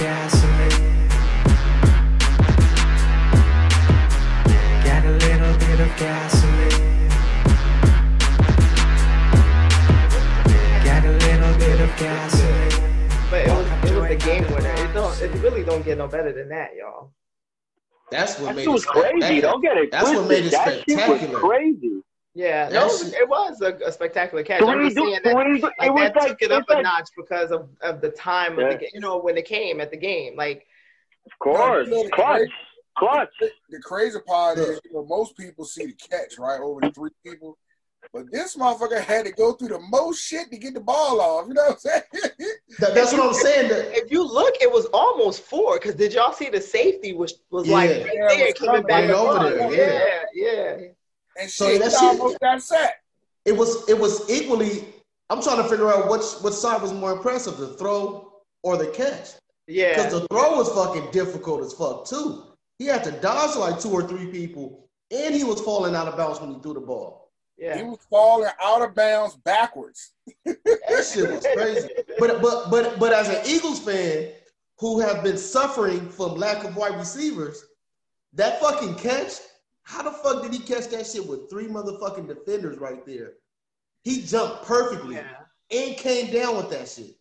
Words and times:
That's 0.00 0.34
what 13.60 13.68
That 13.68 13.76
made 13.76 13.92
shit 13.92 14.02
was 14.02 14.14
the 14.14 14.16
game 14.16 14.44
winner. 14.54 14.74
it 15.22 15.26
spec- 15.26 15.44
crazy. 15.44 16.48
that- 16.48 16.70
y'all. 16.76 17.12
That's 18.10 18.38
what 18.40 18.56
makes 18.56 18.66
it 18.66 18.86
crazy. 18.86 19.40
Don't 19.40 19.60
get 19.62 19.76
it 19.76 19.90
That's 19.92 20.10
what 20.10 20.28
made 20.28 20.46
it 20.46 20.50
that 20.50 20.64
shit 20.88 20.98
was 20.98 21.20
spectacular. 21.20 21.38
crazy. 21.40 22.02
Yeah, 22.40 22.70
That 22.70 22.72
no, 22.72 22.86
it 22.86 22.88
was, 22.88 23.12
it 23.12 23.28
was 23.28 23.60
a, 23.60 23.74
a 23.88 23.92
spectacular 23.92 24.42
catch. 24.42 24.62
I'm 24.62 24.78
Three, 24.78 24.84
just 24.86 24.96
saying 24.96 25.20
that, 25.24 25.32
three, 25.34 25.60
like, 25.60 25.72
it 25.82 25.92
was 25.92 26.02
that 26.04 26.16
like 26.16 26.28
took 26.28 26.42
it 26.42 26.52
up 26.52 26.64
a 26.70 26.74
like- 26.74 26.82
notch 26.84 27.08
because 27.16 27.50
of, 27.50 27.68
of 27.82 28.00
the 28.00 28.10
time 28.10 28.58
of 28.58 28.70
the 28.70 28.76
game. 28.78 28.88
You 28.94 29.00
know, 29.00 29.18
when 29.18 29.36
it 29.36 29.44
came 29.44 29.80
at 29.80 29.90
the 29.90 29.96
game, 29.98 30.36
like 30.36 30.66
Of 31.26 31.38
course, 31.38 31.86
you 31.88 31.94
know, 32.04 32.08
clutch, 32.10 32.38
crazy- 32.38 32.52
clutch. 32.96 33.28
The 33.68 33.78
crazy 33.80 34.18
part 34.26 34.58
is, 34.58 34.80
you 34.84 34.92
know, 34.94 35.04
most 35.04 35.36
people 35.36 35.64
see 35.66 35.86
the 35.86 35.92
catch 35.92 36.38
right 36.38 36.60
over 36.60 36.80
the 36.80 36.90
three 36.92 37.10
people, 37.26 37.58
but 38.12 38.24
this 38.32 38.56
motherfucker 38.56 39.00
had 39.02 39.26
to 39.26 39.32
go 39.32 39.52
through 39.52 39.68
the 39.68 39.80
most 39.90 40.20
shit 40.24 40.50
to 40.50 40.56
get 40.56 40.72
the 40.72 40.80
ball 40.80 41.20
off. 41.20 41.46
You 41.46 41.54
know 41.54 41.62
what 41.64 41.72
I'm 41.72 41.78
saying? 41.78 42.02
That- 42.78 42.94
that's 42.94 43.12
what 43.12 43.22
I'm 43.22 43.34
saying. 43.34 43.68
that- 43.68 43.94
if 43.98 44.10
you 44.10 44.22
look, 44.26 44.54
it 44.62 44.72
was 44.72 44.86
almost 44.94 45.42
four. 45.42 45.78
Because 45.78 45.94
did 45.94 46.14
y'all 46.14 46.32
see 46.32 46.48
the 46.48 46.60
safety 46.60 47.12
was 47.12 47.34
was 47.50 47.66
Yeah. 47.68 47.74
like 47.74 47.90
right 47.90 48.10
Yeah, 48.14 48.28
there 48.28 48.46
was 48.46 48.54
coming 48.54 48.82
back 48.84 49.02
right 49.08 49.10
over 49.10 49.46
across. 49.54 49.72
there, 49.72 50.24
Yeah, 50.34 50.76
yeah. 50.78 50.86
And 51.38 51.50
So 51.50 51.68
shit, 51.68 51.80
that 51.82 51.90
he 51.92 52.06
almost 52.06 52.40
got 52.40 52.62
sacked. 52.62 53.02
it 53.44 53.52
was 53.56 53.88
it 53.88 53.98
was 53.98 54.28
equally. 54.30 54.86
I'm 55.28 55.40
trying 55.42 55.62
to 55.62 55.68
figure 55.68 55.88
out 55.88 56.10
which 56.10 56.22
what 56.40 56.54
side 56.54 56.82
was 56.82 56.92
more 56.92 57.12
impressive, 57.12 57.56
the 57.58 57.74
throw 57.74 58.32
or 58.62 58.76
the 58.76 58.88
catch. 58.88 59.28
Yeah. 59.68 59.94
Because 59.94 60.12
the 60.12 60.26
throw 60.28 60.56
was 60.56 60.68
fucking 60.72 61.10
difficult 61.12 61.62
as 61.64 61.72
fuck 61.72 62.04
too. 62.06 62.44
He 62.78 62.86
had 62.86 63.04
to 63.04 63.12
dodge 63.12 63.56
like 63.56 63.78
two 63.80 63.90
or 63.90 64.06
three 64.08 64.26
people, 64.26 64.88
and 65.10 65.34
he 65.34 65.44
was 65.44 65.60
falling 65.60 65.94
out 65.94 66.08
of 66.08 66.16
bounds 66.16 66.40
when 66.40 66.52
he 66.54 66.60
threw 66.60 66.74
the 66.74 66.80
ball. 66.80 67.30
Yeah. 67.56 67.76
He 67.76 67.82
was 67.84 67.98
falling 68.08 68.50
out 68.60 68.82
of 68.82 68.94
bounds 68.94 69.36
backwards. 69.36 70.12
That 70.46 71.10
shit 71.12 71.30
was 71.30 71.46
crazy. 71.54 71.88
But 72.18 72.40
but 72.42 72.70
but 72.70 72.98
but 72.98 73.12
as 73.12 73.28
an 73.28 73.40
Eagles 73.46 73.78
fan 73.80 74.30
who 74.78 74.98
have 74.98 75.22
been 75.22 75.36
suffering 75.36 76.08
from 76.08 76.34
lack 76.36 76.64
of 76.64 76.74
wide 76.74 76.96
receivers, 76.96 77.62
that 78.32 78.60
fucking 78.60 78.94
catch, 78.96 79.34
how 79.90 80.02
the 80.02 80.10
fuck 80.12 80.42
did 80.42 80.52
he 80.52 80.60
catch 80.60 80.88
that 80.88 81.06
shit 81.06 81.26
with 81.26 81.50
three 81.50 81.66
motherfucking 81.66 82.28
defenders 82.28 82.78
right 82.78 83.04
there? 83.04 83.32
He 84.04 84.22
jumped 84.22 84.64
perfectly 84.64 85.16
Yeah. 85.16 85.26
and 85.70 85.96
came 85.96 86.32
down 86.32 86.56
with 86.56 86.70
that 86.70 86.88
shit. 86.88 87.16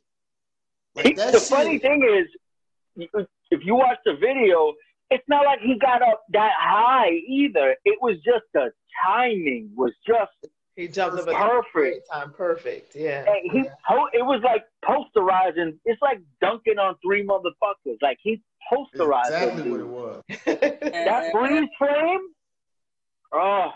He, 0.96 1.04
Like 1.04 1.16
that 1.18 1.34
the 1.34 1.40
shit, 1.40 1.48
funny 1.50 1.78
thing 1.80 2.04
is, 2.04 3.08
if 3.52 3.66
you 3.66 3.76
watch 3.76 3.98
the 4.06 4.14
video, 4.16 4.74
it's 5.10 5.24
not 5.28 5.46
like 5.46 5.60
he 5.62 5.78
got 5.80 6.02
up 6.04 6.24
that 6.34 6.52
high 6.60 7.10
either. 7.28 7.76
It 7.86 7.98
was 8.02 8.16
just 8.18 8.46
the 8.54 8.72
timing 9.06 9.72
was 9.76 9.92
just 10.06 10.32
He 10.76 10.88
jumped 10.88 11.20
up 11.20 11.28
at 11.28 11.36
Perfect. 11.36 12.08
time. 12.12 12.32
Perfect. 12.34 12.96
Yeah. 12.96 13.26
Hey, 13.26 13.50
he 13.52 13.64
po- 13.88 14.10
it 14.14 14.24
was 14.26 14.42
like 14.44 14.64
posterizing. 14.86 15.78
It's 15.86 16.02
like 16.02 16.20
dunking 16.40 16.78
on 16.78 16.96
three 17.04 17.26
motherfuckers. 17.26 17.98
Like 18.02 18.18
he 18.22 18.42
posterized 18.72 19.26
exactly 19.26 19.64
them, 19.64 19.72
what 19.72 19.80
it 19.82 19.88
was. 19.88 20.24
And- 20.46 20.60
That 20.94 21.24
and- 21.26 21.32
freeze 21.50 21.70
frame. 21.78 22.22
Oh, 23.34 23.72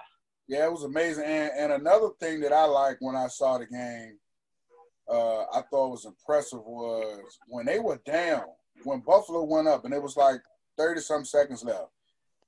Yeah, 0.48 0.66
it 0.66 0.72
was 0.72 0.84
amazing. 0.84 1.24
And, 1.26 1.52
and 1.58 1.74
another 1.74 2.10
thing 2.20 2.40
that 2.42 2.54
I 2.54 2.66
like 2.66 2.98
when 3.00 3.16
I 3.16 3.28
saw 3.28 3.58
the 3.58 3.66
game, 3.66 4.18
uh, 5.10 5.42
I 5.54 5.62
thought 5.70 5.92
was 5.92 6.06
impressive 6.06 6.60
was 6.64 7.38
when 7.48 7.66
they 7.66 7.80
were 7.80 8.00
down, 8.06 8.44
when 8.84 9.02
Buffalo 9.02 9.44
went 9.44 9.68
up 9.68 9.86
and 9.86 9.94
it 9.94 10.02
was 10.02 10.18
like 10.18 10.42
30 10.78 11.02
some 11.02 11.26
seconds 11.26 11.64
left, 11.64 11.90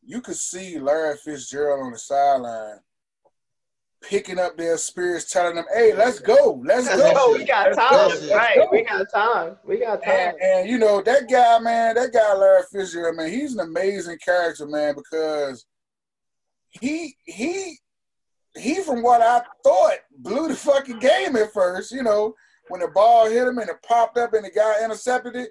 you 0.04 0.22
could 0.22 0.36
see 0.36 0.80
Larry 0.80 1.18
Fitzgerald 1.18 1.86
on 1.86 1.92
the 1.92 1.98
sideline 2.00 2.80
picking 4.02 4.38
up 4.40 4.56
their 4.56 4.78
spirits, 4.78 5.32
telling 5.32 5.56
them, 5.56 5.66
hey, 5.74 5.94
let's 5.94 6.20
go. 6.20 6.62
Let's 6.64 6.86
Let's 6.88 7.02
go. 7.02 7.14
go. 7.14 7.34
We 7.34 7.46
got 7.46 7.66
Let's 7.68 7.78
time. 7.78 8.28
go. 8.30 8.36
Right. 8.36 8.56
go. 8.58 8.68
We 8.72 8.84
got 8.84 9.06
time. 9.12 9.58
We 9.66 9.80
got 9.80 10.04
time. 10.04 10.14
And, 10.14 10.42
and 10.42 10.70
you 10.70 10.78
know 10.78 11.02
that 11.02 11.30
guy, 11.30 11.60
man, 11.60 11.96
that 11.96 12.14
guy 12.14 12.34
Larry 12.36 12.64
Fitzgerald, 12.72 13.18
man, 13.18 13.32
he's 13.32 13.54
an 13.56 13.62
amazing 13.62 14.20
character, 14.24 14.68
man, 14.68 14.96
because 14.96 15.66
he 16.82 17.16
he 17.26 17.78
he, 18.58 18.82
from 18.82 19.04
what 19.04 19.22
I 19.22 19.42
thought, 19.64 19.98
blew 20.18 20.48
the 20.48 20.56
fucking 20.56 21.00
game 21.00 21.36
at 21.36 21.54
first. 21.54 21.92
You 21.92 22.04
know, 22.04 22.36
when 22.70 22.82
the 22.82 22.88
ball 22.88 23.30
hit 23.30 23.48
him 23.48 23.58
and 23.58 23.70
it 23.70 23.84
popped 23.88 24.18
up 24.18 24.34
and 24.34 24.46
the 24.46 24.52
guy 24.52 24.84
intercepted 24.84 25.36
it, 25.36 25.50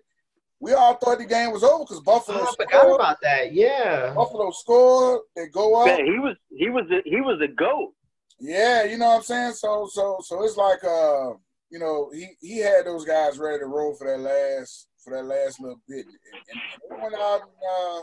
we 0.60 0.72
all 0.72 0.94
thought 0.94 1.18
the 1.18 1.26
game 1.26 1.52
was 1.52 1.62
over 1.62 1.84
because 1.84 2.00
Buffalo 2.00 2.38
Oh, 2.40 2.44
I 2.44 2.64
forgot 2.64 2.94
about 2.94 3.20
that. 3.22 3.52
Yeah. 3.52 4.14
Buffalo 4.14 4.50
scored. 4.50 5.20
They 5.36 5.48
go 5.48 5.80
up. 5.80 5.86
man, 5.86 6.06
he 6.06 6.18
was 6.18 6.36
he 6.50 6.70
was 6.70 6.84
a, 6.90 7.02
he 7.08 7.20
was 7.20 7.40
a 7.42 7.48
goat. 7.48 7.92
Yeah, 8.40 8.84
you 8.84 8.98
know 8.98 9.08
what 9.08 9.16
I'm 9.16 9.22
saying. 9.22 9.52
So 9.52 9.88
so 9.92 10.18
so 10.22 10.42
it's 10.42 10.56
like 10.56 10.82
uh, 10.84 11.34
you 11.70 11.78
know, 11.78 12.10
he 12.14 12.28
he 12.40 12.58
had 12.58 12.86
those 12.86 13.04
guys 13.04 13.38
ready 13.38 13.58
to 13.58 13.66
roll 13.66 13.94
for 13.94 14.06
that 14.06 14.20
last 14.20 14.86
for 15.02 15.14
that 15.14 15.24
last 15.24 15.60
little 15.60 15.80
bit, 15.86 16.06
and, 16.06 16.14
and 16.50 16.98
they 16.98 17.02
went 17.02 17.14
out 17.14 17.42
and 17.42 18.00
uh, 18.00 18.02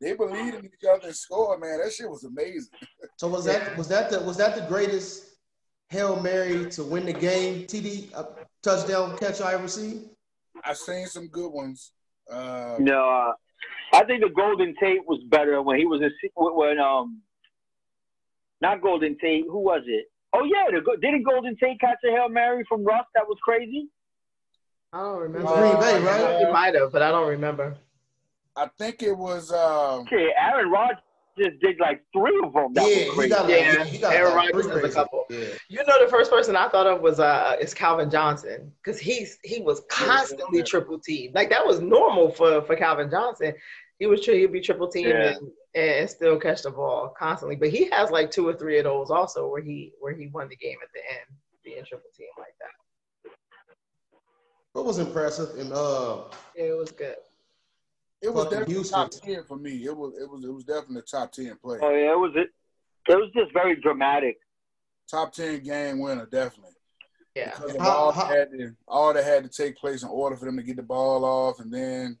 they 0.00 0.14
believed 0.14 0.54
in 0.56 0.64
each 0.64 0.88
other 0.90 1.08
and 1.08 1.16
scored. 1.16 1.60
Man, 1.60 1.80
that 1.82 1.92
shit 1.92 2.08
was 2.08 2.24
amazing. 2.24 2.72
So 3.16 3.28
was 3.28 3.44
that 3.44 3.76
was 3.76 3.86
that 3.88 4.08
the 4.10 4.20
was 4.20 4.38
that 4.38 4.54
the 4.56 4.62
greatest 4.62 5.36
hail 5.90 6.18
mary 6.22 6.70
to 6.70 6.82
win 6.82 7.04
the 7.04 7.12
game? 7.12 7.66
TD 7.66 8.08
uh, 8.14 8.24
touchdown 8.62 9.18
catch 9.18 9.42
I 9.42 9.52
ever 9.52 9.68
seen. 9.68 10.08
I've 10.64 10.78
seen 10.78 11.06
some 11.06 11.26
good 11.26 11.50
ones. 11.50 11.92
Uh, 12.32 12.76
No, 12.78 13.10
uh, 13.10 13.32
I 13.92 14.04
think 14.04 14.22
the 14.22 14.30
Golden 14.30 14.74
Tate 14.80 15.06
was 15.06 15.20
better 15.28 15.60
when 15.60 15.78
he 15.78 15.84
was 15.84 16.00
in 16.00 16.10
when 16.34 16.78
um, 16.78 17.20
not 18.62 18.80
Golden 18.80 19.18
Tate. 19.18 19.44
Who 19.46 19.58
was 19.58 19.82
it? 19.86 20.06
Oh 20.32 20.44
yeah, 20.44 20.70
the, 20.70 20.96
didn't 21.02 21.24
Golden 21.24 21.56
Tate 21.58 21.78
catch 21.78 21.98
a 22.08 22.10
hail 22.10 22.30
mary 22.30 22.64
from 22.70 22.84
Russ? 22.84 23.04
That 23.14 23.26
was 23.28 23.36
crazy. 23.42 23.88
I 24.94 25.00
don't 25.00 25.18
remember. 25.18 25.54
Green 25.54 25.78
Bay, 25.78 26.02
right? 26.02 26.40
It 26.40 26.52
might 26.52 26.74
have, 26.74 26.90
but 26.90 27.02
I 27.02 27.10
don't 27.10 27.28
remember. 27.28 27.76
I 28.60 28.68
think 28.78 29.02
it 29.02 29.16
was. 29.16 29.50
Uh, 29.50 30.04
Shit, 30.08 30.32
Aaron 30.38 30.70
Rodgers 30.70 30.98
just 31.38 31.60
did 31.60 31.78
like 31.80 32.02
three 32.12 32.38
of 32.44 32.52
them. 32.52 32.74
That 32.74 32.82
yeah, 32.82 32.96
was 32.96 33.04
he 33.04 33.10
crazy. 33.12 33.28
got 33.30 33.48
Yeah, 33.48 33.74
like, 33.78 33.86
he 33.88 33.98
got 33.98 34.12
Aaron 34.14 34.34
like 34.36 34.52
Rodgers 34.54 34.70
three 34.72 34.90
a 34.90 34.92
couple. 34.92 35.24
Yeah. 35.30 35.44
You 35.68 35.78
know, 35.86 36.04
the 36.04 36.10
first 36.10 36.30
person 36.30 36.54
I 36.56 36.68
thought 36.68 36.86
of 36.86 37.00
was 37.00 37.18
uh 37.20 37.56
is 37.60 37.72
Calvin 37.72 38.10
Johnson 38.10 38.70
because 38.84 39.00
he's 39.00 39.38
he 39.42 39.60
was 39.62 39.82
constantly 39.90 40.62
triple 40.62 40.98
teamed. 40.98 41.34
Like 41.34 41.48
that 41.50 41.64
was 41.64 41.80
normal 41.80 42.30
for 42.32 42.60
for 42.62 42.76
Calvin 42.76 43.10
Johnson. 43.10 43.54
He 43.98 44.06
was 44.06 44.22
tri- 44.24 44.34
he'd 44.34 44.52
be 44.52 44.60
triple 44.60 44.88
teamed 44.88 45.08
Yeah. 45.10 45.34
and, 45.36 45.50
and 45.74 46.10
still 46.10 46.38
catch 46.38 46.62
the 46.62 46.70
ball 46.70 47.14
constantly. 47.18 47.56
But 47.56 47.70
he 47.70 47.88
has 47.90 48.10
like 48.10 48.30
two 48.30 48.46
or 48.46 48.54
three 48.54 48.78
of 48.78 48.84
those 48.84 49.10
also 49.10 49.48
where 49.48 49.62
he 49.62 49.92
where 50.00 50.12
he 50.14 50.26
won 50.26 50.48
the 50.48 50.56
game 50.56 50.76
at 50.82 50.88
the 50.92 51.00
end 51.00 51.38
being 51.64 51.84
triple 51.86 52.10
teamed 52.16 52.30
like 52.38 52.54
that. 52.60 53.32
What 54.72 54.84
was 54.84 54.98
impressive 54.98 55.58
and 55.58 55.72
uh 55.72 56.24
Yeah, 56.56 56.64
it 56.64 56.76
was 56.78 56.90
good. 56.90 57.16
It 58.22 58.32
was 58.32 58.44
definitely 58.44 58.74
Houston. 58.74 58.98
top 58.98 59.10
ten 59.10 59.44
for 59.44 59.56
me. 59.56 59.84
It 59.84 59.96
was. 59.96 60.14
It 60.20 60.28
was. 60.30 60.44
It 60.44 60.52
was 60.52 60.64
definitely 60.64 60.98
a 60.98 61.02
top 61.02 61.32
ten 61.32 61.56
play. 61.62 61.78
Oh 61.82 61.90
yeah, 61.90 62.12
it 62.12 62.18
was 62.18 62.32
it. 62.36 62.48
It 63.08 63.14
was 63.16 63.30
just 63.34 63.52
very 63.52 63.76
dramatic. 63.80 64.36
Top 65.10 65.32
ten 65.32 65.60
game 65.62 65.98
winner, 66.00 66.26
definitely. 66.26 66.74
Yeah. 67.34 67.50
Because 67.50 67.74
of 67.76 67.80
How- 67.80 67.90
all, 67.90 68.12
how- 68.12 68.28
that 68.28 68.38
had 68.38 68.50
to, 68.52 68.74
all 68.88 69.14
that 69.14 69.24
had 69.24 69.44
to 69.44 69.48
take 69.50 69.76
place 69.76 70.02
in 70.02 70.08
order 70.08 70.36
for 70.36 70.44
them 70.44 70.56
to 70.56 70.62
get 70.62 70.76
the 70.76 70.82
ball 70.82 71.24
off, 71.24 71.60
and 71.60 71.72
then, 71.72 72.18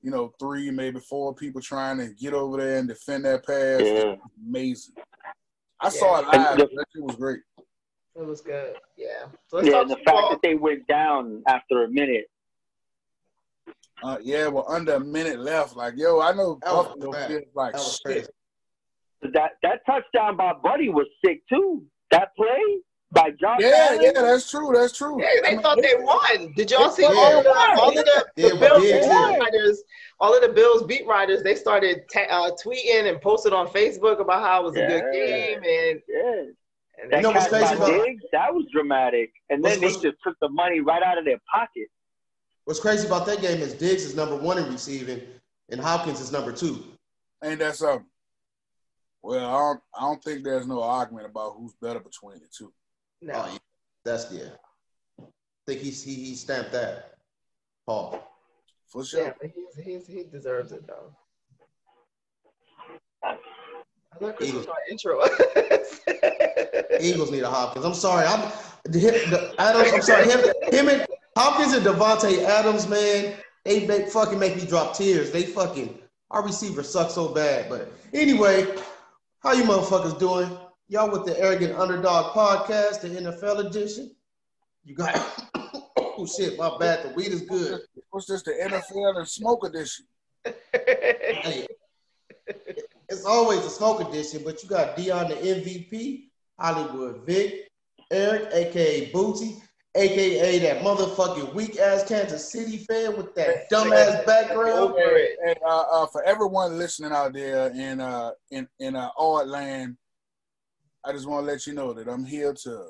you 0.00 0.10
know, 0.10 0.32
three, 0.38 0.70
maybe 0.70 1.00
four 1.00 1.34
people 1.34 1.60
trying 1.60 1.98
to 1.98 2.08
get 2.14 2.32
over 2.32 2.56
there 2.58 2.78
and 2.78 2.88
defend 2.88 3.24
that 3.24 3.44
pass. 3.46 3.80
Yeah. 3.82 4.14
Amazing. 4.48 4.94
I 5.80 5.88
saw 5.88 6.20
it 6.20 6.26
And 6.32 6.42
live. 6.42 6.56
the- 6.58 6.76
that 6.76 6.86
shit 6.94 7.02
was 7.04 7.16
great. 7.16 7.40
It 8.14 8.24
was 8.26 8.40
good. 8.40 8.76
Yeah. 8.96 9.26
So 9.48 9.60
Yeah, 9.62 9.80
and 9.82 9.90
the 9.90 9.96
fact 9.96 10.06
Bowl. 10.06 10.30
that 10.30 10.42
they 10.42 10.54
went 10.54 10.86
down 10.86 11.42
after 11.46 11.84
a 11.84 11.88
minute. 11.88 12.26
Uh, 14.02 14.18
yeah, 14.22 14.48
well, 14.48 14.64
under 14.68 14.94
a 14.94 15.00
minute 15.00 15.38
left. 15.38 15.76
Like, 15.76 15.94
yo, 15.96 16.20
I 16.20 16.32
know 16.32 16.58
That 16.62 16.72
was 16.72 16.86
Buffalo 16.88 17.12
bad. 17.12 17.28
feels 17.28 17.42
like 17.54 17.72
that 17.74 18.00
shit. 18.06 18.30
That 19.32 19.52
that 19.62 19.80
touchdown 19.86 20.36
by 20.36 20.52
Buddy 20.62 20.88
was 20.88 21.06
sick 21.24 21.42
too. 21.48 21.84
That 22.10 22.34
play 22.36 22.60
by 23.12 23.30
John. 23.40 23.58
Yeah, 23.60 23.88
Allen. 23.90 24.02
yeah, 24.02 24.12
that's 24.14 24.50
true. 24.50 24.72
That's 24.74 24.96
true. 24.96 25.22
Yeah, 25.22 25.28
they 25.42 25.48
I 25.48 25.52
mean, 25.52 25.62
thought 25.62 25.78
they 25.80 25.94
won. 25.98 26.52
Did 26.56 26.70
y'all 26.72 26.90
see 26.90 27.02
Yeah. 27.02 27.08
all 27.10 27.38
of 27.38 27.44
the 27.44 27.50
all 27.80 27.88
of 27.90 27.94
the, 27.94 28.26
the 28.36 28.42
Yeah, 28.42 28.48
but 28.50 28.60
Bills 28.60 28.84
yeah, 28.84 28.98
beat 29.00 29.06
yeah. 29.06 29.36
writers? 29.38 29.82
All 30.18 30.34
of 30.34 30.42
the 30.42 30.48
Bills 30.48 30.82
beat 30.84 31.06
writers. 31.06 31.42
They 31.44 31.54
started 31.54 32.02
ta- 32.12 32.26
uh, 32.30 32.50
tweeting 32.64 33.08
and 33.08 33.20
posted 33.20 33.52
on 33.52 33.68
Facebook 33.68 34.20
about 34.20 34.42
how 34.42 34.62
it 34.62 34.64
was 34.64 34.76
a 34.76 34.86
good 34.86 35.04
game 35.12 35.58
and, 35.58 36.02
Yeah. 36.08 36.42
and 37.02 37.12
That 37.12 37.16
You 37.18 37.22
know 37.22 37.30
what's 37.30 37.48
crazy 37.48 37.76
by 37.76 37.90
Diggs, 37.90 38.24
that 38.32 38.52
was 38.52 38.64
dramatic. 38.72 39.30
And 39.50 39.62
What's- 39.62 39.74
then 39.76 39.80
they 39.82 39.86
what's- 39.88 40.02
just 40.02 40.16
took 40.24 40.36
the 40.40 40.48
money 40.48 40.80
right 40.80 41.02
out 41.02 41.16
of 41.18 41.24
their 41.24 41.40
pocket. 41.54 41.88
What's 42.64 42.80
crazy 42.80 43.06
about 43.06 43.26
that 43.26 43.40
game 43.40 43.60
is 43.60 43.74
Diggs 43.74 44.04
is 44.04 44.14
number 44.14 44.36
one 44.36 44.58
in 44.58 44.70
receiving 44.70 45.20
and 45.70 45.80
Hopkins 45.80 46.20
is 46.20 46.30
number 46.30 46.52
two. 46.52 46.84
Ain't 47.42 47.58
that 47.58 47.76
something? 47.76 48.06
Well, 49.22 49.46
I 49.48 49.58
don't, 49.58 49.80
I 49.96 50.00
don't 50.00 50.22
think 50.22 50.44
there's 50.44 50.66
no 50.66 50.82
argument 50.82 51.26
about 51.26 51.54
who's 51.56 51.74
better 51.80 52.00
between 52.00 52.38
the 52.38 52.46
two. 52.56 52.72
no. 53.20 53.34
Oh, 53.34 53.50
yeah. 53.52 53.58
That's 54.04 54.32
yeah. 54.32 54.50
I 55.20 55.24
think 55.66 55.80
he's 55.80 56.02
he, 56.02 56.14
he 56.14 56.34
stamped 56.34 56.72
that. 56.72 57.12
Paul. 57.86 58.22
for 58.88 59.04
sure. 59.04 59.24
Yeah, 59.24 59.32
but 59.40 59.50
he's, 59.54 59.84
he's, 59.84 60.06
he 60.06 60.24
deserves 60.24 60.72
it 60.72 60.86
though. 60.86 61.14
I 63.24 63.36
thought 64.18 64.36
Chris 64.36 64.52
was 64.52 64.66
Eagles. 64.66 64.76
intro. 64.90 65.20
Eagles 67.00 67.30
need 67.30 67.42
a 67.42 67.50
Hopkins. 67.50 67.84
I'm 67.84 67.94
sorry. 67.94 68.26
I'm 68.26 68.50
the, 68.84 68.98
the 68.98 69.54
Adams. 69.58 69.92
I'm 69.94 70.02
sorry. 70.02 70.28
Him, 70.28 70.40
him 70.72 70.88
and 70.88 71.06
Hopkins 71.36 71.72
and 71.72 71.84
Davante 71.84 72.44
Adams, 72.44 72.88
man. 72.88 73.34
They 73.64 73.86
make 73.86 74.08
fucking 74.08 74.38
make 74.38 74.56
me 74.56 74.66
drop 74.66 74.96
tears. 74.96 75.30
They 75.30 75.44
fucking 75.44 75.98
our 76.30 76.44
receiver 76.44 76.82
sucks 76.82 77.14
so 77.14 77.28
bad. 77.28 77.68
But 77.68 77.92
anyway, 78.12 78.66
how 79.40 79.52
you 79.52 79.64
motherfuckers 79.64 80.18
doing? 80.18 80.50
Y'all 80.88 81.10
with 81.10 81.24
the 81.24 81.38
Arrogant 81.38 81.78
Underdog 81.78 82.34
podcast, 82.34 83.00
the 83.00 83.08
NFL 83.08 83.66
edition. 83.66 84.14
You 84.84 84.94
got 84.94 85.14
oh 85.96 86.26
shit, 86.26 86.58
my 86.58 86.76
bad. 86.78 87.04
The 87.04 87.14
weed 87.14 87.32
is 87.32 87.42
good. 87.42 87.80
What's 88.10 88.26
this? 88.26 88.42
The 88.42 88.52
NFL 88.52 89.18
and 89.18 89.28
smoke 89.28 89.66
edition. 89.66 90.06
Hey, 90.74 91.66
it's 93.08 93.24
always 93.24 93.60
a 93.60 93.70
smoke 93.70 94.00
edition, 94.00 94.42
but 94.44 94.62
you 94.62 94.68
got 94.68 94.96
Dion 94.96 95.28
the 95.28 95.36
MVP, 95.36 96.24
Hollywood 96.58 97.24
Vic, 97.26 97.68
Eric, 98.10 98.48
aka 98.52 99.10
Booty, 99.12 99.62
aka 99.94 100.58
that 100.60 100.82
motherfucking 100.82 101.54
weak 101.54 101.78
ass 101.78 102.04
Kansas 102.08 102.50
City 102.50 102.78
fan 102.78 103.16
with 103.16 103.34
that 103.34 103.70
dumbass 103.70 104.24
background. 104.24 104.94
And 105.46 105.56
uh, 105.66 105.84
uh, 105.90 106.06
for 106.06 106.22
everyone 106.24 106.78
listening 106.78 107.12
out 107.12 107.32
there 107.34 107.68
in 107.68 108.00
uh 108.00 108.30
in 108.50 108.66
in 108.78 108.96
uh, 108.96 109.10
Art 109.18 109.48
Land, 109.48 109.96
I 111.04 111.12
just 111.12 111.26
want 111.28 111.46
to 111.46 111.52
let 111.52 111.66
you 111.66 111.74
know 111.74 111.92
that 111.92 112.08
I'm 112.08 112.24
here 112.24 112.54
to 112.64 112.86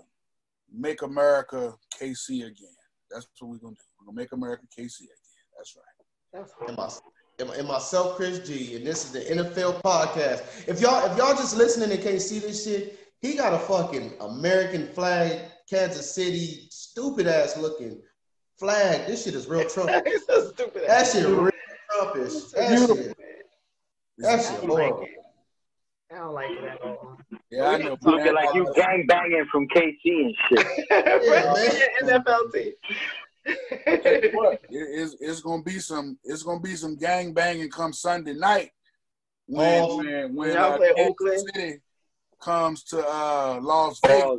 make 0.72 1.02
America 1.02 1.74
KC 2.00 2.46
again. 2.46 2.68
That's 3.10 3.26
what 3.40 3.50
we're 3.50 3.58
gonna 3.58 3.74
do. 3.74 3.82
We're 4.00 4.06
gonna 4.06 4.16
make 4.16 4.32
America 4.32 4.64
KC 4.78 5.00
again. 5.00 5.16
That's 5.56 5.76
right. 5.76 5.84
That's 6.32 6.52
And, 6.68 6.76
hard. 6.76 6.78
my, 6.78 7.10
and, 7.40 7.48
my, 7.48 7.54
and 7.56 7.68
myself, 7.68 8.16
Chris 8.16 8.38
G, 8.48 8.76
and 8.76 8.86
this 8.86 9.04
is 9.04 9.12
the 9.12 9.20
NFL 9.20 9.82
podcast. 9.82 10.68
If 10.68 10.80
y'all 10.80 11.10
if 11.10 11.16
y'all 11.18 11.34
just 11.34 11.56
listening 11.56 11.90
and 11.90 12.02
can't 12.02 12.22
see 12.22 12.38
this 12.38 12.64
shit, 12.64 12.98
he 13.20 13.34
got 13.34 13.52
a 13.54 13.58
fucking 13.58 14.14
American 14.20 14.86
flag, 14.88 15.40
Kansas 15.68 16.14
City, 16.14 16.68
stupid 16.92 17.26
ass 17.26 17.56
looking 17.56 18.00
flag. 18.58 19.06
This 19.06 19.24
shit 19.24 19.34
is 19.34 19.46
real 19.48 19.68
Trump. 19.68 19.90
It's 20.06 20.26
so 20.26 20.50
stupid. 20.52 20.82
That 20.86 21.06
shit 21.06 21.26
real 21.26 21.50
Trumpish. 21.90 22.50
That 22.52 22.78
shit, 22.96 23.16
that 24.18 24.40
shit 24.42 24.50
I 24.50 24.66
don't 24.66 24.68
like 24.68 24.92
horrible. 24.92 25.02
it. 25.02 25.10
I 26.12 26.14
don't 26.18 26.34
like 26.34 26.50
it 26.50 26.64
at 26.64 26.80
all. 26.82 27.18
yeah, 27.50 27.64
I 27.68 27.78
know. 27.78 27.96
Looking 28.02 28.34
like 28.34 28.54
you 28.54 28.70
gang 28.76 29.06
banging 29.08 29.46
from 29.50 29.66
KC 29.68 30.04
and 30.04 30.34
shit. 30.48 30.66
Right, 30.90 31.82
NFL 32.02 32.52
team. 32.52 32.72
What? 34.34 34.60
It- 34.68 35.00
it's, 35.00 35.16
it's 35.20 35.40
gonna 35.40 35.62
be 35.62 35.78
some 35.78 36.18
it's 36.24 36.42
gonna 36.42 36.60
be 36.60 36.76
some 36.76 36.96
gang 36.96 37.32
banging 37.32 37.70
come 37.70 37.92
Sunday 37.94 38.34
night 38.34 38.70
when 39.46 39.82
Oh. 39.82 39.96
when, 39.96 40.34
when 40.34 40.52
Y'all 40.52 40.74
uh, 40.74 40.78
Kansas 40.78 40.94
Oakland? 41.06 41.40
City 41.54 41.80
comes 42.40 42.84
to 42.84 42.98
uh, 42.98 43.58
Las 43.62 43.98
Vegas. 44.06 44.38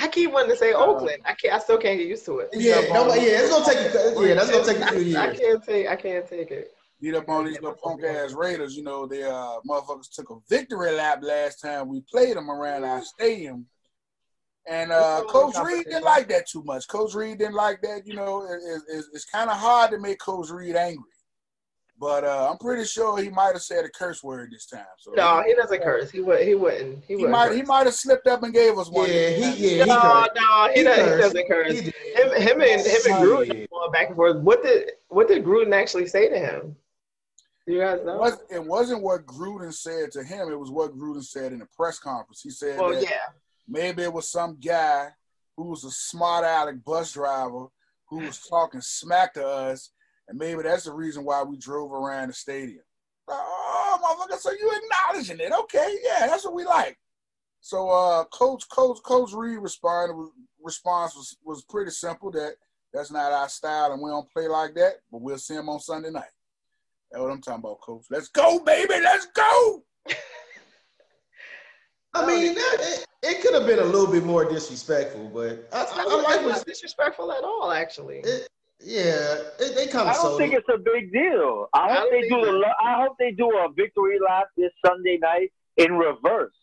I 0.00 0.08
keep 0.08 0.32
wanting 0.32 0.50
to 0.50 0.56
say 0.56 0.72
Oakland. 0.72 1.22
I 1.24 1.34
can't. 1.34 1.54
I 1.54 1.58
still 1.58 1.78
can't 1.78 1.98
get 1.98 2.06
used 2.06 2.24
to 2.26 2.38
it. 2.40 2.50
Yeah, 2.52 2.80
nobody, 2.92 3.22
yeah, 3.22 3.40
it's 3.40 3.50
gonna 3.50 3.64
take 3.64 3.92
yeah, 4.26 4.34
that's 4.34 4.50
gonna 4.50 4.64
take 4.64 4.78
a 4.78 5.04
few 5.04 5.18
I 5.18 5.34
can't 5.34 5.64
take. 5.64 5.88
I 5.88 5.96
can't 5.96 6.28
take 6.28 6.50
it. 6.50 6.72
beat 7.00 7.14
up 7.14 7.28
on 7.28 7.46
these 7.46 7.54
little 7.54 7.76
punk 7.82 8.04
ass 8.04 8.32
Raiders. 8.32 8.76
You 8.76 8.84
know, 8.84 9.06
they 9.06 9.24
uh 9.24 9.56
motherfuckers 9.68 10.10
took 10.12 10.30
a 10.30 10.36
victory 10.48 10.92
lap 10.92 11.20
last 11.22 11.60
time 11.60 11.88
we 11.88 12.02
played 12.10 12.36
them 12.36 12.50
around 12.50 12.84
our 12.84 13.02
stadium. 13.02 13.66
And 14.70 14.92
uh, 14.92 15.22
Coach 15.28 15.56
Reid 15.64 15.86
didn't 15.86 16.04
like 16.04 16.28
that 16.28 16.46
too 16.46 16.62
much. 16.62 16.86
Coach 16.88 17.14
Reid 17.14 17.38
didn't 17.38 17.54
like 17.54 17.80
that. 17.80 18.06
You 18.06 18.14
know, 18.14 18.42
it, 18.44 18.60
it, 18.62 18.82
it's, 18.88 19.08
it's 19.14 19.24
kind 19.24 19.48
of 19.48 19.56
hard 19.56 19.90
to 19.92 19.98
make 19.98 20.18
Coach 20.18 20.50
Reid 20.50 20.76
angry. 20.76 21.04
But 22.00 22.22
uh, 22.22 22.48
I'm 22.50 22.58
pretty 22.58 22.84
sure 22.84 23.18
he 23.20 23.28
might 23.28 23.54
have 23.54 23.62
said 23.62 23.84
a 23.84 23.88
curse 23.88 24.22
word 24.22 24.50
this 24.52 24.66
time. 24.66 24.84
So 24.98 25.10
No, 25.16 25.42
he 25.44 25.52
doesn't 25.54 25.82
curse. 25.82 26.10
He 26.12 26.20
would. 26.20 26.46
He 26.46 26.54
wouldn't. 26.54 26.98
He 27.02 27.06
he 27.08 27.14
wouldn't. 27.16 27.32
might 27.32 27.48
curse. 27.48 27.56
he 27.56 27.62
might 27.62 27.86
have 27.86 27.94
slipped 27.94 28.26
up 28.28 28.44
and 28.44 28.54
gave 28.54 28.78
us 28.78 28.88
Yeah, 28.92 28.98
one. 28.98 29.08
he 29.08 29.78
yeah, 29.78 29.84
he 29.84 29.88
no, 29.90 30.00
cursed. 30.00 30.30
no, 30.36 30.68
he, 30.72 30.78
He 30.78 30.84
doesn't, 30.84 31.16
he 31.16 31.22
doesn't 31.22 31.48
curse. 31.48 31.72
He. 31.72 31.78
Him, 31.80 32.30
him 32.42 32.60
and 32.62 32.80
him 32.80 33.00
and 33.06 33.14
Gruden 33.24 33.68
going 33.70 33.92
back 33.92 34.06
and 34.08 34.16
forth. 34.16 34.36
What 34.36 34.62
did 34.62 34.92
what 35.08 35.26
did 35.26 35.44
Gruden 35.44 35.72
actually 35.74 36.06
say 36.06 36.28
to 36.28 36.38
him? 36.38 36.76
Do 37.66 37.74
you 37.74 37.80
guys 37.80 37.98
It, 37.98 38.06
know? 38.06 38.16
was, 38.16 38.38
it 38.50 38.64
wasn't 38.64 39.02
what 39.02 39.26
Gruden 39.26 39.74
said 39.74 40.12
to 40.12 40.22
him. 40.22 40.50
It 40.52 40.58
was 40.58 40.70
what 40.70 40.96
Gruden 40.96 41.24
said 41.24 41.52
in 41.52 41.58
the 41.58 41.66
press 41.76 41.98
conference. 41.98 42.40
He 42.42 42.50
said 42.50 42.78
Well, 42.78 42.90
that 42.92 43.02
yeah. 43.02 43.26
maybe 43.66 44.02
it 44.04 44.12
was 44.12 44.30
some 44.30 44.56
guy 44.64 45.08
who 45.56 45.64
was 45.64 45.82
a 45.84 45.90
smart 45.90 46.44
aleck 46.44 46.82
bus 46.84 47.12
driver 47.12 47.66
who 48.08 48.18
was 48.20 48.38
talking 48.38 48.80
smack 48.80 49.34
to 49.34 49.44
us, 49.46 49.90
and 50.28 50.38
maybe 50.38 50.62
that's 50.62 50.84
the 50.84 50.92
reason 50.92 51.24
why 51.24 51.42
we 51.42 51.56
drove 51.56 51.92
around 51.92 52.28
the 52.28 52.34
stadium. 52.34 52.82
Oh, 53.28 53.98
motherfucker! 54.30 54.38
So 54.38 54.50
you 54.52 54.70
acknowledging 54.70 55.40
it? 55.40 55.52
Okay, 55.52 55.96
yeah, 56.02 56.26
that's 56.26 56.44
what 56.44 56.54
we 56.54 56.64
like. 56.64 56.96
So, 57.60 57.90
uh, 57.90 58.24
Coach, 58.24 58.68
Coach, 58.68 58.98
Coach 59.02 59.32
Reid 59.32 59.58
responded. 59.58 60.16
Response 60.62 61.14
was 61.14 61.36
was 61.44 61.64
pretty 61.64 61.90
simple. 61.90 62.30
That 62.30 62.54
that's 62.92 63.10
not 63.10 63.32
our 63.32 63.48
style, 63.48 63.92
and 63.92 64.02
we 64.02 64.10
don't 64.10 64.30
play 64.30 64.48
like 64.48 64.74
that. 64.74 64.94
But 65.10 65.20
we'll 65.20 65.38
see 65.38 65.54
him 65.54 65.68
on 65.68 65.80
Sunday 65.80 66.10
night. 66.10 66.24
That's 67.10 67.22
what 67.22 67.30
I'm 67.30 67.40
talking 67.40 67.60
about, 67.64 67.80
Coach. 67.80 68.04
Let's 68.10 68.28
go, 68.28 68.58
baby. 68.60 68.94
Let's 69.02 69.26
go. 69.26 69.82
I 72.14 72.26
mean, 72.26 72.54
that, 72.54 72.76
it, 72.80 73.06
it 73.22 73.42
could 73.42 73.54
have 73.54 73.66
been 73.66 73.78
a 73.78 73.84
little 73.84 74.10
bit 74.10 74.24
more 74.24 74.44
disrespectful, 74.48 75.30
but 75.32 75.68
I, 75.72 75.82
It's 75.82 75.92
I, 75.92 75.96
not, 75.96 76.08
I 76.08 76.22
like 76.22 76.40
it's 76.40 76.58
what. 76.58 76.66
disrespectful 76.66 77.30
at 77.32 77.44
all, 77.44 77.70
actually. 77.70 78.18
It, 78.18 78.48
yeah, 78.80 79.36
it, 79.58 79.74
they 79.74 79.86
kind 79.88 80.08
I 80.08 80.12
don't 80.12 80.22
sold 80.22 80.38
think 80.38 80.54
it. 80.54 80.58
it's 80.58 80.68
a 80.72 80.78
big 80.78 81.12
deal. 81.12 81.68
I 81.74 81.88
I 81.88 81.94
hope 81.96 82.10
they 82.10 82.22
do 82.22 82.40
the. 82.40 82.74
I 82.82 83.02
hope 83.02 83.16
they 83.18 83.32
do 83.32 83.50
a 83.58 83.72
victory 83.72 84.18
lap 84.24 84.48
this 84.56 84.70
Sunday 84.86 85.18
night 85.20 85.52
in 85.76 85.94
reverse. 85.94 86.54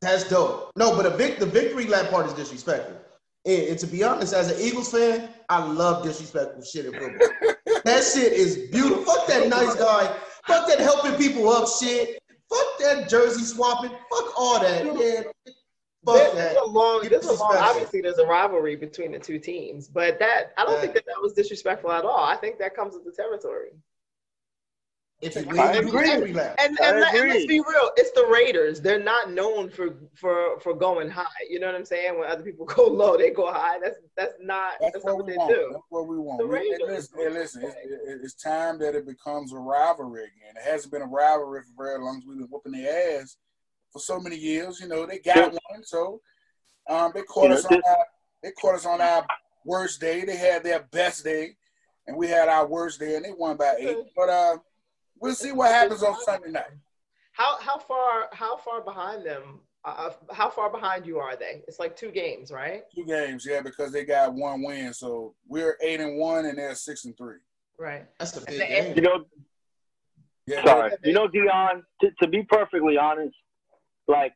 That's 0.00 0.28
dope. 0.28 0.72
No, 0.76 0.96
but 0.96 1.06
a 1.06 1.10
vic, 1.10 1.38
the 1.38 1.46
victory 1.46 1.86
lap 1.86 2.10
part 2.10 2.26
is 2.26 2.32
disrespectful. 2.32 2.96
And, 3.44 3.68
and 3.68 3.78
to 3.78 3.86
be 3.86 4.02
honest, 4.02 4.32
as 4.32 4.50
an 4.50 4.60
Eagles 4.60 4.90
fan, 4.90 5.28
I 5.48 5.64
love 5.64 6.02
disrespectful 6.02 6.62
shit 6.64 6.86
in 6.86 6.92
football. 6.92 7.28
that 7.84 8.02
shit 8.02 8.32
is 8.32 8.68
beautiful. 8.70 9.04
Fuck 9.04 9.26
that 9.28 9.48
nice 9.48 9.74
guy. 9.76 10.16
Fuck 10.46 10.68
that 10.68 10.80
helping 10.80 11.14
people 11.14 11.48
up 11.50 11.68
shit. 11.68 12.20
Fuck 12.48 12.78
that 12.80 13.08
jersey 13.08 13.44
swapping. 13.44 13.90
Fuck 13.90 14.38
all 14.38 14.60
that. 14.60 14.84
Yeah. 14.84 15.52
Fuck 16.04 16.16
There- 16.16 16.34
There's 16.34 16.56
a 16.56 16.64
long, 16.64 17.08
there's 17.08 17.26
a 17.26 17.32
long, 17.34 17.56
obviously 17.56 18.00
there's 18.00 18.18
a 18.18 18.26
rivalry 18.26 18.76
between 18.76 19.12
the 19.12 19.18
two 19.18 19.38
teams, 19.38 19.88
but 19.88 20.18
that 20.18 20.52
I 20.56 20.64
don't 20.64 20.80
think 20.80 20.94
that 20.94 21.06
that 21.06 21.20
was 21.20 21.32
disrespectful 21.32 21.92
at 21.92 22.04
all. 22.04 22.24
I 22.24 22.36
think 22.36 22.58
that 22.58 22.74
comes 22.74 22.94
with 22.94 23.04
the 23.04 23.12
territory. 23.12 23.70
If 25.20 25.36
you 25.36 25.42
I 25.42 25.76
win, 25.76 25.82
you 25.86 25.88
agree. 25.88 26.02
victory 26.10 26.32
lap. 26.32 26.56
And, 26.58 26.76
I 26.82 26.88
and, 26.88 27.00
let, 27.00 27.14
and 27.14 27.28
let's 27.28 27.46
be 27.46 27.60
real, 27.60 27.90
it's 27.96 28.10
the 28.10 28.26
Raiders. 28.26 28.80
They're 28.80 28.98
not 28.98 29.30
known 29.30 29.70
for 29.70 29.94
for 30.16 30.58
for 30.58 30.74
going 30.74 31.08
high. 31.08 31.26
You 31.48 31.60
know 31.60 31.66
what 31.66 31.76
I'm 31.76 31.84
saying? 31.84 32.18
When 32.18 32.28
other 32.28 32.42
people 32.42 32.66
go 32.76 32.88
low, 32.88 33.16
they 33.16 33.30
go 33.30 33.52
high. 33.52 33.78
That's 33.80 33.98
that's 34.16 34.34
not 34.40 34.72
That's, 34.80 34.94
that's, 34.94 35.04
not 35.04 35.14
what 35.14 35.18
what 35.18 35.26
we 35.26 35.32
they 35.34 35.38
want. 35.38 35.54
do. 35.54 35.68
That's 35.70 35.84
what 35.90 36.08
we 36.08 36.18
want. 36.18 36.38
The 36.40 36.46
We- 36.48 36.56
hey, 36.58 36.70
Raiders. 36.72 36.88
listen, 37.12 37.18
hey, 37.20 37.28
listen 37.28 37.62
it's, 37.62 38.24
it's 38.24 38.34
time 38.34 38.80
that 38.80 38.96
it 38.96 39.06
becomes 39.06 39.52
a 39.52 39.58
rivalry 39.58 40.22
again. 40.24 40.56
It 40.56 40.68
hasn't 40.68 40.92
been 40.92 41.02
a 41.02 41.06
rivalry 41.06 41.60
for 41.62 41.84
very 41.84 42.00
long. 42.00 42.20
We've 42.26 42.38
been 42.38 42.48
whooping 42.50 42.72
their 42.72 43.20
ass 43.20 43.36
for 43.92 44.00
so 44.00 44.18
many 44.18 44.34
years. 44.36 44.80
You 44.80 44.88
know, 44.88 45.06
they 45.06 45.18
got 45.20 45.52
one, 45.52 45.60
so 45.82 46.20
um, 46.88 47.12
they 47.14 47.22
caught 47.22 47.48
You 47.48 47.54
us 47.56 47.70
know, 47.70 47.76
on 47.76 47.82
our 47.86 48.06
they 48.42 48.50
caught 48.52 48.74
us 48.74 48.86
on 48.86 49.00
our 49.00 49.24
worst 49.64 50.00
day. 50.00 50.24
They 50.24 50.36
had 50.36 50.62
their 50.64 50.80
best 50.90 51.24
day, 51.24 51.56
and 52.06 52.16
we 52.16 52.26
had 52.28 52.48
our 52.48 52.66
worst 52.66 52.98
day, 53.00 53.14
and 53.16 53.24
they 53.24 53.30
won 53.32 53.56
by 53.56 53.74
eight. 53.78 53.96
But 54.16 54.28
uh, 54.28 54.56
we'll 55.20 55.34
see 55.34 55.52
what 55.52 55.70
happens 55.70 56.02
on 56.02 56.20
Sunday 56.22 56.50
night. 56.50 56.64
How 57.32 57.58
how 57.60 57.78
far 57.78 58.28
how 58.32 58.56
far 58.56 58.82
behind 58.82 59.24
them? 59.24 59.60
Uh, 59.84 60.10
how 60.30 60.48
far 60.48 60.70
behind 60.70 61.04
you 61.06 61.18
are 61.18 61.34
they? 61.34 61.62
It's 61.66 61.80
like 61.80 61.96
two 61.96 62.10
games, 62.12 62.52
right? 62.52 62.84
Two 62.94 63.04
games, 63.04 63.44
yeah, 63.48 63.60
because 63.60 63.90
they 63.90 64.04
got 64.04 64.32
one 64.32 64.62
win. 64.62 64.92
So 64.94 65.34
we're 65.48 65.76
eight 65.82 65.98
and 66.00 66.18
one, 66.18 66.46
and 66.46 66.56
they're 66.56 66.74
six 66.76 67.04
and 67.04 67.16
three. 67.16 67.38
Right. 67.78 68.06
That's 68.18 68.36
a 68.36 68.42
big 68.44 68.60
And- 68.60 68.94
game. 68.94 68.96
You 68.96 69.02
know, 69.02 69.24
Yeah, 70.46 70.64
sorry. 70.64 70.92
You 71.02 71.12
know, 71.14 71.26
Dion. 71.26 71.82
To, 72.00 72.10
to 72.20 72.28
be 72.28 72.44
perfectly 72.44 72.96
honest, 72.96 73.34
like 74.06 74.34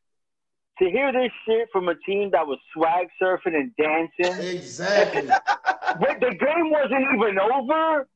to 0.79 0.91
hear 0.91 1.13
this 1.13 1.31
shit 1.47 1.69
from 1.73 1.89
a 1.89 1.95
team 2.07 2.31
that 2.33 2.47
was 2.47 2.59
swag 2.75 3.09
surfing 3.23 3.55
and 3.57 3.73
dancing, 3.77 4.47
Exactly. 4.57 5.23
but 6.01 6.21
the 6.21 6.31
game 6.39 6.71
wasn't 6.71 7.07
even 7.15 7.39
over. 7.39 8.07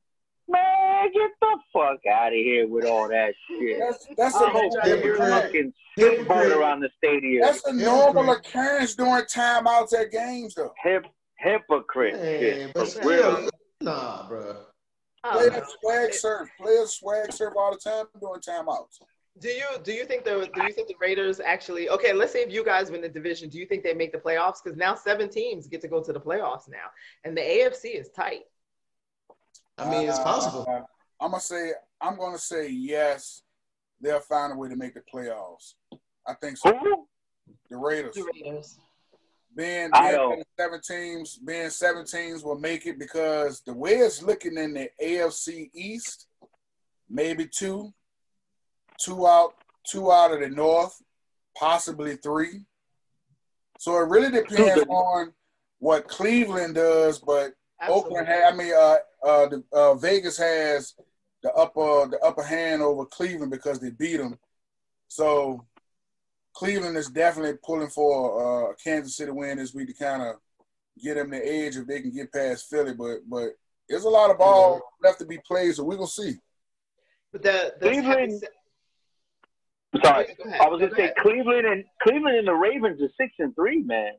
Man, 0.49 1.13
get 1.13 1.31
the 1.41 1.57
fuck 1.73 2.01
out 2.13 2.29
of 2.29 2.33
here 2.35 2.67
with 2.67 2.85
all 2.85 3.09
that 3.09 3.33
shit. 3.49 3.79
That's 3.79 4.07
that's 4.17 4.35
I 4.35 4.47
a 4.47 4.51
hope 4.51 4.73
Hypocrite. 4.83 4.85
they 4.85 4.91
Hypocrite. 4.91 5.29
fucking 5.43 5.73
Hypocrite. 5.97 6.19
spitball 6.27 6.53
around 6.61 6.81
the 6.81 6.91
stadium. 6.99 7.43
That's 7.43 7.65
a 7.67 7.73
normal 7.73 8.33
occurrence 8.33 8.95
during 8.97 9.25
timeouts 9.25 9.93
at 9.95 10.11
games, 10.11 10.55
though. 10.57 10.73
Hip, 10.83 11.07
hypocrite 11.39 12.15
Man, 12.15 12.41
shit. 12.41 12.75
but 12.75 12.89
For 12.89 13.09
real. 13.09 13.37
still, 13.37 13.51
nah, 13.81 14.27
bro. 14.29 14.57
I 15.23 15.35
don't. 15.35 15.51
Players 15.51 15.65
oh, 15.69 15.75
swag 15.83 16.15
surf. 16.15 16.49
Players 16.61 16.91
swag 16.99 17.33
surf 17.33 17.55
all 17.57 17.71
the 17.73 17.79
time 17.79 18.07
during 18.21 18.41
timeouts. 18.41 18.99
Do 19.41 19.49
you 19.49 19.65
do 19.83 19.93
you 19.93 20.05
think 20.05 20.25
the 20.25 20.51
do 20.55 20.63
you 20.63 20.73
think 20.73 20.89
the 20.89 20.97
Raiders 21.01 21.41
actually 21.41 21.89
okay? 21.89 22.13
Let's 22.13 22.33
say 22.33 22.41
if 22.43 22.53
you 22.53 22.63
guys 22.63 22.91
win 22.91 23.01
the 23.01 23.09
division, 23.09 23.49
do 23.49 23.59
you 23.59 23.65
think 23.65 23.83
they 23.83 23.95
make 23.95 24.13
the 24.13 24.19
playoffs? 24.19 24.63
Because 24.63 24.77
now 24.77 24.95
seven 24.95 25.31
teams 25.31 25.67
get 25.67 25.81
to 25.81 25.89
go 25.89 26.03
to 26.03 26.13
the 26.13 26.21
playoffs 26.21 26.69
now, 26.69 26.89
and 27.25 27.35
the 27.35 27.41
AFC 27.41 27.99
is 27.99 28.11
tight. 28.11 28.43
I 29.79 29.89
mean, 29.91 30.07
it's 30.09 30.19
possible. 30.19 30.67
Uh, 30.69 30.83
I'm 31.25 31.31
gonna 31.31 31.41
say 31.41 31.73
I'm 32.03 32.19
gonna 32.19 32.39
say 32.39 32.69
yes. 32.69 33.43
They'll 34.03 34.21
find 34.21 34.53
a 34.53 34.57
way 34.57 34.69
to 34.69 34.77
make 34.77 34.95
the 34.95 35.03
playoffs. 35.13 35.75
I 36.27 36.35
think 36.35 36.59
so. 36.59 36.77
Who? 36.77 37.07
The 37.71 37.79
Raiders. 37.79 38.15
The 38.15 38.27
Raiders. 38.35 38.79
Being, 39.57 39.91
being 39.91 40.43
seven 40.57 40.81
teams, 40.81 41.39
being 41.39 41.71
seven 41.71 42.07
teams 42.07 42.45
will 42.45 42.59
make 42.59 42.87
it 42.87 42.99
because 42.99 43.63
the 43.63 43.75
way 43.75 43.95
it's 43.95 44.23
looking 44.23 44.57
in 44.57 44.75
the 44.75 44.89
AFC 45.03 45.71
East, 45.75 46.29
maybe 47.09 47.47
two, 47.47 47.93
two 49.03 49.27
out, 49.27 49.55
two 49.87 50.11
out 50.13 50.33
of 50.33 50.41
the 50.41 50.49
North, 50.49 51.01
possibly 51.57 52.17
three. 52.17 52.65
So 53.79 53.97
it 53.97 54.09
really 54.09 54.31
depends 54.31 54.85
on 54.89 55.33
what 55.79 56.07
Cleveland 56.09 56.75
does, 56.75 57.19
but 57.19 57.53
Oakland, 57.89 58.29
Absolutely. 58.29 58.43
ha- 58.43 58.49
I 58.49 58.57
mean, 58.57 58.75
uh, 58.75 59.27
uh, 59.27 59.49
the, 59.49 59.65
uh, 59.73 59.95
Vegas 59.95 60.37
has 60.37 60.95
the 61.43 61.51
upper 61.55 62.07
the 62.11 62.19
upper 62.23 62.43
hand 62.43 62.83
over 62.83 63.07
Cleveland 63.07 63.51
because 63.51 63.81
they 63.81 63.89
beat 63.91 64.19
them. 64.19 64.39
So 65.09 65.65
Cleveland 66.53 66.99
is 66.99 67.09
definitely 67.09 67.57
pulling 67.65 67.89
for 67.89 68.69
uh, 68.69 68.73
a 68.73 68.75
Kansas 68.77 69.17
City 69.17 69.31
win 69.31 69.57
this 69.57 69.73
week 69.73 69.89
to 69.89 69.95
kind 69.95 70.21
of 70.23 70.37
get 71.03 71.15
them 71.15 71.31
the 71.31 71.39
edge 71.39 71.77
if 71.77 71.87
they 71.87 72.03
can 72.03 72.11
get 72.13 72.31
past 72.33 72.69
Philly. 72.69 72.93
But 72.93 73.21
but 73.27 73.53
there's 73.89 74.05
a 74.05 74.09
lot 74.11 74.31
of 74.31 74.37
ball 74.37 74.83
left 75.03 75.19
to 75.21 75.25
be 75.25 75.39
played, 75.47 75.75
so 75.75 75.85
we're 75.85 75.97
gonna 75.97 76.07
see. 76.07 76.35
But 77.33 77.43
the, 77.43 77.73
the 77.81 77.89
Cleveland- 77.89 78.45
Sorry, 80.05 80.27
Go 80.43 80.49
ahead. 80.49 80.61
I 80.61 80.69
was 80.69 80.81
gonna 80.81 80.95
say 80.95 81.03
ahead. 81.05 81.17
Cleveland 81.17 81.67
and 81.67 81.85
Cleveland 82.03 82.37
and 82.37 82.47
the 82.49 82.53
Ravens 82.55 83.01
are 83.03 83.09
six 83.21 83.33
and 83.39 83.55
three, 83.55 83.83
man. 83.83 84.13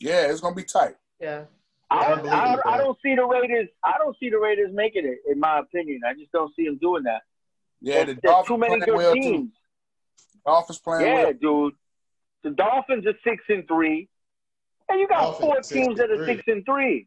Yeah, 0.00 0.26
it's 0.30 0.40
gonna 0.40 0.56
be 0.56 0.64
tight. 0.64 0.96
Yeah. 1.20 1.44
I, 1.90 1.96
I 1.96 2.12
I, 2.14 2.54
it, 2.54 2.60
I 2.66 2.76
bro. 2.76 2.78
don't 2.78 2.98
see 3.02 3.14
the 3.14 3.24
Raiders. 3.24 3.68
I 3.84 3.94
don't 3.98 4.16
see 4.18 4.28
the 4.30 4.38
Raiders 4.38 4.70
making 4.72 5.06
it, 5.06 5.18
in 5.30 5.38
my 5.38 5.60
opinion. 5.60 6.00
I 6.06 6.14
just 6.14 6.32
don't 6.32 6.52
see 6.56 6.64
them 6.64 6.78
doing 6.78 7.04
that. 7.04 7.22
Yeah, 7.80 8.00
the 8.00 8.06
There's, 8.06 8.18
there's 8.22 8.32
Dolphins 8.34 8.48
too 8.48 8.58
many 8.58 8.70
playing 8.70 8.84
good 8.86 8.96
well 8.96 9.12
teams. 9.14 9.50
too. 9.52 10.38
Dolphins 10.46 10.78
playing 10.80 11.06
Yeah, 11.06 11.24
well. 11.24 11.32
dude. 11.40 11.74
The 12.42 12.50
Dolphins 12.50 13.06
are 13.06 13.14
six 13.22 13.44
and 13.48 13.66
three, 13.68 14.08
and 14.88 14.98
you 15.00 15.06
got 15.06 15.20
Dolphins 15.38 15.44
four 15.46 15.60
teams 15.60 15.98
that 15.98 16.10
are 16.10 16.26
six 16.26 16.42
and 16.48 16.64
three. 16.66 17.06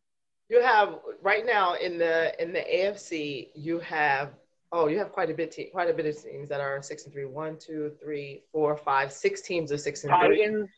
You 0.49 0.61
have 0.63 0.95
right 1.21 1.45
now 1.45 1.73
in 1.75 1.97
the 1.97 2.41
in 2.41 2.53
the 2.53 2.59
AFC, 2.61 3.49
you 3.53 3.79
have 3.79 4.29
oh, 4.71 4.87
you 4.87 4.97
have 4.97 5.11
quite 5.11 5.29
a 5.29 5.33
bit 5.33 5.51
te- 5.51 5.69
quite 5.69 5.89
a 5.89 5.93
bit 5.93 6.05
of 6.05 6.21
teams 6.21 6.49
that 6.49 6.61
are 6.61 6.81
six 6.81 7.05
and 7.05 7.13
three. 7.13 7.25
One, 7.25 7.57
two, 7.57 7.91
three, 8.01 8.43
four, 8.51 8.75
five, 8.77 9.11
six 9.11 9.41
teams 9.41 9.71
are 9.71 9.77
six 9.77 10.03
and 10.03 10.13
three. 10.19 10.37
Titans. 10.39 10.69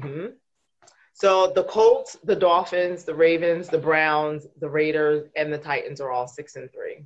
hmm 0.00 0.26
So 1.12 1.52
the 1.54 1.64
Colts, 1.64 2.16
the 2.24 2.36
Dolphins, 2.36 3.04
the 3.04 3.14
Ravens, 3.14 3.68
the 3.68 3.78
Browns, 3.78 4.46
the 4.60 4.68
Raiders, 4.68 5.28
and 5.36 5.52
the 5.52 5.58
Titans 5.58 6.00
are 6.00 6.10
all 6.10 6.26
six 6.26 6.56
and 6.56 6.70
three. 6.72 7.04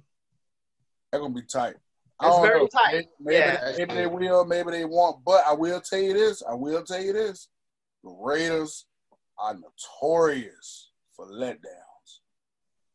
They're 1.11 1.21
gonna 1.21 1.35
be 1.35 1.43
tight. 1.43 1.77
I 2.21 2.29
It's 2.29 2.39
very 2.39 2.61
know. 2.61 2.69
tight. 2.69 2.93
Maybe, 2.93 3.09
maybe, 3.21 3.37
Yeah. 3.37 3.73
maybe 3.77 3.95
they 3.95 4.07
will, 4.07 4.45
maybe 4.45 4.71
they 4.73 4.85
won't. 4.85 5.25
But 5.25 5.45
I 5.47 5.53
will 5.53 5.81
tell 5.81 6.01
you 6.01 6.15
this. 6.15 6.43
I 6.43 6.55
will 6.55 6.83
tell 6.83 7.01
you 7.01 7.13
this. 7.13 7.49
The 8.03 8.11
Raiders 8.11 8.87
are 9.39 9.55
notorious 9.55 10.91
for 11.15 11.27
letdowns. 11.27 12.21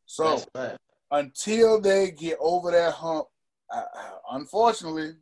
So 0.06 0.24
That's 0.30 0.46
fact. 0.54 0.78
Until 1.14 1.80
they 1.80 2.12
get 2.12 2.38
over 2.42 2.72
that 2.72 2.94
hump, 2.94 3.28
uh, 3.74 3.84
unfortunately, 4.32 5.14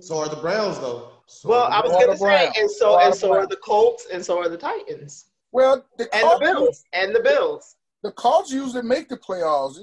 So 0.00 0.18
are 0.18 0.28
the 0.28 0.36
Browns 0.36 0.78
though. 0.78 1.10
So 1.26 1.48
Well, 1.48 1.64
I 1.64 1.80
was 1.80 1.92
gonna 1.92 2.16
say, 2.16 2.24
Browns. 2.24 2.56
and 2.58 2.70
so 2.70 2.90
All 2.90 3.00
and 3.00 3.14
so 3.14 3.32
are 3.32 3.46
the 3.46 3.56
Colts, 3.56 4.06
and 4.12 4.24
so 4.24 4.38
are 4.38 4.48
the 4.48 4.56
Titans, 4.58 5.26
well, 5.52 5.84
the 5.98 6.14
and 6.14 6.24
the 6.30 6.38
Bills, 6.40 6.84
and 6.92 7.14
the 7.14 7.20
Bills. 7.20 7.76
the 8.02 8.12
Colts 8.12 8.52
usually 8.52 8.82
make 8.82 9.08
the 9.08 9.16
playoffs. 9.16 9.78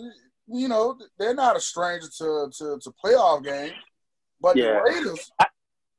You 0.48 0.68
know, 0.70 0.98
they're 1.20 1.34
not 1.34 1.58
a 1.58 1.60
stranger 1.60 2.08
to 2.20 2.50
to, 2.58 2.80
to 2.82 2.92
playoff 3.04 3.44
games. 3.44 3.74
But 4.40 4.56
Yeah. 4.56 4.74
the 4.74 4.82
Raiders, 4.94 5.32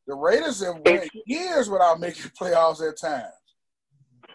the 0.06 0.14
Raiders 0.14 0.64
have 0.64 0.78
went 0.84 1.10
years 1.26 1.68
without 1.68 1.98
making 2.00 2.22
the 2.22 2.30
playoffs 2.30 2.80
at 2.88 2.96
times. 2.98 3.34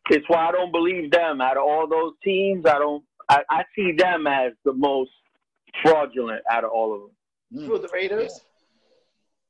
It's 0.10 0.28
why 0.28 0.50
I 0.50 0.52
don't 0.52 0.72
believe 0.72 1.10
them. 1.12 1.40
Out 1.40 1.56
of 1.58 1.64
all 1.64 1.88
those 1.88 2.14
teams, 2.24 2.66
I 2.66 2.78
don't. 2.78 3.04
I, 3.30 3.44
I 3.50 3.64
see 3.76 3.92
them 3.94 4.28
as 4.28 4.54
the 4.66 4.74
most 4.74 5.12
fraudulent 5.82 6.42
out 6.52 6.64
of 6.64 6.72
all 6.72 6.94
of 6.94 7.02
them. 7.02 7.62
Mm. 7.62 7.68
Who 7.68 7.80
the 7.80 7.90
Raiders? 7.94 8.42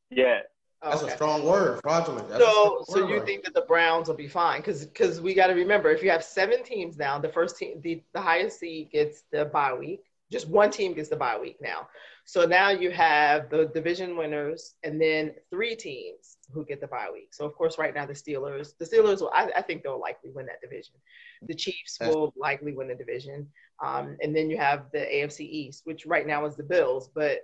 Yeah. 0.09 0.39
That's 0.81 1.01
Okay. 1.01 1.13
a 1.13 1.15
strong 1.15 1.45
word, 1.45 1.79
fraudulent. 1.81 2.27
That's 2.27 2.43
So, 2.43 2.83
strong 2.83 2.85
so 2.87 3.01
word, 3.01 3.09
you 3.09 3.17
right? 3.17 3.25
think 3.25 3.43
that 3.45 3.53
the 3.53 3.61
Browns 3.61 4.09
will 4.09 4.15
be 4.15 4.27
fine? 4.27 4.59
Because, 4.59 4.85
because 4.85 5.21
we 5.21 5.33
got 5.33 5.47
to 5.47 5.53
remember, 5.53 5.89
if 5.89 6.03
you 6.03 6.09
have 6.09 6.23
seven 6.23 6.61
teams 6.63 6.97
now, 6.97 7.17
the 7.17 7.29
first 7.29 7.57
team, 7.57 7.79
the, 7.81 8.03
the 8.13 8.19
highest 8.21 8.59
seed 8.59 8.91
gets 8.91 9.23
the 9.31 9.45
bye 9.45 9.73
week. 9.73 10.03
Just 10.29 10.49
one 10.49 10.71
team 10.71 10.93
gets 10.93 11.09
the 11.09 11.15
bye 11.15 11.39
week 11.39 11.57
now. 11.61 11.87
So 12.25 12.45
now 12.45 12.69
you 12.69 12.89
have 12.91 13.49
the 13.49 13.65
division 13.67 14.17
winners, 14.17 14.75
and 14.83 14.99
then 14.99 15.33
three 15.49 15.75
teams 15.75 16.37
who 16.51 16.65
get 16.65 16.81
the 16.81 16.87
bye 16.87 17.09
week. 17.13 17.33
So 17.33 17.45
of 17.45 17.53
course, 17.55 17.77
right 17.77 17.93
now 17.93 18.05
the 18.05 18.13
Steelers, 18.13 18.77
the 18.77 18.85
Steelers, 18.85 19.21
will, 19.21 19.31
I, 19.33 19.51
I 19.55 19.61
think 19.61 19.83
they'll 19.83 19.99
likely 19.99 20.31
win 20.31 20.47
that 20.47 20.59
division. 20.61 20.95
The 21.43 21.53
Chiefs 21.53 21.97
will 22.01 22.33
likely 22.35 22.73
win 22.73 22.87
the 22.87 22.95
division, 22.95 23.47
um, 23.81 24.17
and 24.21 24.35
then 24.35 24.49
you 24.49 24.57
have 24.57 24.85
the 24.91 24.99
AFC 24.99 25.41
East, 25.41 25.81
which 25.85 26.05
right 26.05 26.27
now 26.27 26.45
is 26.45 26.55
the 26.55 26.63
Bills, 26.63 27.09
but 27.13 27.39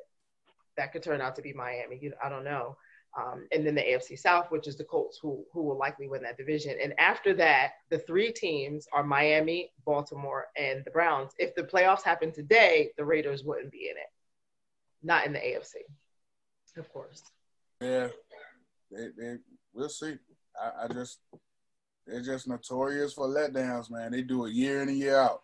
that 0.77 0.91
could 0.93 1.03
turn 1.03 1.21
out 1.21 1.35
to 1.35 1.41
be 1.41 1.53
Miami. 1.53 1.99
You- 2.01 2.13
I 2.23 2.29
don't 2.29 2.43
know 2.43 2.77
um, 3.17 3.47
and 3.51 3.65
then 3.65 3.75
the 3.75 3.81
AFC 3.81 4.17
South, 4.17 4.51
which 4.51 4.67
is 4.67 4.77
the 4.77 4.83
Colts, 4.83 5.19
who 5.21 5.43
who 5.51 5.63
will 5.63 5.77
likely 5.77 6.07
win 6.07 6.21
that 6.23 6.37
division. 6.37 6.75
And 6.81 6.97
after 6.99 7.33
that, 7.35 7.71
the 7.89 7.99
three 7.99 8.31
teams 8.31 8.87
are 8.93 9.03
Miami, 9.03 9.71
Baltimore, 9.85 10.47
and 10.55 10.83
the 10.85 10.91
Browns. 10.91 11.31
If 11.39 11.55
the 11.55 11.63
playoffs 11.63 12.03
happen 12.03 12.31
today, 12.31 12.91
the 12.97 13.05
Raiders 13.05 13.43
wouldn't 13.43 13.71
be 13.71 13.89
in 13.89 13.97
it, 13.97 14.11
not 15.01 15.25
in 15.25 15.33
the 15.33 15.39
AFC, 15.39 15.75
of 16.77 16.91
course. 16.93 17.23
Yeah, 17.81 18.09
they, 18.91 19.07
they 19.17 19.37
we'll 19.73 19.89
see. 19.89 20.15
I, 20.61 20.85
I 20.85 20.87
just 20.93 21.19
they're 22.05 22.21
just 22.21 22.47
notorious 22.47 23.13
for 23.13 23.27
letdowns, 23.27 23.89
man. 23.89 24.11
They 24.11 24.21
do 24.21 24.45
it 24.45 24.53
year 24.53 24.81
in 24.83 24.89
and 24.89 24.97
year 24.97 25.17
out. 25.17 25.41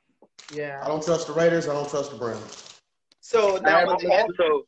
I 0.84 0.88
don't 0.88 1.04
trust 1.04 1.27
the 1.27 1.34
Raiders. 1.34 1.68
I 1.68 1.74
don't 1.74 1.89
trust 1.89 2.12
the 2.12 2.18
Browns. 2.18 2.80
So 3.22 3.60
now, 3.63 3.80
And 3.80 4.12
also, 4.12 4.65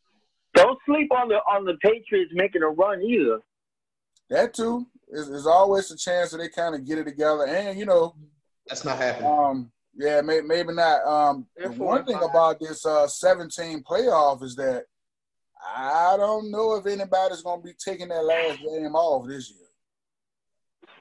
don't 0.56 0.80
sleep 0.86 1.12
on 1.12 1.28
the 1.28 1.36
on 1.36 1.66
the 1.66 1.78
Patriots 1.82 2.32
making 2.34 2.64
a 2.64 2.70
run 2.70 3.02
either. 3.04 3.40
That 4.30 4.54
too 4.54 4.88
is, 5.10 5.30
is 5.30 5.48
always 5.48 5.92
a 5.92 5.98
chance 5.98 6.32
that 6.32 6.38
they 6.38 6.50
kind 6.50 6.76
of 6.76 6.86
get 6.86 6.98
it 6.98 7.06
together. 7.06 7.46
And 7.46 7.78
you 7.78 7.86
know, 7.86 8.16
That's 8.68 8.84
not 8.84 8.98
happening. 8.98 9.30
um, 9.30 9.72
yeah, 9.96 10.22
may, 10.22 10.42
maybe 10.42 10.74
not. 10.74 11.06
Um, 11.06 11.48
the 11.56 11.70
one 11.70 12.06
thing 12.06 12.20
five. 12.20 12.30
about 12.30 12.60
this 12.60 12.86
uh 12.86 13.08
17 13.08 13.84
playoff 13.84 14.44
is 14.44 14.56
that 14.56 14.86
I 15.76 16.16
don't 16.18 16.52
know 16.52 16.76
if 16.76 16.86
anybody's 16.86 17.42
gonna 17.42 17.62
be 17.62 17.74
taking 17.74 18.10
that 18.10 18.24
last 18.24 18.60
game 18.60 18.96
off 18.96 19.28
this 19.28 19.50
year. 19.50 19.67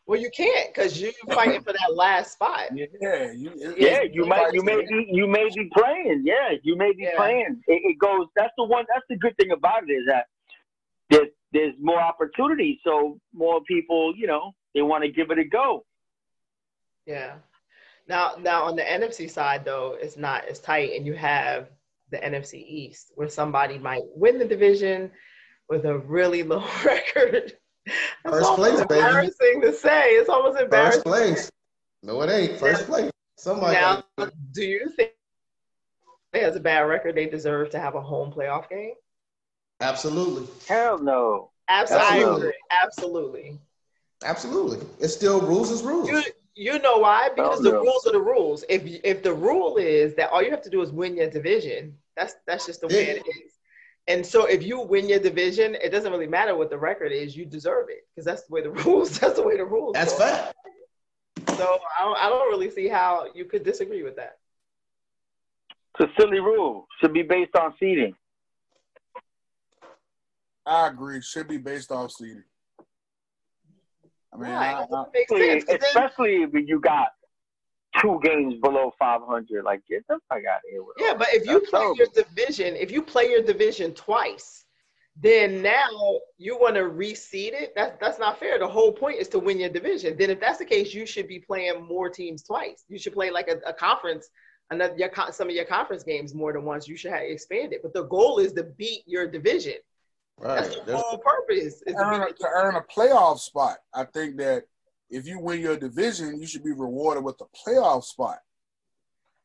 Well, 0.07 0.21
you 0.21 0.31
can't 0.31 0.73
because 0.73 1.01
you're 1.01 1.13
fighting 1.33 1.63
for 1.63 1.73
that 1.73 1.95
last 1.95 2.33
spot. 2.35 2.69
Yeah, 2.75 3.33
you, 3.33 3.51
it- 3.57 3.79
Yeah, 3.79 4.03
you 4.03 4.25
might 4.25 4.53
you 4.55 4.63
may 4.63 4.81
be 4.87 5.09
you 5.11 5.27
may 5.27 5.49
be 5.55 5.69
playing. 5.77 6.23
Yeah, 6.25 6.51
you 6.63 6.77
may 6.77 6.93
be 6.93 7.03
Yeah. 7.05 7.17
playing. 7.17 7.61
It, 7.67 7.81
it 7.85 7.99
goes. 7.99 8.27
That's 8.37 8.53
the 8.57 8.65
one. 8.65 8.85
That's 8.93 9.05
the 9.09 9.17
good 9.17 9.37
thing 9.37 9.51
about 9.51 9.83
it 9.89 9.93
is 9.93 10.07
that 10.07 10.27
there's 11.11 11.29
there's 11.53 11.75
more 11.81 12.01
opportunity. 12.01 12.81
So 12.85 13.19
more 13.33 13.61
people, 13.65 14.15
you 14.17 14.27
know, 14.27 14.53
they 14.75 14.83
want 14.83 15.03
to 15.05 15.11
give 15.11 15.31
it 15.31 15.39
a 15.39 15.45
go. 15.45 15.85
Yeah. 17.07 17.35
Now, 18.09 18.35
now 18.41 18.63
on 18.65 18.77
the 18.77 18.83
NFC 18.83 19.29
side 19.29 19.65
though, 19.65 19.97
it's 20.01 20.17
not 20.17 20.45
as 20.47 20.61
tight, 20.61 20.93
and 20.97 21.05
you 21.07 21.15
have 21.15 21.69
the 22.11 22.19
NFC 22.19 22.65
East, 22.67 23.11
where 23.17 23.29
somebody 23.29 23.79
might 23.79 24.03
win 24.15 24.39
the 24.39 24.45
division 24.45 25.11
with 25.69 25.85
a 25.87 25.99
really 25.99 26.43
low 26.53 26.65
record. 26.85 27.55
That's 27.87 28.37
First 28.37 28.47
almost 28.51 28.71
place, 28.75 28.87
baby. 28.87 29.01
embarrassing 29.01 29.61
to 29.63 29.73
say. 29.73 30.11
It's 30.13 30.29
almost 30.29 30.59
embarrassing. 30.61 31.03
First 31.03 31.07
place. 31.07 31.51
No, 32.03 32.21
it 32.23 32.31
ain't. 32.31 32.59
First 32.59 32.87
place. 32.87 33.11
Somebody. 33.37 33.75
Now, 33.75 34.03
do 34.53 34.63
you 34.65 34.89
think 34.91 35.13
it 36.33 36.43
has 36.43 36.57
a 36.57 36.61
bad 36.61 36.81
record? 36.81 37.15
They 37.15 37.27
deserve 37.27 37.71
to 37.71 37.79
have 37.79 37.95
a 37.95 38.01
home 38.01 38.33
playoff 38.33 38.69
game. 38.69 38.95
Absolutely. 39.81 40.47
Hell 40.67 40.99
no. 40.99 41.51
Absolutely, 41.69 42.07
Absolutely. 42.09 42.53
Absolutely. 42.83 43.59
Absolutely. 44.25 44.87
It's 45.01 45.15
still 45.15 45.41
rules 45.41 45.71
is 45.71 45.83
rules. 45.83 46.09
You, 46.09 46.23
you 46.55 46.79
know 46.79 46.99
why? 46.99 47.29
Because 47.35 47.59
Oh, 47.61 47.63
the 47.63 47.73
no. 47.73 47.83
rules 47.83 48.07
are 48.07 48.13
the 48.13 48.21
rules. 48.21 48.65
If 48.69 48.83
if 49.05 49.23
the 49.23 49.35
rule 49.35 49.77
is 49.77 50.15
that 50.15 50.31
all 50.31 50.43
you 50.43 50.51
have 50.51 50.63
to 50.63 50.71
do 50.71 50.81
is 50.81 50.91
win 50.91 51.17
your 51.17 51.29
division, 51.29 51.97
that's 52.17 52.37
that's 52.47 52.65
just 52.67 52.81
the 52.81 52.89
way 52.89 53.09
Yeah. 53.09 53.13
it 53.15 53.27
is. 53.27 53.53
And 54.09 54.25
so 54.25 54.47
if 54.47 54.63
you 54.63 54.81
win 54.81 55.09
your 55.09 55.19
division, 55.19 55.75
it 55.83 55.91
doesn't 55.91 56.13
really 56.13 56.29
matter 56.29 56.55
what 56.57 56.71
the 56.71 56.79
record 56.79 57.11
is. 57.13 57.37
You 57.37 57.45
deserve 57.45 57.87
it 57.89 58.07
because 58.15 58.25
that's 58.25 58.43
the 58.45 58.55
way 58.55 58.63
the 58.63 58.71
rules. 58.85 59.19
That's 59.19 59.35
the 59.35 59.43
way 59.43 59.57
the 59.57 59.65
rules. 59.65 59.95
That's 59.95 60.13
go. 60.13 60.19
fact. 60.21 60.55
So 61.57 61.79
I 61.99 62.05
don't, 62.05 62.19
I 62.19 62.29
don't 62.29 62.49
really 62.51 62.71
see 62.71 62.87
how 62.89 63.27
you 63.35 63.45
could 63.47 63.65
disagree 63.65 64.03
with 64.03 64.17
that. 64.17 64.39
It's 65.99 66.11
a 66.11 66.21
silly 66.21 66.41
rule. 66.41 66.87
Should 67.01 67.13
be 67.15 67.23
based 67.23 67.57
on 67.57 67.75
seeding. 67.81 68.15
I 70.67 70.89
agree. 70.89 71.21
Should 71.23 71.49
be 71.49 71.59
based 71.59 71.91
off 71.91 72.13
seeding. 72.13 72.45
I 74.33 74.37
mean, 74.37 74.53
Why? 74.53 74.73
I, 74.73 74.83
I, 74.83 74.87
doesn't 74.87 75.13
make 75.15 75.29
sense. 75.29 75.65
'cause 75.65 75.79
then- 75.79 75.81
Especially 75.83 76.43
if 76.43 76.51
you 76.53 76.81
got 76.81 77.09
two 78.01 78.21
games 78.23 78.55
below 78.63 78.93
500. 78.99 79.65
Like, 79.65 79.83
get 79.89 80.07
the 80.09 80.19
fuck 80.29 80.39
out 80.39 80.59
of 80.59 80.63
here. 80.71 80.83
With 80.83 80.97
Yeah, 80.99 81.15
but 81.15 81.29
if 81.33 81.47
you 81.47 81.61
play 81.61 81.81
terrible. 81.81 81.97
your 81.97 82.07
division, 82.15 82.77
if 82.77 82.91
you 82.91 83.03
play 83.03 83.31
your 83.31 83.43
division 83.43 83.93
twice, 83.95 84.65
then 85.19 85.63
now 85.63 85.89
you 86.37 86.59
want 86.59 86.75
to 86.75 86.83
reseed 86.83 87.53
it. 87.55 87.73
That's 87.75 87.97
that's 88.01 88.19
not 88.19 88.39
fair. 88.39 88.59
The 88.59 88.69
whole 88.69 88.93
point 88.93 89.19
is 89.19 89.29
to 89.29 89.39
win 89.39 89.59
your 89.59 89.71
division. 89.71 90.17
Then 90.19 90.29
if 90.31 90.41
that's 90.41 90.59
the 90.59 90.65
case, 90.67 90.93
you 90.93 91.07
should 91.07 91.27
be 91.27 91.39
playing 91.39 91.83
more 91.87 92.11
teams 92.11 92.43
twice. 92.43 92.85
You 92.89 92.99
should 92.99 93.15
play 93.15 93.31
like 93.31 93.49
a, 93.49 93.57
a 93.69 93.73
conference, 93.73 94.29
another 94.71 94.95
your 94.97 95.11
some 95.33 95.49
of 95.49 95.55
your 95.55 95.65
conference 95.65 96.03
games 96.03 96.35
more 96.35 96.53
than 96.53 96.65
once. 96.65 96.87
You 96.87 96.97
should 96.99 97.13
have 97.13 97.23
expanded. 97.23 97.81
But 97.83 97.95
the 97.95 98.05
goal 98.05 98.39
is 98.39 98.53
to 98.55 98.65
beat 98.65 99.05
your 99.07 99.27
division. 99.27 99.77
Right. 100.39 100.57
That's 100.61 100.77
Right. 100.77 100.85
the 100.87 100.93
That's, 100.93 101.03
whole 101.07 101.19
purpose. 101.19 101.83
Is 101.87 101.95
to 101.95 101.97
earn 101.97 102.21
a, 102.23 102.33
to 102.33 102.47
earn 102.55 102.77
a 102.77 102.83
playoff 102.83 103.39
spot. 103.39 103.79
I 103.95 104.05
think 104.05 104.37
that 104.37 104.65
if 105.11 105.27
you 105.27 105.39
win 105.41 105.61
your 105.61 105.77
division, 105.77 106.41
you 106.41 106.47
should 106.47 106.65
be 106.65 106.73
rewarded 106.73 107.23
with 107.25 107.37
a 107.41 107.45
playoff 107.69 108.05
spot. 108.05 108.39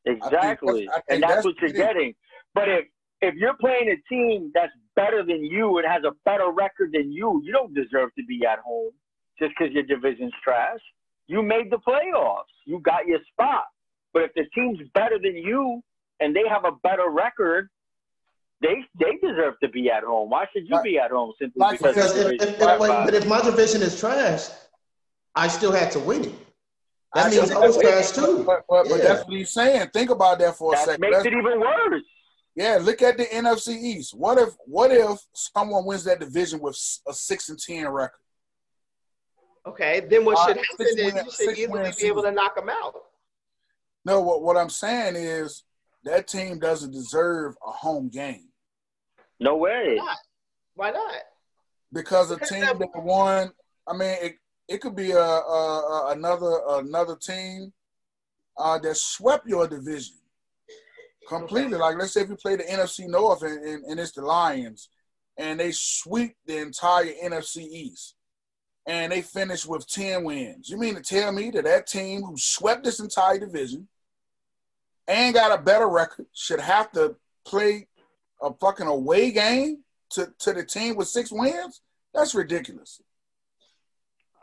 Exactly. 0.05 0.85
that's- 0.85 1.03
and 1.09 1.21
that's, 1.23 1.33
that's 1.35 1.45
what 1.45 1.55
you're 1.59 1.69
big. 1.69 1.77
getting. 1.77 2.15
But 2.53 2.69
if 2.69 2.85
if 3.21 3.35
you're 3.35 3.55
playing 3.61 3.87
a 3.89 3.97
team 4.13 4.51
that's 4.53 4.73
better 4.95 5.23
than 5.23 5.43
you 5.45 5.77
and 5.77 5.85
has 5.87 6.03
a 6.03 6.11
better 6.25 6.49
record 6.51 6.91
than 6.91 7.11
you, 7.11 7.39
you 7.45 7.51
don't 7.51 7.71
deserve 7.73 8.09
to 8.17 8.25
be 8.27 8.43
at 8.45 8.57
home 8.59 8.91
just 9.37 9.53
because 9.57 9.71
your 9.73 9.83
division's 9.83 10.33
trash. 10.43 10.79
You 11.27 11.43
made 11.43 11.69
the 11.69 11.77
playoffs. 11.77 12.49
You 12.65 12.79
got 12.79 13.05
your 13.05 13.19
spot. 13.31 13.65
But 14.11 14.23
if 14.23 14.33
the 14.33 14.45
team's 14.55 14.79
better 14.95 15.19
than 15.21 15.35
you 15.35 15.81
and 16.19 16.35
they 16.35 16.47
have 16.49 16.65
a 16.65 16.71
better 16.83 17.09
record, 17.11 17.69
they 18.61 18.83
they 18.99 19.17
deserve 19.21 19.53
to 19.61 19.69
be 19.69 19.91
at 19.91 20.03
home. 20.03 20.31
Why 20.31 20.45
should 20.51 20.63
you 20.67 20.73
Like- 20.75 20.83
be 20.83 20.97
at 20.97 21.11
home 21.11 21.33
simply 21.39 21.59
like 21.59 21.77
because 21.77 21.93
because 21.95 22.15
your 22.17 22.33
if, 22.33 22.41
if, 22.41 22.59
if, 22.61 22.79
wait, 22.79 22.89
but 23.05 23.13
if 23.13 23.27
my 23.27 23.41
division 23.41 23.83
is 23.83 23.99
trash, 23.99 24.47
I 25.35 25.47
still 25.47 25.71
had 25.71 25.91
to 25.91 25.99
win 25.99 26.25
it. 26.25 26.35
That 27.13 27.27
I 27.27 27.29
means 27.29 27.49
know, 27.49 27.61
I 27.61 27.67
was 27.67 27.75
but- 27.77 27.83
trash 27.83 28.11
too. 28.11 28.43
But, 28.45 28.63
but, 28.69 28.87
but 28.89 29.01
that's 29.01 29.25
what 29.25 29.33
he's 29.37 29.49
saying. 29.49 29.89
Think 29.93 30.09
about 30.09 30.39
that 30.39 30.55
for 30.57 30.73
a 30.73 30.77
that 30.77 30.85
second. 30.85 31.01
makes 31.01 31.13
Let's- 31.15 31.25
it 31.27 31.33
even 31.33 31.59
worse. 31.59 32.03
yeah, 32.55 32.79
look 32.81 33.01
at 33.01 33.17
the 33.17 33.25
NFC 33.25 33.75
East. 33.75 34.13
What 34.17 34.37
if 34.37 34.49
what 34.65 34.91
if 34.91 35.19
someone 35.33 35.85
wins 35.85 36.03
that 36.05 36.19
division 36.19 36.59
with 36.59 36.75
a 37.07 37.13
six 37.13 37.49
and 37.49 37.59
ten 37.59 37.87
record? 37.89 38.17
Okay, 39.65 39.99
then 40.09 40.25
what 40.25 40.37
Uh, 40.39 40.47
should 40.47 40.57
happen 40.57 40.75
six 40.77 40.91
is 40.91 40.95
win- 41.13 41.15
you 41.15 41.21
should 41.23 41.31
six 41.33 41.59
easily 41.59 41.67
win 41.81 41.93
be 41.99 42.07
able 42.07 42.23
to 42.23 42.31
knock 42.31 42.55
them 42.55 42.69
out. 42.69 42.95
No, 44.05 44.21
what 44.21 44.41
what 44.41 44.57
I'm 44.57 44.69
saying 44.69 45.15
is 45.15 45.63
that 46.03 46.27
team 46.27 46.59
doesn't 46.59 46.91
deserve 46.91 47.55
a 47.65 47.71
home 47.71 48.09
game 48.09 48.51
No 49.39 49.55
way. 49.57 49.99
Why 50.75 50.91
not? 50.91 51.15
because 51.93 52.31
a 52.31 52.37
team 52.39 52.61
that- 52.61 52.79
that 52.79 52.95
won. 53.03 53.51
I 53.87 53.93
mean, 53.93 54.17
it 54.21 54.37
it 54.71 54.79
could 54.79 54.95
be 54.95 55.11
a, 55.11 55.19
a, 55.19 55.21
a 55.21 56.11
another 56.11 56.61
another 56.69 57.17
team 57.17 57.73
uh, 58.57 58.79
that 58.79 58.95
swept 58.95 59.45
your 59.45 59.67
division 59.67 60.15
completely. 61.27 61.77
Like 61.77 61.97
let's 61.97 62.13
say 62.13 62.21
if 62.21 62.29
you 62.29 62.37
play 62.37 62.55
the 62.55 62.63
NFC 62.63 63.07
North 63.07 63.43
and, 63.43 63.61
and, 63.63 63.83
and 63.83 63.99
it's 63.99 64.13
the 64.13 64.21
Lions, 64.21 64.87
and 65.37 65.59
they 65.59 65.73
sweep 65.73 66.37
the 66.45 66.59
entire 66.59 67.13
NFC 67.21 67.57
East, 67.57 68.15
and 68.87 69.11
they 69.11 69.21
finish 69.21 69.65
with 69.65 69.87
ten 69.87 70.23
wins. 70.23 70.69
You 70.69 70.77
mean 70.77 70.95
to 70.95 71.01
tell 71.01 71.33
me 71.33 71.51
that 71.51 71.65
that 71.65 71.87
team 71.87 72.21
who 72.21 72.37
swept 72.37 72.85
this 72.85 73.01
entire 73.01 73.39
division 73.39 73.89
and 75.05 75.33
got 75.35 75.57
a 75.57 75.61
better 75.61 75.89
record 75.89 76.27
should 76.33 76.61
have 76.61 76.93
to 76.93 77.17
play 77.45 77.87
a 78.41 78.53
fucking 78.53 78.87
away 78.87 79.31
game 79.31 79.83
to, 80.11 80.31
to 80.39 80.53
the 80.53 80.63
team 80.63 80.95
with 80.95 81.09
six 81.09 81.29
wins? 81.29 81.81
That's 82.13 82.33
ridiculous. 82.33 83.01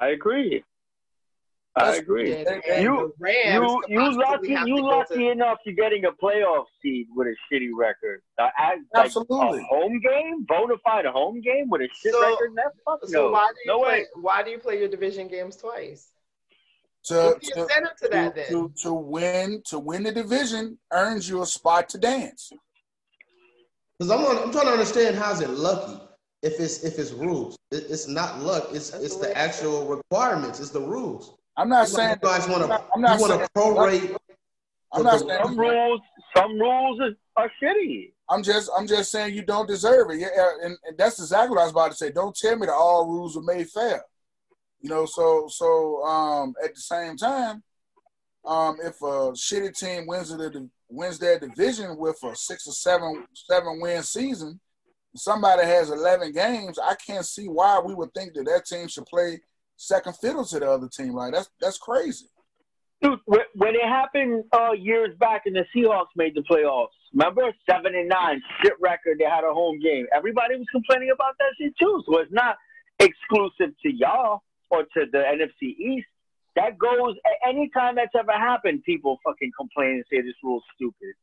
I 0.00 0.08
agree. 0.08 0.62
I 1.76 1.96
agree. 1.96 2.32
And, 2.34 2.48
and 2.48 2.64
and 2.66 2.82
you- 2.82 3.12
the 3.18 3.24
Rams 3.24 3.70
You 3.88 4.00
you 4.02 4.18
lucky 4.18 4.52
have 4.54 4.66
you 4.66 4.76
to 4.76 4.80
go 4.82 4.86
lucky 4.88 5.14
to- 5.16 5.30
enough 5.30 5.58
you're 5.64 5.76
getting 5.76 6.04
a 6.06 6.10
playoff 6.12 6.64
seed 6.82 7.06
with 7.14 7.28
a 7.28 7.36
shitty 7.54 7.68
record. 7.76 8.20
Uh, 8.38 8.48
as, 8.58 8.78
Absolutely. 8.96 9.36
Like 9.38 9.60
a 9.60 9.64
home 9.64 10.00
game, 10.00 10.44
bona 10.48 10.74
fide 10.84 11.06
home 11.06 11.40
game 11.40 11.68
with 11.70 11.82
a 11.82 11.88
shit 11.94 12.12
So- 12.12 12.20
record. 12.20 12.52
That 12.56 12.72
fuck 12.84 13.00
So 13.06 13.26
no. 13.26 13.30
why 13.30 13.48
do 13.48 13.54
you 13.64 13.66
no 13.72 13.78
play? 13.84 13.88
way. 14.00 14.06
Why 14.20 14.42
do 14.42 14.50
you 14.50 14.58
play 14.58 14.78
your 14.80 14.88
division 14.88 15.28
games 15.28 15.56
twice? 15.56 16.10
To, 17.04 17.14
What's 17.14 17.48
the 17.48 17.54
to, 17.54 17.60
to 17.60 18.08
that 18.10 18.34
to, 18.34 18.34
then? 18.34 18.48
to, 18.48 18.72
to 18.82 18.92
win 18.92 19.62
to 19.66 19.78
win 19.78 20.02
the 20.02 20.12
division 20.12 20.78
earns 20.92 21.28
you 21.28 21.42
a 21.42 21.46
spot 21.46 21.88
to 21.90 21.98
dance. 21.98 22.50
Because 23.98 24.10
I'm, 24.10 24.24
on- 24.24 24.42
I'm 24.44 24.52
trying 24.52 24.66
to 24.66 24.72
understand 24.72 25.16
how's 25.16 25.40
it 25.40 25.50
lucky 25.50 26.00
if 26.42 26.60
it's 26.60 26.84
if 26.84 26.98
it's 26.98 27.12
rules. 27.12 27.56
It, 27.70 27.84
it's 27.88 28.08
not 28.08 28.40
luck. 28.40 28.68
It's 28.72 28.90
That's 28.90 29.04
it's 29.04 29.16
the 29.16 29.22
way 29.22 29.28
the 29.28 29.38
it 29.38 29.40
actual 29.40 29.86
requirements. 29.86 30.60
It's 30.60 30.70
the 30.70 30.80
rules. 30.80 31.34
I'm 31.56 31.68
not 31.68 31.88
You 31.88 31.94
saying 31.94 32.16
guys 32.22 32.48
want 32.48 32.62
I'm 32.62 32.68
to 32.68 32.68
not, 32.68 32.88
I'm 32.94 33.00
not 33.02 33.14
you 33.14 33.20
want 33.20 33.32
saying 33.32 33.42
to 33.42 33.60
prorate. 33.60 34.16
I'm 34.92 35.02
not 35.02 35.18
saying 35.20 35.40
Some 35.42 35.58
rules 35.58 36.00
some 36.36 36.58
rules 36.58 37.00
is, 37.00 37.16
are 37.36 37.50
shitty. 37.62 38.12
I'm 38.30 38.42
just 38.42 38.70
I'm 38.76 38.86
just 38.86 39.10
saying 39.10 39.34
you 39.34 39.42
don't 39.42 39.66
deserve 39.66 40.10
it. 40.10 40.20
Yeah, 40.20 40.28
and, 40.62 40.76
and 40.86 40.96
that's 40.96 41.18
exactly 41.18 41.50
what 41.50 41.60
I 41.60 41.64
was 41.64 41.72
about 41.72 41.90
to 41.90 41.96
say. 41.96 42.10
Don't 42.10 42.34
tell 42.36 42.56
me 42.56 42.66
that 42.66 42.74
all 42.74 43.06
rules 43.06 43.36
are 43.36 43.42
made 43.42 43.68
fair. 43.68 44.02
You 44.80 44.90
know, 44.90 45.06
so 45.06 45.48
so 45.48 46.04
um 46.04 46.54
at 46.62 46.74
the 46.74 46.80
same 46.80 47.16
time, 47.16 47.62
um 48.44 48.76
if 48.82 49.00
a 49.02 49.32
shitty 49.32 49.76
team 49.76 50.06
wins 50.06 50.28
the 50.28 50.68
wins 50.88 51.18
their 51.18 51.38
division 51.38 51.96
with 51.98 52.22
a 52.22 52.36
six 52.36 52.66
or 52.66 52.72
seven 52.72 53.26
seven 53.34 53.80
win 53.80 54.02
season, 54.02 54.60
somebody 55.18 55.64
has 55.64 55.90
eleven 55.90 56.32
games, 56.32 56.78
I 56.78 56.94
can't 56.94 57.24
see 57.24 57.48
why 57.48 57.80
we 57.84 57.94
would 57.94 58.12
think 58.14 58.34
that 58.34 58.44
that 58.46 58.66
team 58.66 58.88
should 58.88 59.06
play 59.06 59.40
second 59.76 60.16
fiddle 60.16 60.44
to 60.44 60.58
the 60.58 60.70
other 60.70 60.88
team. 60.88 61.14
Like 61.14 61.32
that's 61.32 61.50
that's 61.60 61.78
crazy. 61.78 62.26
Dude, 63.00 63.20
when 63.26 63.74
it 63.76 63.86
happened 63.86 64.42
uh, 64.52 64.72
years 64.72 65.16
back 65.20 65.42
and 65.46 65.54
the 65.54 65.64
Seahawks 65.74 66.10
made 66.16 66.34
the 66.34 66.42
playoffs, 66.50 66.88
remember 67.12 67.42
seven 67.70 67.94
and 67.94 68.08
nine, 68.08 68.42
shit 68.60 68.72
record. 68.80 69.18
They 69.18 69.24
had 69.24 69.44
a 69.44 69.54
home 69.54 69.78
game. 69.78 70.06
Everybody 70.12 70.56
was 70.56 70.66
complaining 70.72 71.10
about 71.14 71.34
that 71.38 71.54
shit 71.60 71.74
too. 71.80 72.02
So 72.06 72.18
it's 72.18 72.32
not 72.32 72.56
exclusive 72.98 73.74
to 73.82 73.92
y'all 73.92 74.42
or 74.70 74.82
to 74.82 75.06
the 75.12 75.18
NFC 75.18 75.78
East. 75.78 76.08
That 76.56 76.76
goes 76.76 77.14
anytime 77.46 77.94
that's 77.94 78.14
ever 78.18 78.32
happened. 78.32 78.82
People 78.82 79.18
fucking 79.24 79.52
complain 79.56 80.02
and 80.02 80.04
say 80.10 80.20
this 80.20 80.34
rule's 80.42 80.64
stupid. 80.74 81.14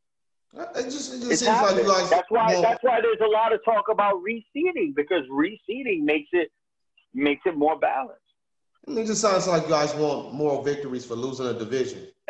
It 0.58 0.84
just 0.86 1.14
it 1.14 1.20
just 1.20 1.32
It's 1.32 1.42
seems 1.42 1.50
like 1.50 1.58
happening. 1.68 1.86
you 1.86 1.92
guys. 1.92 2.10
that's 2.10 2.30
why. 2.32 2.54
want- 2.54 2.62
That's 2.64 2.84
why 2.84 3.02
there's 3.02 3.20
a 3.22 3.28
lot 3.32 3.54
of 3.54 3.60
talk 3.66 3.86
about 3.92 4.16
reseeding 4.24 4.96
because 4.96 5.24
reseeding 5.32 6.04
makes 6.04 6.30
it 6.32 6.50
makes 7.14 7.42
it 7.46 7.56
more 7.58 7.78
balanced. 7.78 8.22
it 8.88 9.06
just 9.06 9.22
sounds 9.22 9.48
like 9.48 9.64
you 9.64 9.70
guys 9.70 9.94
want 9.96 10.34
more 10.34 10.64
victories 10.64 11.06
for 11.06 11.16
losing 11.16 11.48
a 11.48 11.54
division. 11.54 12.08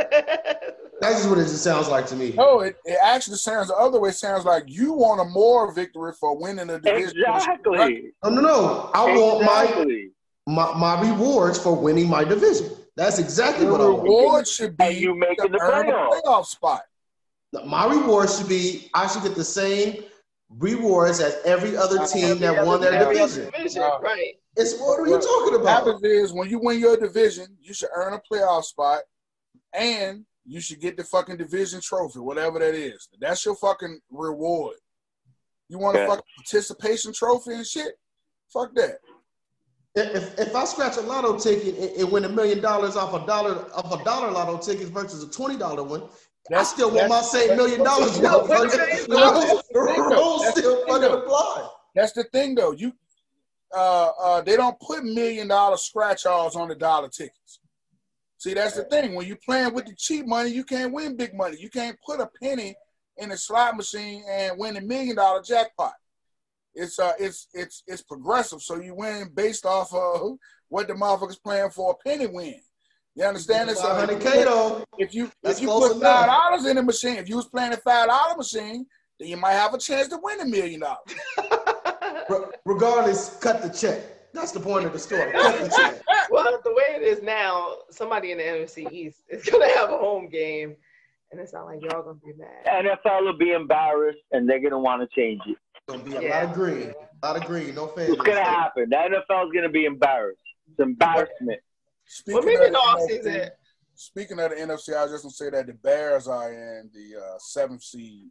That's 1.01 1.17
just 1.17 1.29
what 1.29 1.37
it 1.39 1.43
just 1.43 1.63
sounds 1.63 1.89
like 1.89 2.07
to 2.07 2.15
me. 2.15 2.31
No, 2.31 2.61
it, 2.61 2.77
it 2.85 2.97
actually 3.03 3.35
sounds 3.37 3.67
the 3.67 3.75
other 3.75 3.99
way. 3.99 4.09
It 4.09 4.13
sounds 4.15 4.45
like 4.45 4.63
you 4.67 4.93
want 4.93 5.19
a 5.21 5.25
more 5.25 5.71
victory 5.73 6.13
for 6.19 6.35
winning 6.37 6.69
a 6.69 6.79
division. 6.79 7.21
Exactly. 7.27 8.13
No, 8.23 8.29
no, 8.29 8.41
no. 8.41 8.91
I 8.93 9.03
want 9.15 9.43
my, 9.45 10.07
my 10.47 10.73
my 10.77 11.01
rewards 11.11 11.59
for 11.59 11.75
winning 11.75 12.09
my 12.09 12.23
division. 12.23 12.69
That's 12.95 13.19
exactly 13.19 13.65
The 13.65 13.71
what 13.73 13.81
I 13.81 13.85
want. 13.89 14.03
reward 14.03 14.47
should 14.47 14.77
be 14.77 14.85
And 14.85 14.95
you 14.97 15.15
making 15.15 15.51
the 15.51 15.57
to 15.57 15.63
earn 15.63 15.85
playoff 15.87 16.45
spot. 16.45 16.81
My 17.65 17.85
reward 17.85 18.29
should 18.29 18.49
be 18.49 18.89
I 18.93 19.07
should 19.07 19.23
get 19.23 19.35
the 19.35 19.43
same 19.43 20.03
rewards 20.49 21.19
as 21.19 21.37
every 21.45 21.75
other 21.75 22.05
team 22.05 22.39
that 22.39 22.65
won 22.65 22.81
their 22.81 22.99
division. 22.99 23.49
division, 23.51 23.81
No. 23.81 23.99
right? 23.99 24.33
It's 24.55 24.79
what 24.79 24.99
are 24.99 25.07
you 25.07 25.19
talking 25.19 25.55
about? 25.59 25.61
What 25.61 25.61
about? 25.61 25.85
happens 25.85 26.03
is 26.03 26.33
when 26.33 26.49
you 26.49 26.59
win 26.59 26.79
your 26.79 26.97
division, 26.97 27.57
you 27.61 27.73
should 27.73 27.89
earn 27.93 28.13
a 28.13 28.21
playoff 28.31 28.63
spot, 28.65 29.01
and 29.73 30.25
you 30.45 30.61
should 30.61 30.79
get 30.79 30.95
the 30.97 31.03
fucking 31.03 31.37
division 31.37 31.81
trophy, 31.81 32.19
whatever 32.19 32.59
that 32.59 32.75
is. 32.75 33.09
That's 33.19 33.43
your 33.45 33.55
fucking 33.55 33.99
reward. 34.11 34.77
You 35.67 35.79
want 35.79 35.97
a 35.97 36.01
Yeah. 36.01 36.07
fucking 36.07 36.23
participation 36.37 37.11
trophy 37.13 37.53
and 37.53 37.65
shit? 37.65 37.97
Fuck 38.53 38.75
that. 38.75 38.99
If, 39.95 40.37
if 40.39 40.55
I 40.55 40.65
scratch 40.65 40.97
a 40.97 41.01
lotto 41.01 41.39
ticket 41.39 41.75
and, 41.77 42.01
and 42.01 42.11
win 42.11 42.25
a 42.25 42.29
million 42.29 42.61
dollars 42.61 42.95
off 42.95 43.13
a 43.13 43.25
dollar 43.25 43.65
off 43.73 43.99
a 43.99 44.03
dollar 44.03 44.29
lotto 44.29 44.57
ticket 44.57 44.89
versus 44.89 45.23
a 45.23 45.29
twenty 45.29 45.57
dollar 45.57 45.83
one, 45.83 46.03
I 46.53 46.63
still 46.63 46.91
want 46.91 47.09
my 47.09 47.21
same 47.21 47.55
million 47.57 47.83
dollars. 47.83 48.19
No, 48.19 48.45
The 48.45 48.53
rules- 50.09 50.41
That's 50.43 50.55
the 50.55 50.61
still 50.61 50.75
thing, 50.75 50.85
fucking 50.87 51.01
though. 51.01 51.17
apply. 51.23 51.69
That's 51.95 52.11
the 52.11 52.23
thing, 52.25 52.55
though. 52.55 52.71
You, 52.71 52.93
uh, 53.75 54.11
uh, 54.21 54.41
they 54.41 54.55
don't 54.55 54.79
put 54.79 55.03
million 55.03 55.47
dollar 55.47 55.77
scratch 55.77 56.25
offs 56.25 56.55
on 56.55 56.67
the 56.67 56.75
dollar 56.75 57.09
tickets. 57.09 57.59
See, 58.37 58.53
that's 58.53 58.75
the 58.75 58.83
thing. 58.83 59.15
When 59.15 59.25
you're 59.25 59.37
playing 59.37 59.73
with 59.73 59.85
the 59.85 59.95
cheap 59.95 60.27
money, 60.27 60.49
you 60.51 60.63
can't 60.63 60.93
win 60.93 61.15
big 61.17 61.33
money. 61.33 61.57
You 61.59 61.69
can't 61.69 61.97
put 62.05 62.19
a 62.19 62.29
penny 62.41 62.75
in 63.17 63.31
a 63.31 63.37
slot 63.37 63.75
machine 63.75 64.23
and 64.29 64.57
win 64.59 64.77
a 64.77 64.81
million 64.81 65.15
dollar 65.15 65.41
jackpot. 65.41 65.93
It's 66.75 66.99
uh, 66.99 67.13
it's 67.17 67.47
it's 67.53 67.81
it's 67.87 68.01
progressive, 68.03 68.61
so 68.61 68.75
you 68.75 68.93
win 68.93 69.31
based 69.33 69.65
off 69.65 69.93
of 69.93 70.33
what 70.67 70.87
the 70.87 70.93
motherfuckers 70.93 71.41
playing 71.41 71.69
for 71.69 71.91
a 71.97 72.07
penny 72.07 72.27
win. 72.27 72.59
You 73.15 73.23
understand? 73.23 73.69
It's 73.69 73.81
uh, 73.81 74.05
500K 74.07 74.43
though. 74.43 74.83
if 74.97 75.13
you 75.13 75.31
That's 75.41 75.57
if 75.57 75.63
you 75.63 75.69
put 75.69 76.01
five 76.01 76.27
dollars 76.27 76.65
in 76.65 76.75
the 76.75 76.83
machine, 76.83 77.15
if 77.15 77.29
you 77.29 77.37
was 77.37 77.47
playing 77.47 77.71
a 77.73 77.77
five 77.77 78.07
dollar 78.07 78.35
machine, 78.35 78.85
then 79.19 79.29
you 79.29 79.37
might 79.37 79.53
have 79.53 79.73
a 79.73 79.77
chance 79.77 80.09
to 80.09 80.19
win 80.21 80.41
a 80.41 80.45
million 80.45 80.81
dollars. 80.81 80.99
Regardless, 82.65 83.37
cut 83.37 83.61
the 83.61 83.69
check. 83.69 84.01
That's 84.33 84.51
the 84.51 84.59
point 84.59 84.85
of 84.85 84.91
the 84.91 84.99
story. 84.99 85.31
Cut 85.31 85.61
the 85.63 85.69
check. 85.69 86.01
well, 86.29 86.59
the 86.63 86.71
way 86.71 86.95
it 86.97 87.03
is 87.03 87.21
now, 87.23 87.77
somebody 87.89 88.31
in 88.33 88.37
the 88.37 88.43
NFC 88.43 88.91
East 88.91 89.19
is 89.29 89.45
gonna 89.49 89.69
have 89.77 89.91
a 89.91 89.97
home 89.97 90.27
game, 90.27 90.75
and 91.31 91.39
it's 91.39 91.53
not 91.53 91.65
like 91.67 91.79
y'all 91.81 92.01
gonna 92.03 92.15
be 92.15 92.33
mad. 92.37 92.85
NFL 92.85 93.23
will 93.23 93.37
be 93.37 93.51
embarrassed 93.51 94.19
and 94.33 94.49
they're 94.49 94.59
gonna 94.59 94.79
want 94.79 95.01
to 95.09 95.15
change 95.15 95.41
it. 95.47 95.57
Gonna 95.87 96.03
be 96.03 96.15
a 96.15 96.21
Yeah. 96.21 96.41
lot 96.41 96.49
of 96.49 96.53
green. 96.53 96.93
A 97.23 97.27
lot 97.27 97.37
of 97.37 97.45
green. 97.45 97.75
No 97.75 97.87
fans. 97.87 98.09
It's 98.09 98.21
gonna 98.21 98.43
happen. 98.43 98.89
The 98.89 98.95
NFL 98.97 99.45
is 99.47 99.51
gonna 99.53 99.69
be 99.69 99.85
embarrassed. 99.85 100.39
It's 100.69 100.79
embarrassment. 100.79 101.61
Well, 102.27 102.41
Speaking 102.41 102.45
maybe 102.45 102.65
of 102.65 102.71
the 102.71 102.77
NFC 102.77 103.23
offseason. 103.23 103.49
Speaking 103.95 104.39
of 104.39 104.49
the 104.49 104.55
NFC, 104.57 104.95
I 104.95 105.03
was 105.03 105.11
just 105.11 105.23
gonna 105.23 105.31
say 105.31 105.49
that 105.51 105.67
the 105.67 105.73
Bears 105.73 106.27
are 106.27 106.51
in 106.51 106.89
the 106.93 107.17
uh, 107.17 107.37
seventh 107.39 107.83
seed 107.83 108.29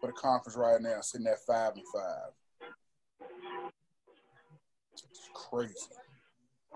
for 0.00 0.08
the 0.08 0.12
conference 0.12 0.56
right 0.56 0.80
now, 0.80 1.00
sitting 1.00 1.26
at 1.26 1.38
five 1.46 1.72
and 1.74 1.84
five. 1.94 3.28
It's 4.92 5.30
crazy. 5.34 5.74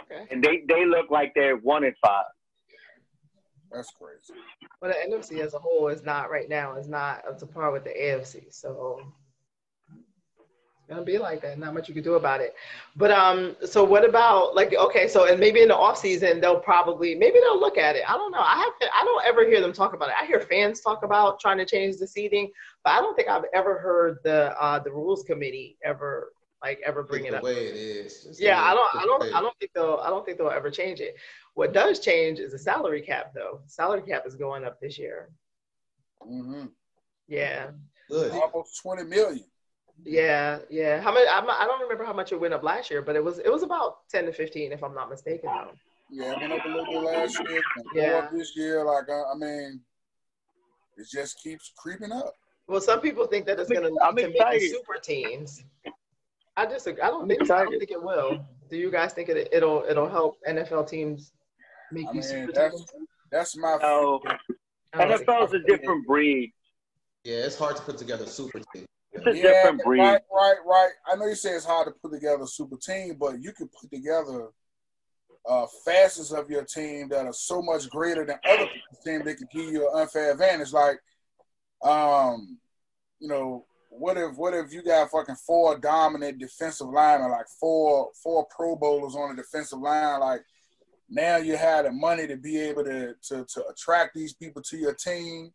Okay. 0.02 0.26
And 0.30 0.42
they, 0.42 0.62
they 0.68 0.86
look 0.86 1.10
like 1.10 1.32
they're 1.34 1.56
one 1.56 1.84
and 1.84 1.96
five. 2.04 2.24
That's 3.72 3.90
crazy. 3.90 4.40
But 4.80 4.92
the 4.92 5.16
NFC 5.16 5.40
as 5.40 5.54
a 5.54 5.58
whole 5.58 5.88
is 5.88 6.04
not 6.04 6.30
right 6.30 6.48
now 6.48 6.76
is 6.76 6.88
not 6.88 7.26
up 7.28 7.38
to 7.38 7.46
par 7.46 7.72
with 7.72 7.84
the 7.84 7.90
AFC. 7.90 8.52
So 8.54 9.00
it's 9.00 9.25
gonna 10.88 11.02
be 11.02 11.18
like 11.18 11.42
that. 11.42 11.58
Not 11.58 11.74
much 11.74 11.88
you 11.88 11.94
can 11.94 12.02
do 12.02 12.14
about 12.14 12.40
it. 12.40 12.54
But 12.96 13.10
um, 13.10 13.56
so 13.64 13.84
what 13.84 14.08
about 14.08 14.54
like 14.54 14.74
okay, 14.74 15.08
so 15.08 15.26
and 15.26 15.40
maybe 15.40 15.62
in 15.62 15.68
the 15.68 15.76
off 15.76 15.98
season 15.98 16.40
they'll 16.40 16.60
probably 16.60 17.14
maybe 17.14 17.38
they'll 17.40 17.60
look 17.60 17.78
at 17.78 17.96
it. 17.96 18.02
I 18.08 18.12
don't 18.12 18.32
know. 18.32 18.40
I 18.40 18.56
haven't. 18.56 18.92
I 18.94 19.04
don't 19.04 19.24
ever 19.24 19.46
hear 19.46 19.60
them 19.60 19.72
talk 19.72 19.94
about 19.94 20.08
it. 20.08 20.14
I 20.20 20.26
hear 20.26 20.40
fans 20.40 20.80
talk 20.80 21.02
about 21.02 21.40
trying 21.40 21.58
to 21.58 21.66
change 21.66 21.96
the 21.96 22.06
seeding, 22.06 22.50
but 22.84 22.90
I 22.90 23.00
don't 23.00 23.14
think 23.16 23.28
I've 23.28 23.44
ever 23.54 23.78
heard 23.78 24.18
the 24.24 24.54
uh 24.60 24.78
the 24.78 24.90
rules 24.90 25.22
committee 25.22 25.76
ever 25.84 26.32
like 26.62 26.80
ever 26.84 27.02
bring 27.02 27.26
it 27.26 27.34
up. 27.34 27.42
the 27.42 27.50
up. 27.50 27.56
way 27.56 27.66
it 27.66 27.76
is. 27.76 28.24
Just 28.24 28.40
Yeah, 28.40 28.60
I 28.60 28.74
don't, 28.74 28.94
I 28.94 29.04
don't, 29.04 29.34
I 29.34 29.40
don't 29.40 29.56
think 29.58 29.72
they'll, 29.74 30.00
I 30.02 30.08
don't 30.08 30.24
think 30.24 30.38
they'll 30.38 30.48
ever 30.48 30.70
change 30.70 31.00
it. 31.00 31.14
What 31.54 31.72
does 31.72 32.00
change 32.00 32.38
is 32.38 32.52
the 32.52 32.58
salary 32.58 33.02
cap, 33.02 33.32
though. 33.34 33.60
Salary 33.66 34.02
cap 34.02 34.24
is 34.26 34.34
going 34.34 34.64
up 34.64 34.80
this 34.80 34.98
year. 34.98 35.28
Mm-hmm. 36.26 36.66
Yeah, 37.28 37.68
Good. 38.08 38.32
Almost 38.32 38.80
twenty 38.80 39.04
million. 39.04 39.44
Yeah, 40.04 40.58
yeah. 40.70 41.00
How 41.00 41.12
much? 41.12 41.26
I'm, 41.30 41.48
I 41.48 41.64
don't 41.66 41.80
remember 41.80 42.04
how 42.04 42.12
much 42.12 42.32
it 42.32 42.40
went 42.40 42.54
up 42.54 42.62
last 42.62 42.90
year, 42.90 43.02
but 43.02 43.16
it 43.16 43.24
was, 43.24 43.38
it 43.38 43.50
was 43.50 43.62
about 43.62 44.08
ten 44.08 44.24
to 44.26 44.32
fifteen, 44.32 44.72
if 44.72 44.82
I'm 44.84 44.94
not 44.94 45.08
mistaken. 45.10 45.48
Though. 45.52 45.72
Yeah, 46.10 46.32
it 46.32 46.40
went 46.40 46.52
up 46.52 46.64
a 46.64 46.68
little 46.68 46.84
bit 46.86 47.02
last 47.02 47.40
year. 47.48 47.62
Yeah. 47.94 48.18
up 48.18 48.32
this 48.32 48.56
year, 48.56 48.84
like 48.84 49.08
I, 49.10 49.22
I 49.32 49.34
mean, 49.36 49.80
it 50.96 51.06
just 51.10 51.42
keeps 51.42 51.72
creeping 51.76 52.12
up. 52.12 52.34
Well, 52.68 52.80
some 52.80 53.00
people 53.00 53.26
think 53.26 53.46
that 53.46 53.60
it's 53.60 53.70
going 53.70 53.82
to 53.82 53.88
ex- 53.88 53.96
I'm 54.02 54.14
lead 54.14 54.32
to 54.32 54.44
making 54.50 54.68
super 54.70 54.98
teams. 55.00 55.62
I 56.56 56.66
disagree. 56.66 57.02
I 57.02 57.08
don't 57.08 57.22
I'm 57.22 57.28
think. 57.28 57.50
I 57.50 57.64
don't 57.64 57.78
think 57.78 57.90
it 57.90 58.02
will. 58.02 58.44
Do 58.70 58.76
you 58.76 58.90
guys 58.90 59.12
think 59.12 59.28
it, 59.28 59.48
it'll, 59.52 59.84
it'll 59.88 60.08
help 60.08 60.38
NFL 60.48 60.88
teams 60.88 61.32
make 61.92 62.06
I 62.08 62.12
these 62.12 62.32
mean, 62.32 62.46
super 62.46 62.52
that's 62.52 62.76
teams? 62.76 62.90
that's 63.30 63.56
my 63.56 63.78
No, 63.80 64.20
I 64.94 65.04
NFL 65.04 65.46
is 65.46 65.52
a 65.52 65.58
different 65.60 66.06
breed. 66.06 66.52
Yeah, 67.24 67.38
it's 67.38 67.58
hard 67.58 67.76
to 67.76 67.82
put 67.82 67.98
together 67.98 68.26
super 68.26 68.60
team. 68.74 68.86
It's 69.16 69.26
a 69.26 69.36
Yeah, 69.36 69.52
different 69.52 69.82
breed. 69.84 70.00
right, 70.00 70.20
right, 70.32 70.56
right. 70.64 70.90
I 71.06 71.16
know 71.16 71.26
you 71.26 71.34
say 71.34 71.50
it's 71.50 71.64
hard 71.64 71.86
to 71.88 71.94
put 72.02 72.12
together 72.12 72.42
a 72.42 72.46
super 72.46 72.76
team, 72.76 73.16
but 73.18 73.40
you 73.40 73.52
can 73.52 73.68
put 73.68 73.90
together 73.90 74.48
uh, 75.48 75.66
facets 75.84 76.32
of 76.32 76.50
your 76.50 76.64
team 76.64 77.08
that 77.08 77.26
are 77.26 77.32
so 77.32 77.62
much 77.62 77.88
greater 77.88 78.24
than 78.24 78.38
other 78.44 78.66
people's 78.66 79.04
team 79.04 79.24
that 79.24 79.36
can 79.36 79.48
give 79.52 79.72
you 79.72 79.88
an 79.88 80.00
unfair 80.00 80.32
advantage. 80.32 80.72
Like, 80.72 80.98
um, 81.82 82.58
you 83.20 83.28
know, 83.28 83.64
what 83.90 84.16
if 84.16 84.36
what 84.36 84.54
if 84.54 84.72
you 84.72 84.82
got 84.82 85.10
fucking 85.10 85.36
four 85.46 85.78
dominant 85.78 86.38
defensive 86.38 86.88
linemen, 86.88 87.30
like 87.30 87.46
four 87.60 88.10
four 88.22 88.46
Pro 88.54 88.76
Bowlers 88.76 89.14
on 89.16 89.34
the 89.34 89.42
defensive 89.42 89.78
line, 89.80 90.20
like. 90.20 90.42
Now 91.08 91.36
you 91.36 91.56
have 91.56 91.84
the 91.84 91.92
money 91.92 92.26
to 92.26 92.36
be 92.36 92.58
able 92.58 92.82
to, 92.82 93.14
to 93.28 93.44
to 93.44 93.66
attract 93.68 94.12
these 94.16 94.34
people 94.34 94.60
to 94.62 94.76
your 94.76 94.92
team. 94.92 95.52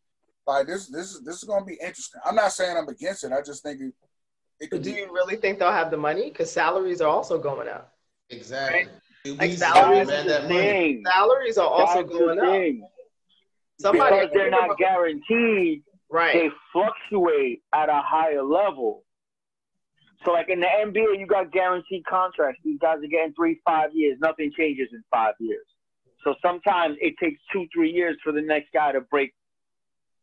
Like 0.59 0.67
this, 0.67 0.87
this 0.87 1.11
is 1.13 1.21
this 1.23 1.37
is 1.37 1.43
gonna 1.43 1.65
be 1.65 1.73
interesting. 1.81 2.21
I'm 2.25 2.35
not 2.35 2.51
saying 2.51 2.77
I'm 2.77 2.87
against 2.87 3.23
it. 3.23 3.31
I 3.31 3.41
just 3.41 3.63
think 3.63 3.81
it, 3.81 3.93
it 4.59 4.69
But 4.69 4.77
could 4.77 4.81
do 4.83 4.93
be 4.93 4.99
you 4.99 5.11
really 5.11 5.35
think 5.35 5.59
they'll 5.59 5.71
have 5.71 5.91
the 5.91 5.97
money? 5.97 6.29
Because 6.29 6.51
salaries 6.51 7.01
are 7.01 7.09
also 7.09 7.37
going 7.37 7.67
up. 7.67 7.93
Exactly. 8.29 8.87
Like 9.25 9.51
salaries 9.53 10.07
demand 10.07 10.09
That's 10.09 10.27
that 10.27 10.47
the 10.47 10.53
money. 10.53 11.03
Salaries 11.05 11.57
are 11.57 11.67
also 11.67 12.01
That's 12.01 12.11
the 12.11 12.19
going 12.19 12.39
up. 12.39 12.89
Somebody 13.79 14.15
Because 14.15 14.29
they're 14.33 14.51
not 14.51 14.77
guaranteed, 14.77 15.83
right. 16.09 16.33
they 16.33 16.49
fluctuate 16.71 17.61
at 17.73 17.89
a 17.89 18.01
higher 18.03 18.43
level. 18.43 19.03
So, 20.23 20.33
like 20.33 20.49
in 20.49 20.59
the 20.59 20.67
NBA, 20.67 21.19
you 21.19 21.25
got 21.25 21.51
guaranteed 21.51 22.05
contracts. 22.05 22.61
These 22.63 22.77
guys 22.79 22.97
are 22.97 23.07
getting 23.07 23.33
three, 23.33 23.59
five 23.65 23.89
years. 23.93 24.17
Nothing 24.21 24.51
changes 24.55 24.89
in 24.93 25.03
five 25.09 25.33
years. 25.39 25.65
So 26.23 26.35
sometimes 26.41 26.97
it 27.01 27.15
takes 27.19 27.41
two, 27.51 27.65
three 27.73 27.91
years 27.91 28.15
for 28.23 28.31
the 28.31 28.41
next 28.41 28.67
guy 28.73 28.91
to 28.91 29.01
break. 29.01 29.33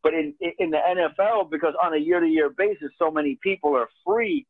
But 0.03 0.13
in 0.13 0.33
in 0.59 0.69
the 0.69 0.77
NFL, 0.77 1.51
because 1.51 1.73
on 1.83 1.93
a 1.93 1.97
year-to-year 1.97 2.51
basis, 2.51 2.89
so 2.97 3.11
many 3.11 3.37
people 3.43 3.75
are 3.75 3.89
free, 4.05 4.45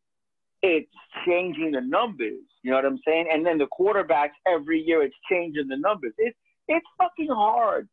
it's 0.62 0.92
changing 1.26 1.72
the 1.72 1.82
numbers. 1.82 2.44
You 2.62 2.72
know 2.72 2.78
what 2.78 2.86
I'm 2.86 3.00
saying? 3.06 3.28
And 3.32 3.46
then 3.46 3.58
the 3.58 3.68
quarterbacks 3.68 4.38
every 4.48 4.82
year, 4.82 5.02
it's 5.02 5.16
changing 5.30 5.68
the 5.68 5.78
numbers. 5.78 6.14
It's 6.18 6.38
it's 6.68 6.86
fucking 6.98 7.30
hard 7.30 7.90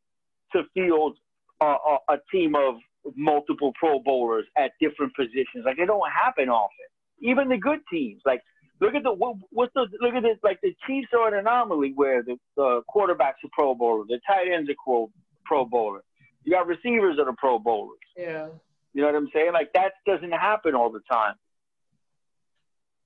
to 0.53 0.63
field 0.75 1.17
a, 1.63 1.67
a, 1.67 1.99
a 2.11 2.17
team 2.31 2.55
of 2.55 2.77
multiple 3.15 3.73
Pro 3.79 4.01
Bowlers 4.01 4.47
at 4.57 4.73
different 4.81 5.15
positions. 5.15 5.65
Like 5.65 5.79
it 5.79 5.87
don't 5.87 6.11
happen 6.11 6.49
often. 6.49 6.87
Even 7.21 7.49
the 7.49 7.57
good 7.57 7.81
teams, 7.91 8.21
like 8.27 8.43
look 8.81 8.95
at 8.95 9.03
the 9.03 9.13
what, 9.13 9.37
what's 9.51 9.73
the 9.75 9.87
look 10.01 10.15
at 10.15 10.23
this 10.23 10.39
like 10.43 10.61
the 10.63 10.75
Chiefs 10.87 11.09
are 11.17 11.33
an 11.33 11.39
anomaly 11.39 11.93
where 11.95 12.23
the, 12.23 12.37
the 12.57 12.83
quarterbacks 12.95 13.45
are 13.45 13.51
Pro 13.53 13.75
Bowler, 13.75 14.05
the 14.09 14.21
tight 14.27 14.53
ends 14.53 14.69
are 14.69 14.75
Pro, 14.85 15.11
pro 15.45 15.65
Bowler. 15.65 16.03
You 16.47 16.53
got 16.53 16.67
receivers 16.69 17.17
that 17.19 17.27
are 17.27 17.35
Pro 17.37 17.59
Bowlers. 17.59 17.99
Yeah. 18.17 18.47
You 18.95 19.03
know 19.03 19.09
what 19.09 19.17
I'm 19.17 19.29
saying? 19.35 19.53
Like 19.53 19.73
that 19.75 19.93
doesn't 20.07 20.31
happen 20.33 20.75
all 20.75 20.91
the 20.91 21.01
time. 21.11 21.35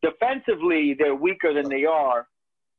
Defensively, 0.03 0.95
they're 0.95 1.15
weaker 1.15 1.53
than 1.53 1.69
they 1.69 1.85
are 1.87 2.29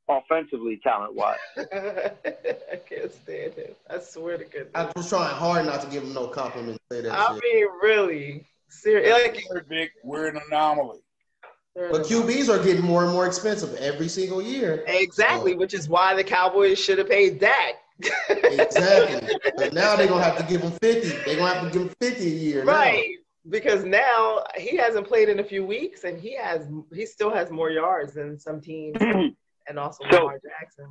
offensively, 0.08 0.80
talent 0.84 1.16
wise. 1.16 1.38
I 1.58 2.80
can't 2.88 3.12
stand 3.12 3.54
him. 3.54 3.72
I 3.90 4.00
swear 4.00 4.38
to 4.38 4.46
goodness. 4.46 4.72
I 4.76 4.92
was 4.96 5.10
trying 5.10 5.36
hard 5.36 5.66
not 5.66 5.82
to 5.82 5.88
give 5.88 6.04
him 6.04 6.14
no 6.14 6.28
compliment. 6.28 6.80
Say 6.92 7.02
that 7.02 7.12
I 7.12 7.34
shit. 7.34 7.44
mean, 7.44 7.68
really. 7.82 8.46
Serious. 8.70 9.12
Like, 9.12 9.44
We're 9.50 9.64
big. 9.64 9.90
We're 10.04 10.28
an 10.28 10.40
anomaly. 10.48 11.00
But 11.74 12.04
QBs 12.04 12.50
are 12.50 12.62
getting 12.62 12.84
more 12.84 13.04
and 13.04 13.14
more 13.14 13.26
expensive 13.26 13.74
every 13.76 14.10
single 14.10 14.42
year. 14.42 14.84
Exactly, 14.88 15.56
which 15.56 15.74
is 15.74 15.88
why 15.88 16.14
the 16.14 16.24
Cowboys 16.24 16.78
should 16.78 16.98
have 16.98 17.10
paid 17.10 17.40
Dak. 17.40 17.76
Exactly. 18.30 19.36
but 19.58 19.74
now 19.74 19.96
they're 19.96 20.08
gonna 20.08 20.24
have 20.24 20.38
to 20.38 20.44
give 20.44 20.62
him 20.62 20.72
fifty. 20.82 21.10
They're 21.26 21.38
gonna 21.38 21.54
have 21.54 21.64
to 21.72 21.78
give 21.80 21.88
him 21.88 21.96
fifty 22.00 22.28
a 22.28 22.36
year. 22.36 22.66
now. 22.66 22.72
Right. 22.74 23.16
Because 23.50 23.84
now 23.84 24.44
he 24.58 24.78
hasn't 24.78 25.08
played 25.08 25.28
in 25.30 25.40
a 25.40 25.44
few 25.44 25.66
weeks 25.66 26.04
and 26.04 26.20
he 26.20 26.36
has 26.36 26.68
he 26.94 27.06
still 27.06 27.32
has 27.32 27.50
more 27.52 27.70
yards 27.72 28.14
than 28.14 28.40
some 28.40 28.62
teams 28.62 28.98
and 29.02 29.80
also 29.80 30.04
So- 30.12 30.18
Lamar 30.18 30.40
Jackson. 30.44 30.88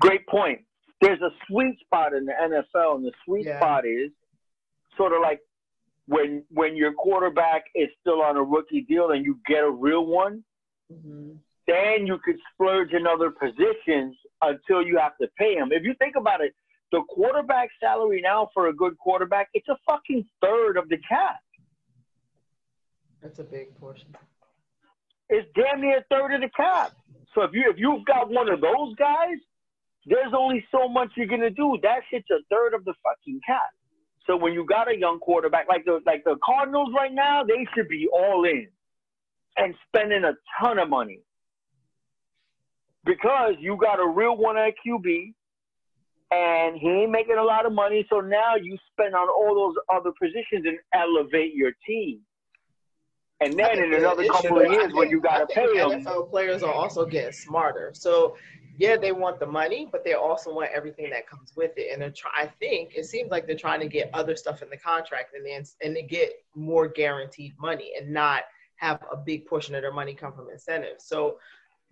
Great 0.00 0.26
point. 0.28 0.60
There's 1.00 1.20
a 1.22 1.30
sweet 1.48 1.78
spot 1.80 2.12
in 2.14 2.24
the 2.26 2.32
NFL, 2.32 2.96
and 2.96 3.04
the 3.04 3.12
sweet 3.24 3.46
Yeah. 3.46 3.58
spot 3.58 3.86
is 3.86 4.10
sort 4.96 5.12
of 5.12 5.20
like 5.22 5.40
when 6.06 6.44
when 6.50 6.76
your 6.76 6.92
quarterback 6.92 7.64
is 7.74 7.88
still 8.00 8.20
on 8.22 8.36
a 8.36 8.42
rookie 8.42 8.82
deal 8.82 9.10
and 9.10 9.24
you 9.24 9.38
get 9.46 9.64
a 9.64 9.70
real 9.70 10.04
one, 10.06 10.44
Mhm. 10.92 11.38
Then 11.70 12.06
you 12.06 12.18
could 12.24 12.36
splurge 12.52 12.92
in 12.92 13.06
other 13.06 13.30
positions 13.30 14.16
until 14.42 14.82
you 14.82 14.98
have 14.98 15.16
to 15.20 15.28
pay 15.38 15.54
him. 15.54 15.68
If 15.70 15.84
you 15.84 15.94
think 15.98 16.16
about 16.16 16.40
it, 16.40 16.54
the 16.90 17.02
quarterback 17.08 17.68
salary 17.78 18.20
now 18.20 18.48
for 18.52 18.68
a 18.68 18.72
good 18.72 18.98
quarterback, 18.98 19.48
it's 19.54 19.68
a 19.68 19.76
fucking 19.88 20.24
third 20.42 20.76
of 20.76 20.88
the 20.88 20.98
cap. 21.08 21.36
That's 23.22 23.38
a 23.38 23.44
big 23.44 23.74
portion. 23.78 24.08
It's 25.28 25.46
damn 25.54 25.80
near 25.80 25.98
a 25.98 26.04
third 26.10 26.34
of 26.34 26.40
the 26.40 26.50
cap. 26.56 26.92
So 27.34 27.42
if 27.42 27.52
you 27.52 27.70
if 27.70 27.78
you've 27.78 28.04
got 28.04 28.28
one 28.28 28.48
of 28.48 28.60
those 28.60 28.94
guys, 28.96 29.38
there's 30.06 30.32
only 30.36 30.64
so 30.72 30.88
much 30.88 31.10
you're 31.16 31.28
gonna 31.28 31.50
do. 31.50 31.78
That 31.82 32.00
shit's 32.10 32.26
a 32.30 32.42
third 32.50 32.74
of 32.74 32.84
the 32.84 32.94
fucking 33.04 33.40
cap. 33.46 33.70
So 34.26 34.36
when 34.36 34.52
you 34.52 34.66
got 34.66 34.90
a 34.90 34.98
young 34.98 35.20
quarterback 35.20 35.68
like 35.68 35.84
the 35.84 36.00
like 36.04 36.24
the 36.24 36.36
Cardinals 36.44 36.90
right 36.96 37.12
now, 37.12 37.44
they 37.44 37.64
should 37.74 37.88
be 37.88 38.08
all 38.12 38.44
in 38.44 38.66
and 39.56 39.74
spending 39.86 40.24
a 40.24 40.32
ton 40.60 40.80
of 40.80 40.88
money 40.88 41.20
because 43.04 43.54
you 43.58 43.76
got 43.76 44.00
a 44.00 44.06
real 44.06 44.36
one 44.36 44.56
at 44.56 44.74
QB, 44.86 45.34
and 46.32 46.76
he 46.76 46.88
ain't 46.88 47.10
making 47.10 47.36
a 47.36 47.42
lot 47.42 47.66
of 47.66 47.72
money. 47.72 48.06
So 48.08 48.20
now 48.20 48.54
you 48.54 48.76
spend 48.92 49.14
on 49.14 49.28
all 49.28 49.54
those 49.54 49.74
other 49.92 50.12
positions 50.20 50.64
and 50.66 50.78
elevate 50.94 51.54
your 51.54 51.72
team. 51.86 52.20
And 53.40 53.58
then 53.58 53.78
in 53.78 53.94
another 53.94 54.26
couple 54.26 54.60
of 54.60 54.70
years, 54.70 54.92
when 54.92 55.08
you 55.08 55.20
got 55.20 55.48
to 55.48 55.54
think 55.54 55.72
pay 55.72 55.78
them, 55.78 56.02
NFL 56.02 56.30
players 56.30 56.62
are 56.62 56.72
also 56.72 57.06
getting 57.06 57.32
smarter. 57.32 57.90
So 57.94 58.36
yeah, 58.76 58.96
they 58.96 59.12
want 59.12 59.40
the 59.40 59.46
money, 59.46 59.88
but 59.90 60.04
they 60.04 60.12
also 60.12 60.54
want 60.54 60.70
everything 60.74 61.10
that 61.10 61.26
comes 61.26 61.52
with 61.56 61.72
it. 61.76 61.92
And 61.92 62.00
they're 62.00 62.10
try- 62.10 62.30
I 62.36 62.46
think 62.46 62.94
it 62.94 63.04
seems 63.06 63.30
like 63.30 63.46
they're 63.46 63.56
trying 63.56 63.80
to 63.80 63.88
get 63.88 64.10
other 64.14 64.36
stuff 64.36 64.62
in 64.62 64.70
the 64.70 64.76
contract 64.76 65.34
and 65.34 65.44
then 65.44 65.64
and 65.82 65.96
to 65.96 66.02
get 66.02 66.32
more 66.54 66.86
guaranteed 66.86 67.54
money 67.58 67.92
and 67.98 68.10
not 68.10 68.44
have 68.76 69.02
a 69.12 69.16
big 69.16 69.46
portion 69.46 69.74
of 69.74 69.82
their 69.82 69.92
money 69.92 70.14
come 70.14 70.32
from 70.32 70.48
incentives. 70.50 71.04
So 71.04 71.38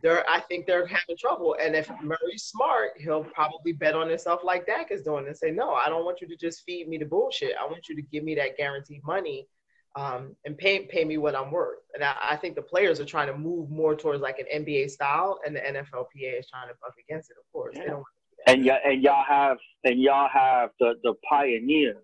they're 0.00 0.28
I 0.28 0.40
think 0.40 0.66
they're 0.66 0.86
having 0.86 1.16
trouble. 1.18 1.56
And 1.60 1.74
if 1.74 1.90
Murray's 2.02 2.44
smart, 2.44 2.92
he'll 2.98 3.24
probably 3.24 3.72
bet 3.72 3.94
on 3.94 4.08
himself 4.08 4.42
like 4.44 4.66
Dak 4.66 4.90
is 4.90 5.02
doing 5.02 5.26
and 5.26 5.36
say, 5.36 5.50
No, 5.50 5.72
I 5.72 5.88
don't 5.88 6.04
want 6.04 6.20
you 6.20 6.28
to 6.28 6.36
just 6.36 6.62
feed 6.64 6.88
me 6.88 6.98
the 6.98 7.04
bullshit. 7.04 7.54
I 7.60 7.66
want 7.66 7.88
you 7.88 7.96
to 7.96 8.02
give 8.02 8.24
me 8.24 8.34
that 8.36 8.56
guaranteed 8.56 9.02
money 9.04 9.48
um, 9.96 10.36
and 10.44 10.56
pay 10.56 10.80
pay 10.86 11.04
me 11.04 11.18
what 11.18 11.34
I'm 11.34 11.50
worth. 11.50 11.80
And 11.94 12.04
I, 12.04 12.14
I, 12.22 12.36
think 12.36 12.54
the 12.54 12.62
players 12.62 13.00
are 13.00 13.04
trying 13.04 13.26
to 13.28 13.36
move 13.36 13.70
more 13.70 13.96
towards 13.96 14.22
like 14.22 14.38
an 14.38 14.64
NBA 14.64 14.90
style, 14.90 15.40
and 15.44 15.56
the 15.56 15.60
NFLPA 15.60 16.38
is 16.38 16.48
trying 16.48 16.68
to 16.68 16.74
buck 16.80 16.94
against 16.98 17.30
it. 17.30 17.36
Of 17.38 17.50
course, 17.52 17.76
yeah. 17.76 18.00
and 18.46 18.64
y'all 18.64 18.78
and 18.84 19.02
y'all 19.02 19.24
have 19.24 19.58
and 19.84 20.00
y'all 20.00 20.28
have 20.28 20.70
the 20.78 20.94
the 21.02 21.14
pioneer, 21.28 21.96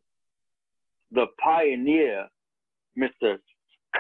the 1.13 1.27
pioneer, 1.43 2.27
Mister 2.97 3.39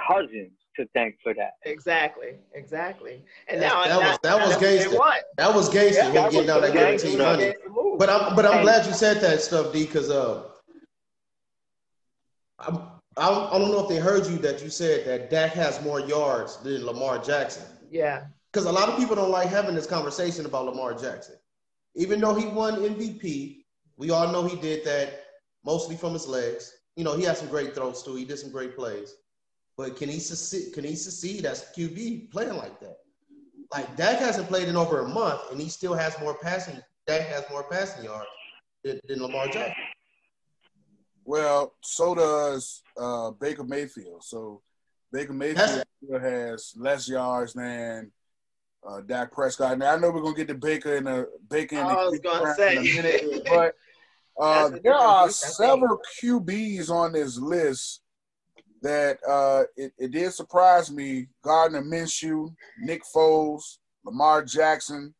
Cousins 0.09 0.53
to 0.77 0.87
thank 0.95 1.17
for 1.23 1.35
that. 1.35 1.53
Exactly, 1.65 2.37
exactly. 2.55 3.23
And 3.49 3.63
that, 3.63 3.69
now 3.69 3.85
that 3.85 3.99
was 3.99 4.19
that 4.23 4.47
was 4.47 4.57
gangster. 4.57 4.99
That 5.37 5.55
was 5.55 5.69
gangster. 5.69 6.03
Yeah, 6.03 6.25
him 6.25 6.33
getting 6.33 6.51
out 6.51 6.63
that 6.63 6.73
guaranteed 6.73 7.19
money. 7.19 7.55
But 7.99 8.11
I'm 8.11 8.35
but 8.35 8.45
I'm 8.45 8.55
and, 8.55 8.63
glad 8.63 8.87
you 8.87 8.93
said 8.93 9.21
that 9.21 9.41
stuff, 9.41 9.73
D, 9.73 9.85
because 9.85 10.11
uh, 10.11 10.45
I'm 12.59 12.81
I 13.17 13.31
don't, 13.31 13.53
I 13.53 13.59
don't 13.59 13.71
know 13.71 13.81
if 13.81 13.89
they 13.89 13.99
heard 13.99 14.27
you 14.27 14.39
that 14.39 14.63
you 14.63 14.71
said 14.71 15.07
that 15.07 15.31
Dak 15.31 15.53
has 15.53 15.81
more 15.83 16.01
yards 16.01 16.57
than 16.59 16.85
Lamar 16.85 17.19
Jackson. 17.19 17.65
Yeah. 17.91 18.25
Because 18.53 18.67
a 18.67 18.73
lot 18.73 18.89
of 18.89 18.99
people 18.99 19.15
don't 19.15 19.31
like 19.31 19.49
having 19.49 19.75
this 19.75 19.87
conversation 19.87 20.47
about 20.47 20.67
Lamar 20.67 20.95
Jackson. 20.95 21.37
Even 21.95 22.21
though 22.21 22.35
he 22.35 22.47
won 22.47 22.77
MVP, 22.77 23.65
we 23.97 24.11
all 24.11 24.33
know 24.33 24.45
he 24.45 24.57
did 24.57 24.85
that 24.85 25.25
mostly 25.65 25.97
from 25.97 26.13
his 26.13 26.27
legs. 26.27 26.73
You 26.97 27.05
know, 27.05 27.17
he 27.17 27.23
had 27.23 27.37
some 27.37 27.49
great 27.49 27.75
throws 27.75 28.03
too. 28.03 28.17
He 28.17 28.25
did 28.25 28.39
some 28.39 28.51
great 28.51 28.77
plays. 28.77 29.15
But 29.77 29.97
can 29.97 30.09
he 30.09 30.21
succeed? 30.21 30.73
Can 30.73 30.85
he 30.85 30.95
succeed 30.95 31.45
as 31.47 31.67
QB 31.77 32.31
playing 32.31 32.57
like 32.57 32.79
that? 32.81 32.99
Like 33.73 33.97
Dak 33.97 34.19
hasn't 34.19 34.49
played 34.49 34.69
in 34.69 34.77
over 34.77 35.01
a 35.01 35.09
month, 35.09 35.41
and 35.51 35.61
he 35.61 35.69
still 35.69 35.95
has 35.95 36.19
more 36.21 36.35
passing. 36.35 36.81
Dak 37.07 37.23
has 37.23 37.45
more 37.51 37.65
passing 37.65 38.05
yards 38.05 38.29
than, 38.85 39.01
than 39.09 39.21
Lamar 39.21 39.47
Jackson. 39.47 39.75
Well, 41.25 41.75
so 41.81 42.15
does 42.15 42.83
uh, 42.97 43.31
Baker 43.33 43.65
Mayfield. 43.65 44.23
So 44.23 44.63
Baker 45.13 45.33
Mayfield 45.33 45.85
has 46.21 46.75
less 46.77 47.09
yards 47.09 47.55
than 47.55 48.13
uh, 48.87 49.01
Dak 49.01 49.33
Prescott. 49.33 49.79
Now 49.79 49.95
I 49.95 49.99
know 49.99 50.11
we're 50.11 50.23
gonna 50.23 50.37
get 50.37 50.49
to 50.49 50.55
Baker 50.55 50.97
in 50.97 51.07
a 51.09 51.25
Baker 51.51 51.77
in, 51.77 51.83
I 51.83 51.95
was 52.05 52.21
gonna 52.21 52.55
say. 52.55 52.77
in 52.77 52.79
a 52.79 53.03
minute, 53.03 53.47
but 53.49 53.75
uh, 54.41 54.71
there 54.83 54.95
are 54.95 55.29
several 55.31 56.01
QBs 56.21 56.91
on 56.91 57.13
this 57.13 57.39
list 57.39 58.04
that 58.85 59.19
uh, 59.27 59.63
it, 59.77 59.93
it 59.99 60.11
did 60.13 60.33
surprise 60.35 60.93
me. 60.93 61.27
Gardner 61.43 61.83
Minshew, 61.83 62.55
Nick 62.79 63.03
Foles, 63.03 63.79
Lamar 64.05 64.45
Jackson, 64.45 65.15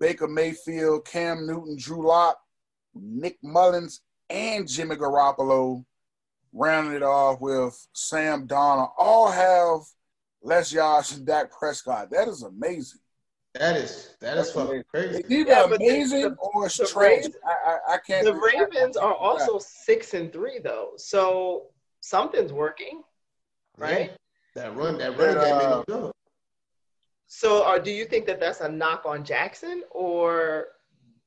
Baker 0.00 0.26
Mayfield, 0.26 1.04
Cam 1.04 1.46
Newton, 1.46 1.76
Drew 1.78 2.08
Lock, 2.08 2.38
Nick 2.94 3.36
Mullens, 3.44 4.00
and 4.30 4.66
Jimmy 4.66 4.96
Garoppolo 4.96 5.84
rounded 6.54 6.96
it 6.96 7.02
off 7.02 7.42
with 7.42 7.86
Sam 7.92 8.48
Darnold, 8.48 8.92
all 8.96 9.30
have 9.30 9.80
less 10.42 10.72
yards 10.72 11.14
than 11.14 11.26
Dak 11.26 11.52
Prescott. 11.52 12.10
That 12.10 12.26
is 12.26 12.42
amazing. 12.42 13.00
That 13.54 13.76
is 13.76 14.16
that 14.20 14.38
is 14.38 14.50
fucking 14.50 14.82
crazy. 14.88 15.18
It's 15.18 15.30
either 15.30 15.50
yeah, 15.50 15.64
amazing 15.64 16.22
the, 16.22 16.36
or 16.40 16.66
it's 16.66 16.90
trash. 16.90 17.24
I, 17.46 17.70
I, 17.70 17.94
I, 17.94 17.98
can't. 17.98 18.24
The 18.24 18.34
Ravens 18.34 18.96
are 18.96 19.14
also 19.14 19.60
six 19.60 20.14
and 20.14 20.32
three 20.32 20.58
though, 20.58 20.92
so 20.96 21.66
something's 22.04 22.52
working, 22.52 23.02
right? 23.78 24.10
Yeah. 24.10 24.16
That 24.62 24.76
run, 24.76 24.98
that 24.98 25.18
run 25.18 25.34
game 25.34 25.58
made 25.58 25.64
no 25.64 25.84
good. 25.86 26.12
So, 27.26 27.64
uh, 27.64 27.78
do 27.78 27.90
you 27.90 28.04
think 28.04 28.26
that 28.26 28.38
that's 28.38 28.60
a 28.60 28.68
knock 28.68 29.04
on 29.06 29.24
Jackson, 29.24 29.82
or 29.90 30.66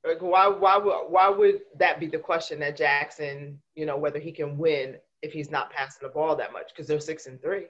like 0.06 0.22
why 0.22 0.48
why 0.48 0.78
would 0.78 1.08
why 1.10 1.28
would 1.28 1.62
that 1.78 2.00
be 2.00 2.08
the 2.08 2.20
question 2.20 2.60
that 2.60 2.78
Jackson, 2.78 3.60
you 3.76 3.86
know, 3.86 3.98
whether 3.98 4.20
he 4.20 4.32
can 4.32 4.58
win 4.58 4.96
if 5.22 5.34
he's 5.34 5.52
not 5.52 5.72
passing 5.72 6.08
the 6.08 6.14
ball 6.14 6.36
that 6.36 6.54
much 6.54 6.70
because 6.70 6.88
they're 6.88 7.00
six 7.00 7.26
and 7.26 7.42
three. 7.42 7.66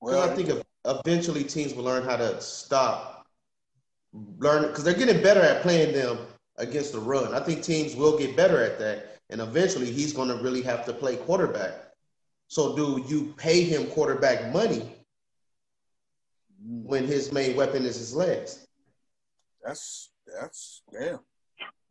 Well, 0.00 0.30
I 0.30 0.34
think 0.34 0.50
eventually 0.84 1.42
teams 1.42 1.74
will 1.74 1.84
learn 1.84 2.04
how 2.04 2.16
to 2.16 2.40
stop, 2.40 3.26
learn 4.38 4.62
because 4.68 4.84
they're 4.84 4.94
getting 4.94 5.22
better 5.22 5.40
at 5.40 5.62
playing 5.62 5.92
them 5.92 6.18
against 6.58 6.92
the 6.92 7.00
run. 7.00 7.34
I 7.34 7.40
think 7.40 7.62
teams 7.62 7.96
will 7.96 8.16
get 8.16 8.36
better 8.36 8.62
at 8.62 8.78
that, 8.78 9.15
and 9.30 9.40
eventually 9.40 9.90
he's 9.90 10.12
going 10.12 10.28
to 10.28 10.36
really 10.36 10.62
have 10.62 10.84
to 10.86 10.92
play 10.92 11.16
quarterback. 11.16 11.72
So, 12.48 12.76
do 12.76 13.04
you 13.08 13.34
pay 13.36 13.62
him 13.62 13.86
quarterback 13.88 14.52
money 14.52 14.94
when 16.62 17.06
his 17.06 17.32
main 17.32 17.56
weapon 17.56 17.84
is 17.84 17.96
his 17.96 18.14
legs? 18.14 18.66
That's 19.64 20.10
that's 20.26 20.82
damn. 20.92 21.18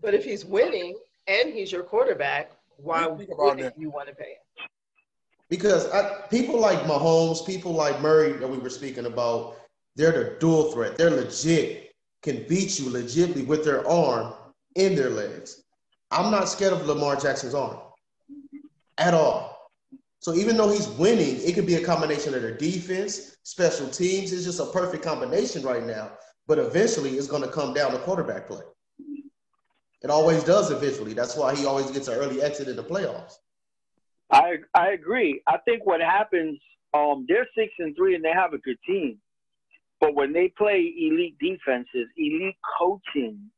But 0.01 0.13
if 0.13 0.23
he's 0.23 0.45
winning 0.45 0.95
and 1.27 1.53
he's 1.53 1.71
your 1.71 1.83
quarterback, 1.83 2.51
why 2.77 3.05
would 3.07 3.27
you 3.27 3.35
want 3.89 4.07
to 4.07 4.15
pay 4.15 4.31
him? 4.31 4.67
Because 5.49 5.89
I, 5.91 6.21
people 6.29 6.59
like 6.59 6.79
Mahomes, 6.81 7.45
people 7.45 7.73
like 7.73 8.01
Murray 8.01 8.33
that 8.33 8.47
we 8.47 8.57
were 8.57 8.69
speaking 8.69 9.05
about, 9.05 9.57
they're 9.95 10.11
the 10.11 10.37
dual 10.39 10.71
threat. 10.71 10.97
They're 10.97 11.11
legit, 11.11 11.93
can 12.23 12.45
beat 12.47 12.79
you 12.79 12.89
legitimately 12.89 13.43
with 13.43 13.63
their 13.63 13.87
arm 13.87 14.33
in 14.75 14.95
their 14.95 15.09
legs. 15.09 15.64
I'm 16.15 16.31
not 16.31 16.47
scared 16.47 16.71
of 16.71 16.87
Lamar 16.87 17.17
Jackson's 17.17 17.53
arm 17.53 17.77
at 18.97 19.13
all. 19.13 19.69
So 20.19 20.33
even 20.33 20.55
though 20.55 20.69
he's 20.69 20.87
winning, 20.87 21.41
it 21.41 21.53
could 21.53 21.67
be 21.67 21.75
a 21.75 21.85
combination 21.85 22.33
of 22.33 22.41
their 22.41 22.55
defense, 22.55 23.35
special 23.43 23.87
teams. 23.87 24.31
It's 24.31 24.45
just 24.45 24.61
a 24.61 24.65
perfect 24.67 25.03
combination 25.03 25.61
right 25.63 25.83
now. 25.83 26.13
But 26.47 26.57
eventually, 26.57 27.11
it's 27.11 27.27
going 27.27 27.43
to 27.43 27.49
come 27.49 27.73
down 27.73 27.91
to 27.91 27.97
quarterback 27.99 28.47
play. 28.47 28.63
It 30.03 30.09
always 30.09 30.43
does 30.43 30.71
eventually. 30.71 31.13
That's 31.13 31.35
why 31.35 31.53
he 31.53 31.65
always 31.65 31.91
gets 31.91 32.07
an 32.07 32.15
early 32.15 32.41
exit 32.41 32.69
in 32.69 32.75
the 32.75 32.83
playoffs. 32.83 33.33
I 34.31 34.57
I 34.73 34.91
agree. 34.91 35.41
I 35.47 35.57
think 35.65 35.85
what 35.85 35.99
happens, 35.99 36.59
um, 36.93 37.25
they're 37.27 37.47
six 37.57 37.73
and 37.79 37.95
three 37.95 38.15
and 38.15 38.23
they 38.23 38.31
have 38.31 38.53
a 38.53 38.57
good 38.59 38.77
team, 38.87 39.17
but 39.99 40.15
when 40.15 40.31
they 40.31 40.51
play 40.57 40.93
elite 40.97 41.37
defenses, 41.39 42.07
elite 42.17 42.55
coaching, 42.79 43.51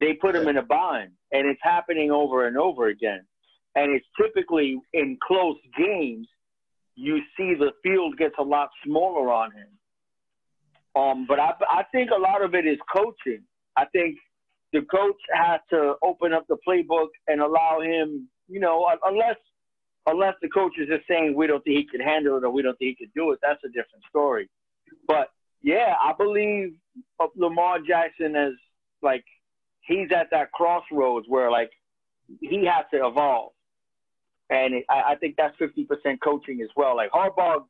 they 0.00 0.12
put 0.14 0.34
them 0.34 0.48
in 0.48 0.56
a 0.58 0.62
bind, 0.62 1.12
and 1.32 1.48
it's 1.48 1.60
happening 1.62 2.10
over 2.10 2.46
and 2.46 2.56
over 2.56 2.88
again. 2.88 3.24
And 3.74 3.94
it's 3.94 4.06
typically 4.20 4.78
in 4.92 5.18
close 5.26 5.56
games, 5.76 6.26
you 6.94 7.18
see 7.36 7.54
the 7.54 7.72
field 7.82 8.16
gets 8.16 8.34
a 8.38 8.42
lot 8.42 8.70
smaller 8.84 9.30
on 9.32 9.52
him. 9.52 9.68
Um, 11.00 11.26
but 11.28 11.38
I 11.38 11.52
I 11.70 11.82
think 11.92 12.10
a 12.10 12.18
lot 12.18 12.42
of 12.42 12.54
it 12.54 12.66
is 12.66 12.78
coaching. 12.94 13.42
I 13.76 13.84
think 13.92 14.16
the 14.72 14.80
coach 14.82 15.20
has 15.32 15.60
to 15.70 15.94
open 16.02 16.32
up 16.32 16.46
the 16.48 16.56
playbook 16.66 17.08
and 17.28 17.40
allow 17.40 17.80
him, 17.80 18.28
you 18.48 18.60
know, 18.60 18.88
unless 19.04 19.36
unless 20.06 20.34
the 20.40 20.48
coach 20.48 20.72
is 20.78 20.88
just 20.88 21.06
saying 21.08 21.34
we 21.36 21.46
don't 21.46 21.62
think 21.64 21.76
he 21.76 21.86
can 21.86 22.00
handle 22.00 22.38
it 22.38 22.44
or 22.44 22.50
we 22.50 22.62
don't 22.62 22.78
think 22.78 22.96
he 22.98 23.04
can 23.06 23.12
do 23.14 23.32
it, 23.32 23.38
that's 23.42 23.62
a 23.64 23.68
different 23.68 24.04
story. 24.08 24.48
But 25.06 25.28
yeah, 25.62 25.94
I 26.02 26.12
believe 26.16 26.74
Lamar 27.36 27.78
Jackson 27.86 28.36
as 28.36 28.52
like 29.02 29.24
he's 29.86 30.08
at 30.14 30.28
that 30.30 30.52
crossroads 30.52 31.26
where 31.28 31.50
like 31.50 31.70
he 32.40 32.64
has 32.66 32.84
to 32.92 33.06
evolve, 33.06 33.52
and 34.50 34.74
it, 34.74 34.84
I, 34.88 35.12
I 35.12 35.14
think 35.16 35.36
that's 35.36 35.56
fifty 35.58 35.84
percent 35.84 36.20
coaching 36.22 36.60
as 36.62 36.68
well. 36.76 36.96
Like 36.96 37.10
Harbaugh 37.10 37.64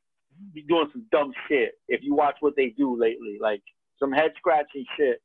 be 0.53 0.63
doing 0.63 0.89
some 0.93 1.07
dumb 1.11 1.33
shit 1.49 1.73
if 1.89 2.03
you 2.03 2.15
watch 2.15 2.37
what 2.41 2.55
they 2.57 2.69
do 2.69 2.99
lately, 2.99 3.39
like 3.41 3.63
some 3.99 4.13
head 4.13 4.33
scratching 4.37 4.85
shit 4.97 5.23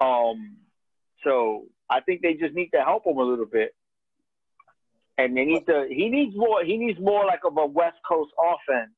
um, 0.00 0.56
so 1.24 1.66
I 1.90 2.00
think 2.00 2.22
they 2.22 2.34
just 2.34 2.54
need 2.54 2.70
to 2.70 2.82
help 2.82 3.06
him 3.06 3.18
a 3.18 3.22
little 3.22 3.46
bit, 3.46 3.74
and 5.18 5.36
they 5.36 5.44
need 5.44 5.66
to. 5.66 5.86
He 5.88 6.08
needs 6.08 6.34
more. 6.34 6.64
He 6.64 6.76
needs 6.76 6.98
more 6.98 7.24
like 7.26 7.40
of 7.44 7.56
a 7.58 7.66
West 7.66 7.98
Coast 8.08 8.32
offense 8.38 8.92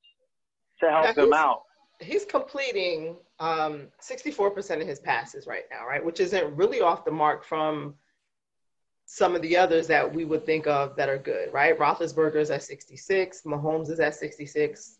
to 0.80 0.90
help 0.90 1.16
him 1.16 1.32
out. 1.32 1.62
He's 2.00 2.24
completing 2.24 3.16
um, 3.42 3.88
64% 4.00 4.80
of 4.80 4.86
his 4.86 5.00
passes 5.00 5.48
right 5.48 5.64
now, 5.68 5.84
right? 5.84 6.04
Which 6.04 6.20
isn't 6.20 6.54
really 6.54 6.80
off 6.80 7.04
the 7.04 7.10
mark 7.10 7.44
from 7.44 7.94
some 9.04 9.34
of 9.34 9.42
the 9.42 9.56
others 9.56 9.88
that 9.88 10.14
we 10.14 10.24
would 10.24 10.46
think 10.46 10.68
of 10.68 10.94
that 10.94 11.08
are 11.08 11.18
good, 11.18 11.52
right? 11.52 11.76
Roethlisberger 11.76 12.36
is 12.36 12.52
at 12.52 12.62
66, 12.62 13.42
Mahomes 13.44 13.90
is 13.90 13.98
at 13.98 14.14
66, 14.14 14.98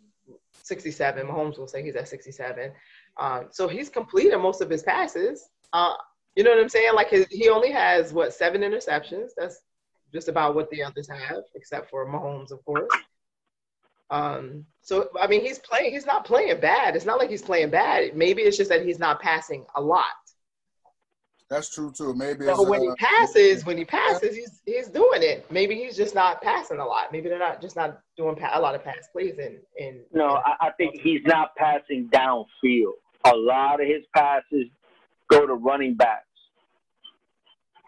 67. 0.60 1.26
Mahomes 1.26 1.56
will 1.56 1.68
say 1.68 1.84
he's 1.84 1.94
at 1.94 2.08
67. 2.08 2.72
Um, 3.16 3.46
so 3.52 3.68
he's 3.68 3.88
completed 3.88 4.36
most 4.38 4.60
of 4.60 4.68
his 4.68 4.82
passes. 4.82 5.48
Uh, 5.72 5.94
you 6.34 6.42
know 6.42 6.50
what 6.50 6.58
I'm 6.58 6.68
saying? 6.68 6.94
Like 6.96 7.10
his, 7.10 7.26
he 7.30 7.48
only 7.48 7.70
has 7.70 8.12
what 8.12 8.34
seven 8.34 8.62
interceptions. 8.62 9.30
That's 9.36 9.60
just 10.12 10.26
about 10.26 10.56
what 10.56 10.68
the 10.70 10.82
others 10.82 11.08
have, 11.08 11.44
except 11.54 11.90
for 11.90 12.06
Mahomes, 12.06 12.50
of 12.50 12.64
course. 12.64 12.90
Um, 14.12 14.66
so 14.82 15.08
I 15.18 15.26
mean, 15.26 15.40
he's 15.40 15.58
playing. 15.58 15.92
He's 15.92 16.06
not 16.06 16.24
playing 16.24 16.60
bad. 16.60 16.94
It's 16.94 17.06
not 17.06 17.18
like 17.18 17.30
he's 17.30 17.42
playing 17.42 17.70
bad. 17.70 18.14
Maybe 18.14 18.42
it's 18.42 18.58
just 18.58 18.68
that 18.68 18.84
he's 18.84 18.98
not 18.98 19.20
passing 19.20 19.64
a 19.74 19.80
lot. 19.80 20.04
That's 21.48 21.74
true 21.74 21.92
too. 21.96 22.14
Maybe. 22.14 22.44
So 22.46 22.68
when 22.68 22.80
uh, 22.80 22.84
he 22.84 22.90
passes, 22.96 23.64
when 23.64 23.78
he 23.78 23.86
passes, 23.86 24.36
he's 24.36 24.60
he's 24.66 24.88
doing 24.88 25.22
it. 25.22 25.50
Maybe 25.50 25.74
he's 25.76 25.96
just 25.96 26.14
not 26.14 26.42
passing 26.42 26.78
a 26.78 26.84
lot. 26.84 27.10
Maybe 27.10 27.30
they're 27.30 27.38
not 27.38 27.62
just 27.62 27.74
not 27.74 28.00
doing 28.16 28.36
pa- 28.36 28.52
a 28.52 28.60
lot 28.60 28.74
of 28.74 28.84
pass 28.84 29.08
plays 29.12 29.38
in 29.38 29.58
in. 29.78 30.00
No, 30.12 30.42
I, 30.44 30.68
I 30.68 30.70
think 30.72 31.00
he's 31.00 31.22
not 31.24 31.54
passing 31.56 32.08
downfield. 32.12 32.92
a 33.24 33.34
lot 33.34 33.80
of 33.80 33.86
his 33.86 34.02
passes 34.14 34.66
go 35.30 35.46
to 35.46 35.54
running 35.54 35.94
backs. 35.94 36.26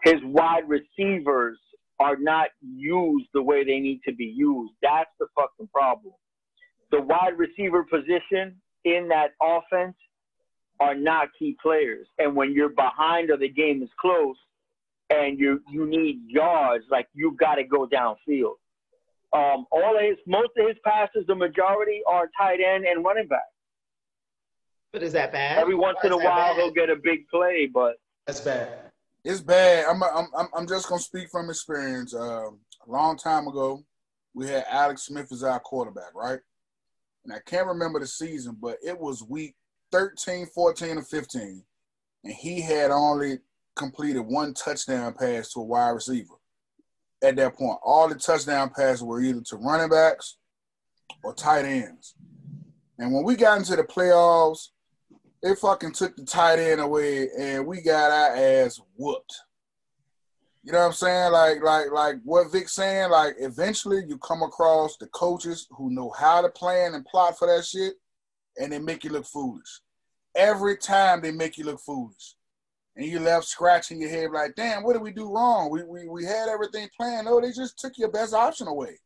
His 0.03 0.21
wide 0.23 0.67
receivers 0.67 1.59
are 1.99 2.17
not 2.17 2.49
used 2.61 3.27
the 3.33 3.41
way 3.41 3.63
they 3.63 3.79
need 3.79 4.01
to 4.07 4.13
be 4.13 4.25
used. 4.25 4.73
That's 4.81 5.09
the 5.19 5.27
fucking 5.35 5.69
problem. 5.73 6.13
The 6.91 7.01
wide 7.01 7.37
receiver 7.37 7.83
position 7.83 8.55
in 8.83 9.07
that 9.09 9.31
offense 9.41 9.95
are 10.79 10.95
not 10.95 11.29
key 11.37 11.57
players. 11.61 12.07
And 12.19 12.35
when 12.35 12.53
you're 12.53 12.69
behind 12.69 13.31
or 13.31 13.37
the 13.37 13.49
game 13.49 13.81
is 13.81 13.89
close 13.99 14.35
and 15.09 15.39
you 15.39 15.61
you 15.69 15.85
need 15.85 16.21
yards, 16.27 16.85
like 16.89 17.07
you've 17.13 17.37
got 17.37 17.55
to 17.55 17.63
go 17.63 17.87
downfield. 17.87 18.55
Um, 19.33 19.65
all 19.71 19.97
of 19.97 20.03
his 20.03 20.17
most 20.27 20.51
of 20.57 20.67
his 20.67 20.77
passes, 20.83 21.25
the 21.27 21.35
majority 21.35 22.01
are 22.07 22.29
tight 22.37 22.59
end 22.61 22.85
and 22.85 23.03
running 23.03 23.27
back. 23.27 23.39
But 24.93 25.03
is 25.03 25.13
that 25.13 25.31
bad? 25.31 25.57
Every 25.57 25.75
once 25.75 25.97
in 26.03 26.11
a 26.11 26.17
while 26.17 26.53
bad? 26.53 26.55
he'll 26.55 26.71
get 26.71 26.89
a 26.89 26.95
big 26.95 27.27
play, 27.27 27.69
but 27.71 27.95
That's 28.27 28.39
bad. 28.39 28.84
It's 29.25 29.41
bad. 29.41 29.85
I'm 29.89 30.03
I'm 30.03 30.47
I'm, 30.55 30.67
just 30.67 30.87
gonna 30.87 31.01
speak 31.01 31.29
from 31.31 31.49
experience. 31.49 32.13
Um, 32.13 32.59
a 32.87 32.91
long 32.91 33.17
time 33.17 33.47
ago, 33.47 33.83
we 34.35 34.47
had 34.47 34.65
Alex 34.69 35.07
Smith 35.07 35.31
as 35.31 35.43
our 35.43 35.59
quarterback, 35.59 36.13
right? 36.13 36.39
And 37.23 37.33
I 37.33 37.39
can't 37.43 37.65
remember 37.65 37.99
the 37.99 38.05
season, 38.05 38.55
but 38.61 38.77
it 38.85 38.97
was 38.97 39.23
week 39.23 39.55
13, 39.91 40.45
14, 40.45 40.99
or 40.99 41.01
15, 41.01 41.63
and 42.23 42.33
he 42.33 42.61
had 42.61 42.91
only 42.91 43.39
completed 43.75 44.19
one 44.19 44.53
touchdown 44.53 45.15
pass 45.19 45.51
to 45.53 45.61
a 45.61 45.63
wide 45.63 45.89
receiver. 45.89 46.35
At 47.23 47.35
that 47.37 47.55
point, 47.55 47.79
all 47.83 48.07
the 48.07 48.13
touchdown 48.13 48.69
passes 48.69 49.01
were 49.01 49.21
either 49.21 49.41
to 49.41 49.55
running 49.55 49.89
backs 49.89 50.37
or 51.23 51.33
tight 51.33 51.65
ends. 51.65 52.13
And 52.99 53.11
when 53.11 53.23
we 53.23 53.35
got 53.35 53.57
into 53.57 53.75
the 53.75 53.83
playoffs, 53.85 54.67
they 55.45 55.53
fucking 55.53 55.91
took 55.91 56.15
the 56.15 56.25
tight 56.25 56.57
end 56.57 56.81
away 56.81 57.29
and 57.37 57.67
we 57.67 57.79
got 57.79 58.09
our 58.09 58.35
ass 58.35 58.81
whooped. 58.97 59.31
You 60.63 60.71
know 60.71 60.79
what 60.79 60.85
I'm 60.87 60.93
saying? 60.93 61.31
Like, 61.33 61.61
like, 61.61 61.91
like 61.91 62.15
what 62.23 62.51
Vic's 62.51 62.73
saying, 62.73 63.11
like 63.11 63.35
eventually 63.37 64.01
you 64.07 64.17
come 64.17 64.41
across 64.41 64.97
the 64.97 65.05
coaches 65.07 65.67
who 65.69 65.91
know 65.91 66.09
how 66.17 66.41
to 66.41 66.49
plan 66.49 66.95
and 66.95 67.05
plot 67.05 67.37
for 67.37 67.47
that 67.47 67.63
shit 67.63 67.93
and 68.57 68.71
they 68.71 68.79
make 68.79 69.03
you 69.03 69.11
look 69.11 69.27
foolish. 69.27 69.81
Every 70.35 70.77
time 70.77 71.21
they 71.21 71.31
make 71.31 71.59
you 71.59 71.65
look 71.65 71.79
foolish. 71.79 72.33
And 72.95 73.05
you 73.05 73.19
left 73.19 73.45
scratching 73.45 74.01
your 74.01 74.09
head 74.09 74.31
like, 74.31 74.55
damn, 74.55 74.81
what 74.81 74.93
did 74.93 75.01
we 75.03 75.11
do 75.11 75.31
wrong? 75.31 75.69
We 75.69 75.83
we, 75.83 76.07
we 76.07 76.23
had 76.23 76.47
everything 76.47 76.87
planned. 76.97 77.25
No, 77.25 77.39
they 77.39 77.51
just 77.51 77.77
took 77.77 77.97
your 77.97 78.09
best 78.09 78.33
option 78.33 78.67
away. 78.67 78.97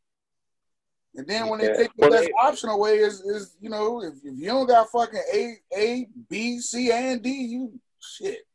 And 1.16 1.26
then 1.26 1.48
when 1.48 1.60
Yeah. 1.60 1.68
they 1.68 1.76
take 1.76 1.90
your 1.96 2.08
Well, 2.08 2.18
best 2.18 2.26
they- 2.26 2.32
option 2.48 2.68
away, 2.70 2.98
is 2.98 3.20
is 3.22 3.56
you 3.60 3.68
know 3.68 4.02
if, 4.02 4.14
if 4.24 4.38
you 4.38 4.46
don't 4.46 4.66
got 4.66 4.90
fucking 4.90 5.22
A 5.34 5.56
A 5.76 6.06
B 6.28 6.58
C 6.60 6.92
and 6.92 7.22
D, 7.22 7.30
you 7.30 7.80
shit, 8.00 8.46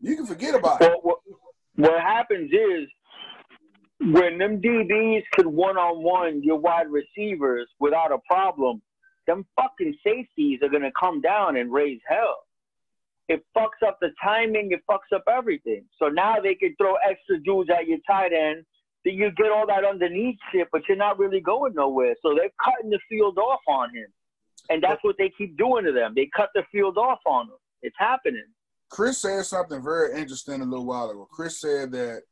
you 0.00 0.16
can 0.16 0.26
forget 0.26 0.54
about 0.54 0.80
it. 0.82 0.92
What, 1.02 1.18
what 1.76 2.00
happens 2.00 2.52
is 2.52 2.88
when 4.12 4.38
them 4.38 4.60
DBs 4.60 5.24
could 5.32 5.46
one 5.46 5.76
on 5.76 6.02
one 6.02 6.42
your 6.42 6.56
wide 6.56 6.88
receivers 6.90 7.68
without 7.80 8.12
a 8.12 8.18
problem, 8.30 8.80
them 9.26 9.44
fucking 9.56 9.96
safeties 10.04 10.60
are 10.62 10.68
gonna 10.68 10.92
come 10.98 11.20
down 11.20 11.56
and 11.56 11.72
raise 11.72 12.00
hell. 12.06 12.44
It 13.28 13.44
fucks 13.56 13.82
up 13.86 13.98
the 14.00 14.12
timing, 14.22 14.70
it 14.72 14.82
fucks 14.88 15.10
up 15.14 15.24
everything. 15.28 15.84
So 15.98 16.08
now 16.08 16.40
they 16.40 16.54
can 16.54 16.76
throw 16.76 16.94
extra 16.96 17.38
dudes 17.42 17.70
at 17.70 17.86
your 17.88 17.98
tight 18.06 18.32
end. 18.32 18.64
You 19.04 19.30
get 19.32 19.52
all 19.52 19.66
that 19.66 19.84
underneath 19.84 20.38
shit, 20.50 20.68
but 20.72 20.82
you're 20.88 20.96
not 20.96 21.18
really 21.18 21.40
going 21.40 21.74
nowhere. 21.74 22.14
So 22.22 22.34
they're 22.34 22.50
cutting 22.64 22.90
the 22.90 22.98
field 23.08 23.38
off 23.38 23.60
on 23.68 23.94
him. 23.94 24.06
And 24.70 24.82
that's 24.82 25.02
what 25.04 25.16
they 25.18 25.30
keep 25.36 25.58
doing 25.58 25.84
to 25.84 25.92
them. 25.92 26.14
They 26.16 26.30
cut 26.34 26.48
the 26.54 26.62
field 26.72 26.96
off 26.96 27.18
on 27.26 27.48
them. 27.48 27.58
It's 27.82 27.96
happening. 27.98 28.46
Chris 28.90 29.18
said 29.18 29.44
something 29.44 29.82
very 29.82 30.18
interesting 30.18 30.62
a 30.62 30.64
little 30.64 30.86
while 30.86 31.10
ago. 31.10 31.28
Chris 31.30 31.60
said 31.60 31.92
that 31.92 32.22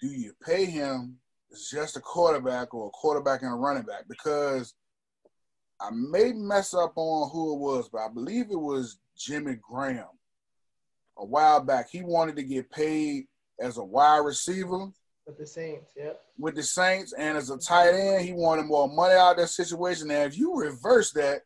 do 0.00 0.08
you 0.08 0.32
pay 0.44 0.64
him 0.64 1.16
as 1.52 1.68
just 1.70 1.96
a 1.96 2.00
quarterback 2.00 2.74
or 2.74 2.88
a 2.88 2.90
quarterback 2.90 3.42
and 3.42 3.52
a 3.52 3.54
running 3.54 3.84
back? 3.84 4.04
Because 4.08 4.74
I 5.80 5.90
may 5.90 6.32
mess 6.32 6.74
up 6.74 6.92
on 6.96 7.30
who 7.30 7.54
it 7.54 7.58
was, 7.58 7.88
but 7.88 7.98
I 7.98 8.08
believe 8.08 8.50
it 8.50 8.60
was 8.60 8.98
Jimmy 9.16 9.56
Graham 9.60 10.08
a 11.18 11.24
while 11.24 11.60
back. 11.60 11.88
He 11.90 12.02
wanted 12.02 12.36
to 12.36 12.42
get 12.42 12.70
paid 12.70 13.26
as 13.60 13.76
a 13.76 13.84
wide 13.84 14.24
receiver 14.24 14.88
With 15.30 15.38
the 15.38 15.46
Saints, 15.46 15.92
yep. 15.96 16.20
with 16.40 16.56
the 16.56 16.62
Saints 16.64 17.12
and 17.12 17.38
as 17.38 17.50
a 17.50 17.56
tight 17.56 17.90
end, 17.94 18.24
he 18.24 18.32
wanted 18.32 18.66
more 18.66 18.88
money 18.88 19.14
out 19.14 19.30
of 19.30 19.36
that 19.36 19.46
situation. 19.46 20.08
Now, 20.08 20.22
if 20.22 20.36
you 20.36 20.56
reverse 20.56 21.12
that 21.12 21.42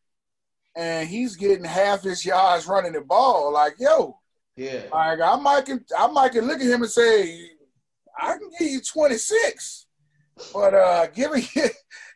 and 0.74 1.06
he's 1.06 1.36
getting 1.36 1.66
half 1.66 2.00
his 2.00 2.24
yards 2.24 2.66
running 2.66 2.92
the 2.94 3.02
ball, 3.02 3.52
like, 3.52 3.74
yo, 3.78 4.18
Yeah. 4.56 4.84
like 4.90 5.20
I 5.20 5.36
might 5.36 5.66
can 5.66 5.84
I 5.98 6.06
might 6.06 6.32
can 6.32 6.46
look 6.46 6.60
at 6.60 6.66
him 6.66 6.80
and 6.80 6.90
say, 6.90 7.50
I 8.18 8.38
can 8.38 8.48
give 8.58 8.68
you 8.70 8.80
26, 8.80 9.86
but 10.54 10.72
uh 10.72 11.06
giving 11.08 11.42
you 11.54 11.68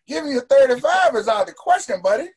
giving 0.06 0.32
you 0.32 0.40
35 0.40 1.16
is 1.16 1.28
out 1.28 1.42
of 1.42 1.46
the 1.48 1.52
question, 1.52 2.00
buddy. 2.02 2.28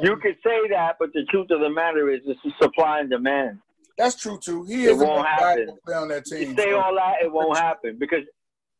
You 0.00 0.16
could 0.22 0.36
say 0.46 0.68
that, 0.70 0.94
but 1.00 1.12
the 1.12 1.24
truth 1.28 1.50
of 1.50 1.58
the 1.58 1.70
matter 1.70 2.08
is, 2.08 2.20
it's 2.24 2.38
a 2.46 2.64
supply 2.64 3.00
and 3.00 3.10
demand. 3.10 3.58
That's 4.00 4.16
true 4.16 4.38
too. 4.38 4.64
He 4.64 4.84
It 4.86 4.92
is 4.92 4.98
won't 4.98 5.24
best 5.24 5.40
happen. 5.42 5.66
to 5.86 5.94
on 5.94 6.08
that 6.08 6.26
You 6.30 6.38
team. 6.38 6.56
say 6.56 6.70
so- 6.70 6.80
all 6.80 6.94
that, 6.94 7.16
it 7.22 7.30
won't 7.32 7.56
happen 7.58 7.96
because 7.98 8.24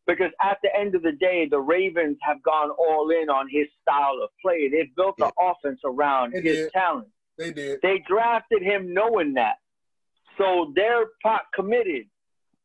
because 0.06 0.32
at 0.42 0.58
the 0.62 0.74
end 0.76 0.94
of 0.96 1.02
the 1.02 1.12
day, 1.12 1.46
the 1.48 1.60
Ravens 1.60 2.16
have 2.22 2.42
gone 2.42 2.70
all 2.70 3.10
in 3.10 3.28
on 3.30 3.46
his 3.50 3.66
style 3.82 4.18
of 4.24 4.30
play. 4.42 4.68
They've 4.68 4.92
built 4.96 5.14
the 5.18 5.30
offense 5.38 5.78
around 5.84 6.32
They 6.32 6.40
his 6.40 6.56
did. 6.56 6.72
talent. 6.72 7.08
They 7.38 7.52
did. 7.52 7.78
They 7.82 7.98
drafted 8.08 8.62
him 8.62 8.92
knowing 8.92 9.34
that, 9.34 9.56
so 10.38 10.72
they're 10.74 11.06
pot 11.22 11.42
committed. 11.54 12.06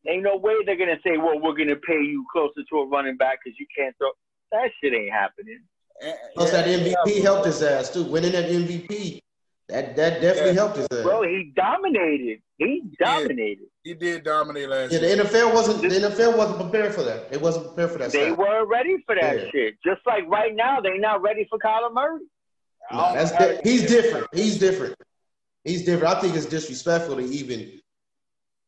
Ain't 0.08 0.24
no 0.24 0.38
way 0.38 0.54
they're 0.66 0.76
gonna 0.78 1.00
say, 1.04 1.18
"Well, 1.18 1.40
we're 1.40 1.54
gonna 1.56 1.76
pay 1.76 2.02
you 2.02 2.26
closer 2.32 2.62
to 2.70 2.80
a 2.80 2.88
running 2.88 3.18
back 3.18 3.40
because 3.44 3.60
you 3.60 3.68
can't 3.78 3.96
throw." 3.98 4.12
That 4.52 4.72
shit 4.82 4.94
ain't 4.94 5.12
happening. 5.12 5.60
And- 6.02 6.18
Plus 6.36 6.52
that 6.52 6.68
MVP 6.68 7.22
helped 7.22 7.46
his 7.46 7.62
ass 7.64 7.92
too. 7.94 8.04
Winning 8.04 8.32
that 8.34 8.46
MVP, 8.50 9.22
that 9.70 9.96
that 9.96 10.22
definitely 10.22 10.52
Yeah. 10.52 10.54
helped 10.54 10.78
his 10.78 10.88
ass. 10.92 11.04
Bro, 11.04 11.24
he 11.24 11.52
dominated. 11.56 12.42
He 12.58 12.84
dominated. 13.00 13.66
He 13.84 13.94
did 13.94 14.24
dominate 14.24 14.70
last 14.70 14.92
Yeah, 14.94 15.00
the. 15.00 15.08
NFL 15.24 15.54
wasn't 15.54 15.82
the 15.82 15.96
NFL 15.96 16.38
wasn't 16.38 16.60
prepared 16.62 16.94
for 16.94 17.04
that. 17.04 17.28
It 17.32 17.42
wasn't 17.42 17.68
prepared 17.68 17.92
for 17.92 17.98
that. 18.00 18.12
They 18.12 18.26
stuff. 18.28 18.38
weren't 18.38 18.68
ready 18.70 18.98
for 19.06 19.16
that 19.16 19.40
Yeah. 19.44 19.50
shit. 19.52 19.76
Just 19.84 20.02
like 20.06 20.24
right 20.28 20.54
now, 20.56 20.80
they're 20.82 21.00
not 21.00 21.22
ready 21.22 21.46
for 21.50 21.58
Kyler 21.60 21.92
Murray. 21.94 22.22
I 22.92 23.16
that's 23.16 23.32
know 23.32 23.56
di- 23.56 23.62
he's 23.70 23.88
different. 23.88 24.28
He's 24.34 24.60
different. 24.60 24.96
He's 25.64 25.84
different. 25.84 26.16
I 26.16 26.22
think 26.22 26.36
it's 26.36 26.46
disrespectful 26.46 27.16
to 27.16 27.24
even 27.24 27.82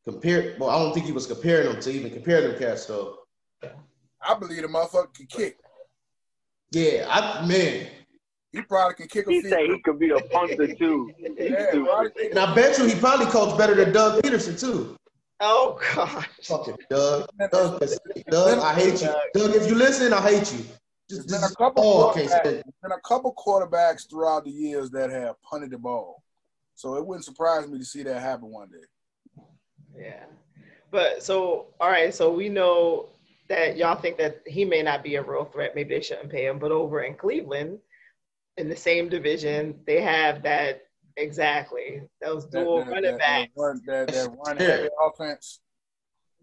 compare. 0.04 0.56
Well, 0.60 0.70
I 0.72 0.80
don't 0.84 0.94
think 0.94 1.06
he 1.06 1.12
was 1.12 1.28
comparing 1.28 1.72
them 1.72 1.80
to 1.82 1.92
even 1.92 2.12
compare 2.12 2.42
them 2.42 2.58
cats 2.60 2.86
though. 2.88 3.20
I 4.20 4.34
believe 4.34 4.64
the 4.64 4.68
motherfucker 4.68 5.14
can 5.14 5.28
kick. 5.28 5.58
Yeah, 6.72 7.06
I 7.10 7.46
man, 7.46 7.88
He 8.58 8.64
probably 8.64 8.96
can 8.96 9.08
kick 9.08 9.28
a 9.28 9.32
He 9.32 9.42
field. 9.42 9.54
say 9.54 9.68
he 9.68 9.80
could 9.80 10.00
be 10.00 10.10
a 10.10 10.20
punter 10.20 10.74
too. 10.74 11.12
Yeah, 11.38 11.72
probably- 11.72 12.30
and 12.32 12.40
I 12.40 12.56
bet 12.56 12.78
you 12.78 12.86
he 12.86 12.96
probably 13.00 13.28
coached 13.28 13.58
better 13.58 13.76
than 13.76 13.94
Doug 13.94 14.22
Pederson 14.24 14.60
too. 14.60 14.96
Oh 15.40 15.80
God! 15.94 16.26
Fucking 16.44 16.78
Doug, 16.90 17.30
Doug, 17.52 17.80
Doug, 18.32 18.60
I 18.60 18.74
hate 18.74 19.02
you. 19.04 19.14
Doug, 19.36 19.56
if 19.56 19.68
you 19.68 19.76
listen, 19.76 20.12
I 20.12 20.22
hate 20.22 20.52
you. 20.52 20.66
There's 21.10 21.26
Just, 21.26 21.30
been 21.30 21.44
a 21.44 21.56
couple 21.56 21.84
oh, 21.86 22.10
okay. 22.10 22.28
So, 22.28 22.40
there's 22.44 22.64
been 22.82 22.92
a 22.92 23.00
couple 23.08 23.34
quarterbacks 23.36 24.10
throughout 24.10 24.46
the 24.46 24.52
years 24.52 24.90
that 24.92 25.10
have 25.12 25.36
punted 25.44 25.70
the 25.70 25.78
ball. 25.78 26.24
So 26.76 26.96
it 26.96 27.06
wouldn't 27.06 27.24
surprise 27.26 27.68
me 27.68 27.78
to 27.78 27.86
see 27.86 28.04
that 28.04 28.20
happen 28.22 28.50
one 28.50 28.70
day. 28.70 29.44
Yeah. 29.98 30.24
But 30.92 31.24
so, 31.24 31.68
all 31.80 31.90
right. 31.90 32.14
So 32.14 32.32
we 32.32 32.50
know 32.50 33.10
that 33.48 33.78
y'all 33.78 33.96
think 34.00 34.18
that 34.18 34.42
he 34.46 34.66
may 34.66 34.82
not 34.84 35.04
be 35.04 35.16
a 35.16 35.24
real 35.24 35.46
threat. 35.46 35.76
Maybe 35.76 35.96
they 35.96 36.02
shouldn't 36.02 36.30
pay 36.30 36.46
him. 36.48 36.60
But 36.60 36.72
over 36.72 37.02
in 37.02 37.14
Cleveland, 37.16 37.80
in 38.58 38.70
the 38.70 38.76
same 38.76 39.08
division, 39.10 39.80
they 39.86 40.02
have 40.02 40.44
that 40.44 40.82
exactly 41.16 42.02
those 42.22 42.46
dual 42.46 42.80
that, 42.86 42.88
running 42.92 43.12
that, 43.12 43.20
backs. 43.20 43.52
that 43.56 43.62
run, 43.62 43.82
that, 43.88 44.08
that 44.10 44.30
run 44.46 44.58
Yeah. 44.58 44.66
heavy 44.68 44.90
offense. 45.02 45.60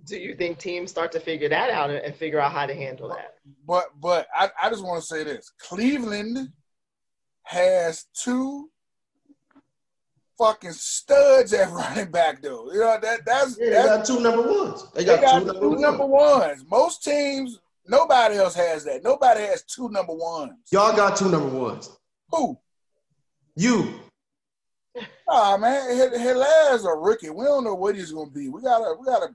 Do 0.06 0.18
you 0.18 0.34
think 0.34 0.58
teams 0.58 0.90
start 0.90 1.12
to 1.12 1.20
figure 1.20 1.48
that 1.48 1.70
out 1.70 1.90
and 1.90 1.98
and 2.00 2.14
figure 2.14 2.40
out 2.40 2.52
how 2.52 2.66
to 2.66 2.74
handle 2.74 3.08
that? 3.08 3.36
But 3.66 3.86
but 4.00 4.26
I, 4.36 4.50
I 4.62 4.68
just 4.70 4.84
want 4.84 5.00
to 5.00 5.06
say 5.06 5.24
this. 5.24 5.50
Cleveland 5.58 6.50
has 7.44 8.06
two 8.14 8.70
fucking 10.38 10.72
studs 10.72 11.52
at 11.52 11.70
running 11.72 12.10
back 12.10 12.42
though. 12.42 12.70
You 12.72 12.80
know 12.80 12.98
that 13.00 13.20
that's 13.24 13.56
yeah, 13.58 13.66
they 13.82 13.88
got 13.88 14.04
two 14.04 14.20
number 14.20 14.42
ones. 14.42 14.84
They 14.94 15.04
They 15.04 15.16
got, 15.16 15.22
got 15.22 15.38
two, 15.38 15.52
two 15.52 15.60
number, 15.70 15.78
number 15.80 16.06
ones. 16.06 16.40
ones. 16.40 16.64
Most 16.70 17.02
teams, 17.04 17.60
nobody 17.86 18.36
else 18.36 18.54
has 18.56 18.84
that. 18.84 19.02
Nobody 19.04 19.40
has 19.42 19.62
two 19.62 19.88
number 19.90 20.12
ones. 20.14 20.52
Y'all 20.72 20.94
got 20.94 21.16
two 21.16 21.30
number 21.30 21.48
ones. 21.56 21.88
Who? 22.34 22.58
You. 23.56 24.00
Ah 25.28 25.56
man, 25.56 25.90
H- 25.90 26.20
Helaire's 26.20 26.84
a 26.84 26.90
rookie. 26.90 27.30
We 27.30 27.44
don't 27.44 27.64
know 27.64 27.74
what 27.74 27.94
he's 27.96 28.12
gonna 28.12 28.30
be. 28.30 28.48
We 28.48 28.62
gotta, 28.62 28.94
we 28.98 29.06
gotta, 29.06 29.28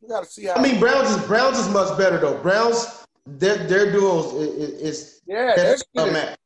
we 0.00 0.08
gotta 0.08 0.26
see 0.26 0.44
how. 0.46 0.54
I 0.54 0.62
mean, 0.62 0.78
Browns 0.78 1.10
is 1.10 1.26
Browns 1.26 1.58
is 1.58 1.68
much 1.68 1.96
better 1.98 2.18
though. 2.18 2.38
Browns, 2.42 3.04
their 3.26 3.56
their 3.66 3.90
duos 3.92 4.32
is, 4.34 4.80
is 4.80 5.20
yeah, 5.26 5.54
that's 5.56 5.82
unmatched. 5.96 6.38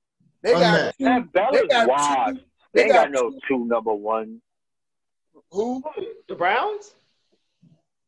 they 0.43 0.53
got 0.53 0.63
Unmatched. 0.65 0.99
two, 0.99 1.05
That 1.05 1.23
they 1.33 1.41
Bella's 1.41 1.69
got 1.69 1.89
wild. 1.89 2.37
two, 2.37 2.43
They 2.75 2.83
They 2.83 2.89
got 2.89 3.13
got 3.13 3.23
no 3.23 3.33
two 3.49 3.65
number 3.67 3.93
one. 3.95 4.41
Who? 5.51 5.83
The 6.29 6.35
Browns? 6.35 6.95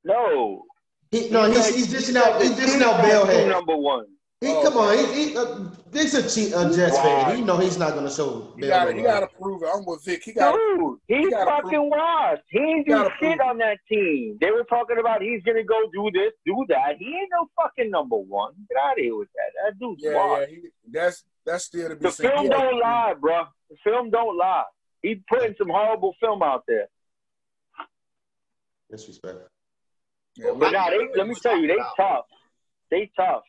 No. 0.05 0.65
He, 1.11 1.29
no, 1.31 1.51
he's 1.51 1.75
he's 1.75 1.87
dishing 1.91 2.17
out 2.17 2.41
he's 2.41 2.55
dishing 2.57 2.83
out 2.83 3.01
Two 3.03 3.09
Bellhead. 3.09 3.49
number 3.51 3.77
one. 3.77 4.07
He, 4.41 4.47
Oh, 4.47 4.63
come 4.63 4.77
on, 4.77 4.97
he, 4.97 5.31
he, 5.31 5.37
uh, 5.37 5.59
this 5.91 6.15
a 6.15 6.23
cheat, 6.23 6.53
a 6.55 6.71
Jets 6.73 6.97
fan. 6.99 7.35
He 7.37 7.43
know 7.43 7.57
he's 7.59 7.77
not 7.77 7.95
gonna 7.95 8.09
show. 8.11 8.53
He 8.55 8.61
Bell 8.61 8.71
got 8.71 8.85
no 8.85 8.93
he 8.97 9.03
love. 9.03 9.21
got 9.21 9.21
to 9.21 9.37
prove 9.41 9.63
it. 9.65 9.69
I'm 9.75 9.85
with 9.85 10.05
Vic. 10.05 10.23
He 10.23 10.33
got. 10.33 10.55
Dude, 10.55 10.99
he's 11.09 11.31
fucking 11.33 11.69
prove- 11.71 11.89
washed. 11.91 12.43
He 12.51 12.59
ain't 12.61 12.87
He 12.87 12.95
do 12.95 13.11
shit 13.21 13.41
on 13.41 13.59
that 13.59 13.79
team. 13.89 14.39
They 14.41 14.53
were 14.53 14.63
talking 14.63 14.99
about 15.01 15.23
he's 15.23 15.43
gonna 15.43 15.65
go 15.65 15.81
do 15.93 16.09
this, 16.13 16.33
do 16.47 16.65
that. 16.69 16.99
He 17.01 17.07
ain't 17.07 17.31
no 17.33 17.49
fucking 17.61 17.91
number 17.91 18.15
one. 18.17 18.53
Get 18.69 18.79
out 18.81 18.93
of 18.93 18.99
here 18.99 19.17
with 19.17 19.29
that. 19.35 19.51
That 19.73 19.79
dude's 19.81 20.03
Yeah, 20.05 20.15
washed. 20.15 20.51
yeah. 20.53 20.57
He, 20.57 20.69
that's 20.89 21.25
that's 21.45 21.65
still 21.65 21.89
to 21.89 21.97
be 21.97 22.03
The 22.05 22.11
seen. 22.13 22.31
film 22.31 22.43
He 22.45 22.49
don't 22.49 22.79
lie, 22.81 23.15
bro. 23.21 23.43
The 23.71 23.77
film 23.83 24.11
don't 24.11 24.37
lie. 24.39 24.65
He's 25.03 25.19
putting 25.29 25.57
some 25.59 25.69
horrible 25.69 26.15
film 26.21 26.45
out 26.45 26.63
there. 26.69 26.87
Disrespect. 28.89 29.39
Yeah, 30.37 30.53
But 30.57 30.71
now 30.71 30.91
they, 30.91 30.99
let 31.17 31.27
me 31.27 31.35
tell 31.35 31.59
you, 31.59 31.67
they 31.67 31.79
tough. 31.97 32.25
They 32.93 33.11
tough. 33.17 33.43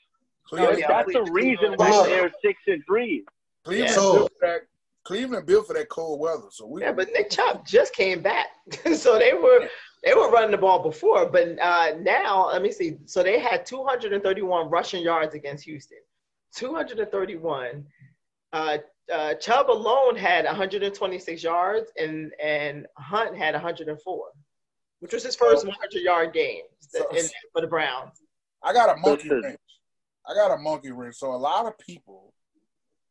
Cleveland, 0.50 0.80
yeah. 0.80 0.88
That's 0.88 1.14
the 1.14 1.24
reason 1.32 1.74
why 1.76 1.89
Look. 1.91 2.08
they're 2.08 2.32
six 2.43 2.60
and 2.68 2.84
three. 2.86 3.24
Cleveland, 3.66 3.93
So- 3.93 4.14
built 4.14 4.32
for 4.39 4.47
that, 4.47 4.62
Cleveland 5.06 5.45
built 5.47 5.68
for 5.68 5.74
that 5.74 5.89
cold 5.89 6.20
weather. 6.20 6.47
So 6.52 6.66
we. 6.68 6.82
Yeah, 6.82 6.91
but 6.91 7.10
Nick 7.14 7.30
Chubb 7.30 7.66
just 7.66 7.93
came 7.93 8.22
back, 8.22 8.47
so 8.95 9.18
they 9.18 9.34
were 9.34 9.68
they 10.04 10.14
were 10.14 10.30
running 10.30 10.52
the 10.52 10.58
ball 10.58 10.82
before, 10.84 11.26
but 11.26 11.58
uh, 11.60 11.93
now 12.00 12.47
let 12.47 12.62
me 12.62 12.72
see. 12.72 12.97
So 13.06 13.22
they 13.24 13.39
had 13.39 13.66
231 13.66 14.70
rushing 14.70 15.02
yards 15.04 15.36
against 15.36 15.64
Houston, 15.66 15.97
231. 16.56 17.86
Uh, 18.52 18.78
uh, 19.12 19.34
Chubb 19.36 19.70
alone 19.70 20.16
had 20.16 20.45
126 20.45 21.43
yards, 21.43 21.91
and 21.97 22.32
and 22.41 22.86
Hunt 22.97 23.36
had 23.36 23.54
104, 23.56 24.26
which 25.00 25.14
was 25.14 25.24
his 25.24 25.36
first 25.36 25.66
100 25.66 26.02
yard 26.02 26.34
game 26.34 26.64
So- 26.80 27.08
in, 27.16 27.26
for 27.54 27.62
the 27.62 27.68
Browns. 27.68 28.22
I 28.64 28.74
got 28.74 28.95
a 28.95 29.00
monkey 29.00 29.30
wrench. 29.30 29.58
I 30.30 30.34
got 30.34 30.51
a 30.53 30.57
monkey 30.57 30.91
wrench. 30.91 31.15
So 31.15 31.34
a 31.34 31.36
lot 31.38 31.65
of 31.65 31.77
people 31.80 32.34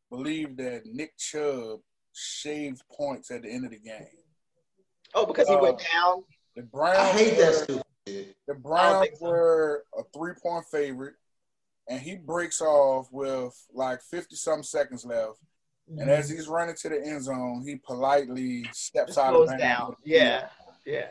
believe 0.09 0.55
that 0.57 0.83
Nick 0.85 1.17
Chubb 1.17 1.79
shaved 2.13 2.81
points 2.91 3.29
at 3.31 3.43
the 3.43 3.49
end 3.51 3.65
of 3.65 3.71
the 3.71 3.79
game. 3.79 4.07
Oh, 5.13 5.25
because 5.25 5.47
he 5.47 5.55
went 5.55 5.81
Uh, 5.81 5.83
down. 5.93 6.23
The 6.55 6.63
Browns. 6.63 6.97
I 6.97 7.11
hate 7.11 7.37
that 7.37 7.49
were- 7.69 7.81
stupid. 8.05 8.35
The 8.47 8.53
Browns 8.55 9.09
so. 9.19 9.25
were 9.29 9.85
a 9.97 10.03
three 10.15 10.33
point 10.41 10.65
favorite, 10.71 11.15
and 11.87 11.99
he 12.01 12.15
breaks 12.15 12.61
off 12.61 13.07
with 13.11 13.53
like 13.73 14.01
50 14.01 14.35
some 14.35 14.63
seconds 14.63 15.05
left. 15.05 15.39
And 15.87 16.07
as 16.09 16.29
he's 16.29 16.47
running 16.47 16.75
to 16.75 16.89
the 16.89 17.01
end 17.03 17.23
zone, 17.23 17.63
he 17.65 17.75
politely 17.77 18.63
steps 18.73 19.15
Just 19.15 19.17
out 19.17 19.33
goes 19.33 19.51
of 19.51 19.57
down. 19.57 19.79
bounds. 19.79 19.97
Yeah, 20.05 20.49
yeah, 20.85 21.09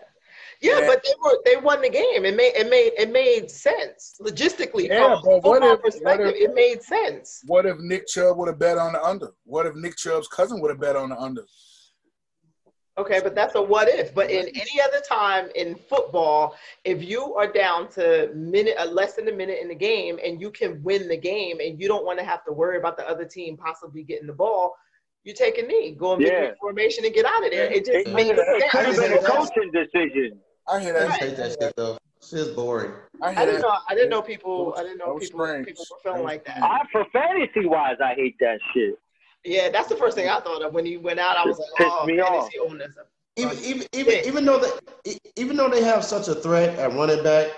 yeah. 0.61 0.81
Yeah. 0.81 0.87
But 0.87 1.03
they 1.05 1.13
were 1.23 1.39
they 1.45 1.57
won 1.57 1.81
the 1.83 1.89
game. 1.91 2.25
It 2.25 2.37
made 2.37 2.53
it 2.57 2.69
made 2.69 2.93
it 2.99 3.11
made 3.11 3.51
sense 3.51 4.17
logistically 4.21 4.89
Yeah, 4.89 5.21
from 5.21 5.23
but 5.43 5.49
what 5.49 5.63
football 5.63 5.89
if- 5.89 6.03
what 6.03 6.21
if- 6.21 6.35
it 6.37 6.55
made 6.55 6.83
sense. 6.83 7.43
What 7.47 7.67
if 7.67 7.77
Nick 7.79 8.07
Chubb 8.07 8.37
would 8.39 8.49
have 8.49 8.59
bet 8.59 8.79
on 8.79 8.93
the 8.95 9.03
under? 9.03 9.31
What 9.45 9.67
if 9.67 9.75
Nick 9.75 9.97
Chubb's 9.97 10.29
cousin 10.29 10.61
would 10.61 10.71
have 10.71 10.81
bet 10.81 10.97
on 10.97 11.11
the 11.11 11.19
under? 11.19 11.45
Okay, 12.99 13.21
but 13.23 13.33
that's 13.37 13.55
a 13.55 13.63
what 13.63 13.87
if. 13.89 14.13
But 14.13 14.29
in 14.29 14.49
any 14.49 14.81
other 14.83 15.01
time 15.09 15.51
in 15.55 15.77
football, 15.77 16.57
if 16.85 17.01
you 17.05 17.35
are 17.37 17.47
down 17.47 17.89
to 17.91 18.33
minute 18.35 18.75
uh, 18.77 18.87
less 18.87 19.15
than 19.15 19.29
a 19.29 19.33
minute 19.33 19.61
in 19.63 19.69
the 19.69 19.75
game 19.77 20.19
and 20.25 20.41
you 20.41 20.51
can 20.51 20.83
win 20.83 21.07
the 21.07 21.17
game 21.17 21.61
and 21.61 21.81
you 21.81 21.87
don't 21.87 22.05
want 22.05 22.19
to 22.19 22.25
have 22.25 22.45
to 22.47 22.53
worry 22.53 22.77
about 22.77 22.97
the 22.97 23.09
other 23.09 23.25
team 23.25 23.57
possibly 23.57 24.03
getting 24.03 24.27
the 24.27 24.33
ball, 24.33 24.75
you 25.23 25.33
take 25.33 25.59
a 25.59 25.63
knee, 25.63 25.93
go 25.93 26.15
and 26.15 26.23
make 26.25 26.33
Yeah. 26.33 26.43
your 26.47 26.57
formation 26.61 27.05
and 27.05 27.15
get 27.15 27.25
out 27.25 27.45
of 27.45 27.53
there. 27.53 27.71
It 27.71 27.85
just 27.87 28.09
It, 28.09 28.13
makes 28.13 28.31
it, 28.31 28.39
it 28.41 28.71
could 28.73 28.87
have 28.87 28.97
been 28.97 29.13
a 29.13 29.23
coaching 29.23 29.71
decision. 29.73 30.41
I 30.69 30.81
hear 30.81 30.97
I 30.97 31.11
hate 31.17 31.37
that 31.37 31.57
shit 31.61 31.73
though. 31.77 31.99
Shit's 32.21 32.51
boring. 32.51 32.93
I 33.23 33.29
I 33.29 33.35
didn't 33.47 33.55
that. 33.55 33.63
know. 33.63 33.79
I 33.89 33.95
didn't 33.95 34.11
know 34.11 34.23
people. 34.23 34.75
I 34.77 34.83
didn't 34.83 34.99
know 34.99 35.15
Those 35.15 35.29
people. 35.29 35.47
strings. 35.47 35.67
People 35.67 35.85
were 35.91 35.99
feeling 36.03 36.19
Those 36.19 36.27
like 36.27 36.45
that. 36.47 36.63
I, 36.63 36.81
for 36.93 37.07
fantasy 37.13 37.67
wise, 37.67 37.97
I 38.05 38.15
hate 38.15 38.37
that 38.41 38.59
shit. 38.75 38.99
Yeah, 39.45 39.71
that's 39.71 39.89
the 39.89 39.97
first 39.97 40.17
thing 40.17 40.29
I 40.29 40.41
thought 40.41 40.63
of 40.63 40.75
when 40.75 40.85
he 40.85 40.97
went 40.97 41.21
out. 41.21 41.37
I 41.37 41.45
was 41.45 41.59
like, 41.59 41.69
Pissed 41.77 41.91
oh, 41.91 42.07
me 42.07 42.19
fantasy 42.19 42.59
owners. 42.59 42.97
Even 43.37 43.59
even 43.59 43.87
even, 43.93 44.15
even 44.27 44.45
though 44.45 44.59
they 45.05 45.17
even 45.37 45.57
though 45.57 45.69
they 45.69 45.83
have 45.83 46.05
such 46.05 46.29
a 46.29 46.35
threat 46.35 46.79
at 46.79 46.93
running 46.93 47.23
back, 47.23 47.49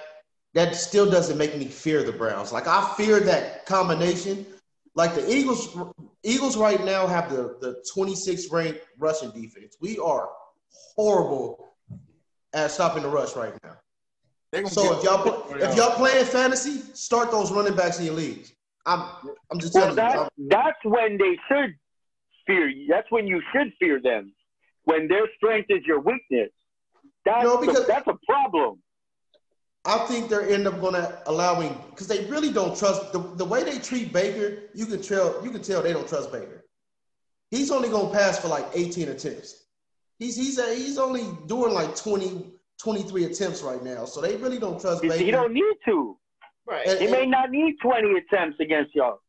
that 0.55 0.77
still 0.77 1.11
doesn't 1.11 1.39
make 1.39 1.57
me 1.57 1.65
fear 1.65 2.03
the 2.03 2.13
Browns. 2.13 2.53
Like 2.53 2.67
I 2.67 2.93
fear 2.97 3.19
that 3.21 3.67
combination. 3.67 4.47
Like 4.95 5.15
the 5.15 5.33
Eagles, 5.33 5.77
Eagles 6.23 6.57
right 6.57 6.85
now 6.85 7.07
have 7.07 7.31
the 7.31 7.57
the 7.61 7.83
26th 7.97 8.53
ranked 8.53 8.81
rushing 8.99 9.31
defense. 9.31 9.77
We 9.81 9.99
are 9.99 10.29
horrible 10.97 11.70
at 12.53 12.71
stopping 12.71 13.03
the 13.03 13.09
rush 13.09 13.37
right 13.37 13.55
now. 13.63 13.77
So 14.69 14.97
if 14.99 15.05
y'all 15.05 15.23
put- 15.23 15.61
if 15.61 15.77
y'all 15.77 15.95
playing 15.95 16.25
fantasy, 16.27 16.81
start 16.95 17.31
those 17.31 17.53
running 17.53 17.75
backs 17.77 17.99
in 18.01 18.05
your 18.07 18.15
leagues. 18.15 18.53
I'm 18.87 19.01
I'm 19.51 19.59
just 19.61 19.75
Well, 19.75 19.95
telling 19.95 20.13
you. 20.13 20.21
that, 20.21 20.33
that's 20.49 20.85
when 20.85 21.19
they 21.19 21.39
should 21.49 21.75
fear 22.47 22.69
you. 22.69 22.87
That's 22.89 23.09
when 23.11 23.27
you 23.27 23.41
should 23.53 23.73
fear 23.79 24.01
them. 24.01 24.35
When 24.85 25.07
their 25.07 25.29
strength 25.37 25.67
is 25.71 25.85
your 25.87 26.01
weakness. 26.01 26.51
That's, 27.25 27.45
No, 27.45 27.61
the- 27.61 27.67
because- 27.67 27.87
that's 27.87 28.09
a 28.09 28.19
problem. 28.27 28.83
I 29.85 29.99
think 30.07 30.29
they're 30.29 30.47
end 30.49 30.67
up 30.67 30.79
going 30.81 30.93
to 30.95 31.23
allowing 31.27 31.73
because 31.91 32.07
they 32.07 32.27
really 32.27 32.53
don't 32.53 32.77
trust 32.77 33.13
the, 33.13 33.19
the 33.37 33.45
way 33.45 33.63
they 33.65 33.79
treat 33.79 34.13
Baker. 34.13 34.65
You 34.75 34.85
can 34.85 35.01
tell 35.01 35.43
you 35.43 35.51
can 35.51 35.63
tell 35.63 35.81
they 35.83 35.93
don't 35.95 36.07
trust 36.09 36.31
Baker. 36.33 36.65
He's 37.51 37.71
only 37.71 37.89
going 37.89 38.13
to 38.13 38.19
pass 38.19 38.39
for 38.39 38.49
like 38.49 38.67
18 38.75 39.09
attempts. 39.09 39.65
He's 40.21 40.37
he's 40.37 40.59
a, 40.59 40.75
he's 40.75 40.99
only 40.99 41.25
doing 41.47 41.73
like 41.75 41.97
20 41.97 42.53
23 42.81 43.25
attempts 43.25 43.63
right 43.63 43.83
now. 43.83 44.05
So 44.05 44.21
they 44.21 44.37
really 44.37 44.59
don't 44.59 44.81
trust 44.81 45.03
He, 45.03 45.09
Baker. 45.09 45.25
he 45.25 45.31
don't 45.31 45.53
need 45.53 45.75
to. 45.87 46.17
Right. 46.67 46.87
And- 46.87 47.01
He 47.01 47.09
may 47.09 47.27
not 47.27 47.51
need 47.51 47.77
20 47.83 48.13
attempts 48.19 48.61
against 48.61 48.95
y'all. 48.95 49.21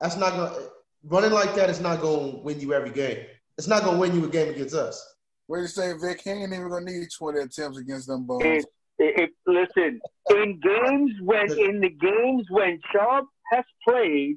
That's 0.00 0.16
not 0.16 0.32
going 0.32 0.54
to 0.54 0.70
running 1.04 1.32
like 1.32 1.54
that 1.56 1.68
is 1.68 1.80
not 1.80 2.00
going 2.00 2.32
to 2.32 2.38
win 2.38 2.60
you 2.60 2.72
every 2.72 2.90
game. 2.90 3.18
It's 3.58 3.66
not 3.66 3.82
going 3.82 3.96
to 3.96 4.00
win 4.00 4.14
you 4.14 4.24
a 4.24 4.28
game 4.28 4.48
against 4.48 4.74
us. 4.74 5.04
What 5.46 5.56
do 5.56 5.62
you 5.62 5.68
say, 5.68 5.92
Vic? 6.00 6.20
He 6.22 6.30
ain't 6.30 6.52
even 6.52 6.68
gonna 6.68 6.84
need 6.84 7.08
20 7.10 7.40
attempts 7.40 7.76
against 7.76 8.06
them 8.06 8.24
bones. 8.24 8.44
If, 8.44 8.64
if, 9.00 9.30
listen, 9.48 10.00
in 10.30 10.60
games 10.60 11.10
when 11.22 11.50
in 11.58 11.80
the 11.80 11.88
games 11.88 12.46
when 12.50 12.78
Chubb 12.92 13.24
has 13.50 13.64
played 13.86 14.36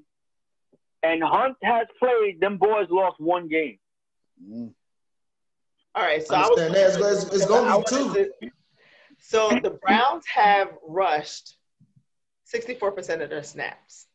and 1.03 1.21
Hunt 1.23 1.55
has 1.61 1.85
played, 1.99 2.39
them 2.39 2.57
boys 2.57 2.87
lost 2.89 3.19
one 3.19 3.47
game. 3.47 3.77
Mm. 4.43 4.73
All 5.95 6.03
right. 6.03 6.25
So 6.25 6.35
I 6.35 6.47
was. 6.47 6.57
That. 6.57 6.71
It's- 6.71 6.95
it's- 6.95 7.23
it's 7.33 7.45
gonna 7.45 7.65
be 7.65 7.69
I 7.71 7.75
wanted 7.75 8.31
to- 8.41 8.51
So 9.19 9.49
the 9.61 9.71
Browns 9.71 10.25
have 10.27 10.69
rushed 10.85 11.57
64% 12.45 13.21
of 13.21 13.29
their 13.29 13.43
snaps, 13.43 14.07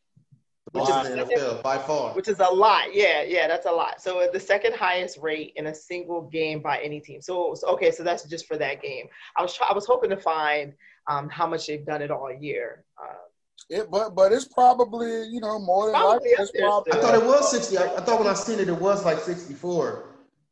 Which 0.71 0.83
Wow. 0.87 1.01
is 1.01 1.07
the 1.09 1.15
NFL 1.15 1.61
by 1.63 1.79
far. 1.79 2.13
which 2.13 2.27
is 2.27 2.39
a 2.39 2.47
lot. 2.47 2.93
Yeah, 2.93 3.23
yeah, 3.23 3.47
that's 3.47 3.65
a 3.65 3.71
lot. 3.71 4.01
So 4.01 4.29
the 4.31 4.39
second 4.39 4.75
highest 4.75 5.17
rate 5.17 5.53
in 5.55 5.65
a 5.67 5.73
single 5.73 6.21
game 6.21 6.61
by 6.61 6.79
any 6.79 6.99
team. 6.99 7.21
So, 7.21 7.55
so- 7.55 7.67
okay, 7.69 7.89
so 7.91 8.03
that's 8.03 8.23
just 8.25 8.45
for 8.45 8.55
that 8.57 8.81
game. 8.81 9.09
I 9.35 9.41
was 9.41 9.57
I 9.67 9.73
was 9.73 9.85
hoping 9.87 10.11
to 10.11 10.17
find 10.17 10.75
um, 11.07 11.27
how 11.27 11.47
much 11.47 11.65
they've 11.65 11.83
done 11.83 12.03
it 12.03 12.11
all 12.11 12.31
year. 12.31 12.85
Uh, 13.01 13.15
It, 13.69 13.89
but 13.89 14.13
but 14.15 14.31
it's 14.31 14.45
probably 14.47 15.23
you 15.27 15.39
know 15.41 15.57
more 15.57 15.87
than 15.87 15.95
Probably 15.95 16.29
likely. 16.29 16.43
It's 16.43 16.51
probably, 16.51 16.93
I 16.93 17.01
thought 17.01 17.15
it 17.15 17.25
was 17.25 17.49
60. 17.49 17.77
I, 17.79 17.85
I 17.95 18.01
thought 18.01 18.19
when 18.19 18.27
I 18.27 18.33
seen 18.35 18.59
it, 18.59 18.69
it 18.69 18.79
was 18.79 19.03
like 19.05 19.19
64 19.19 20.05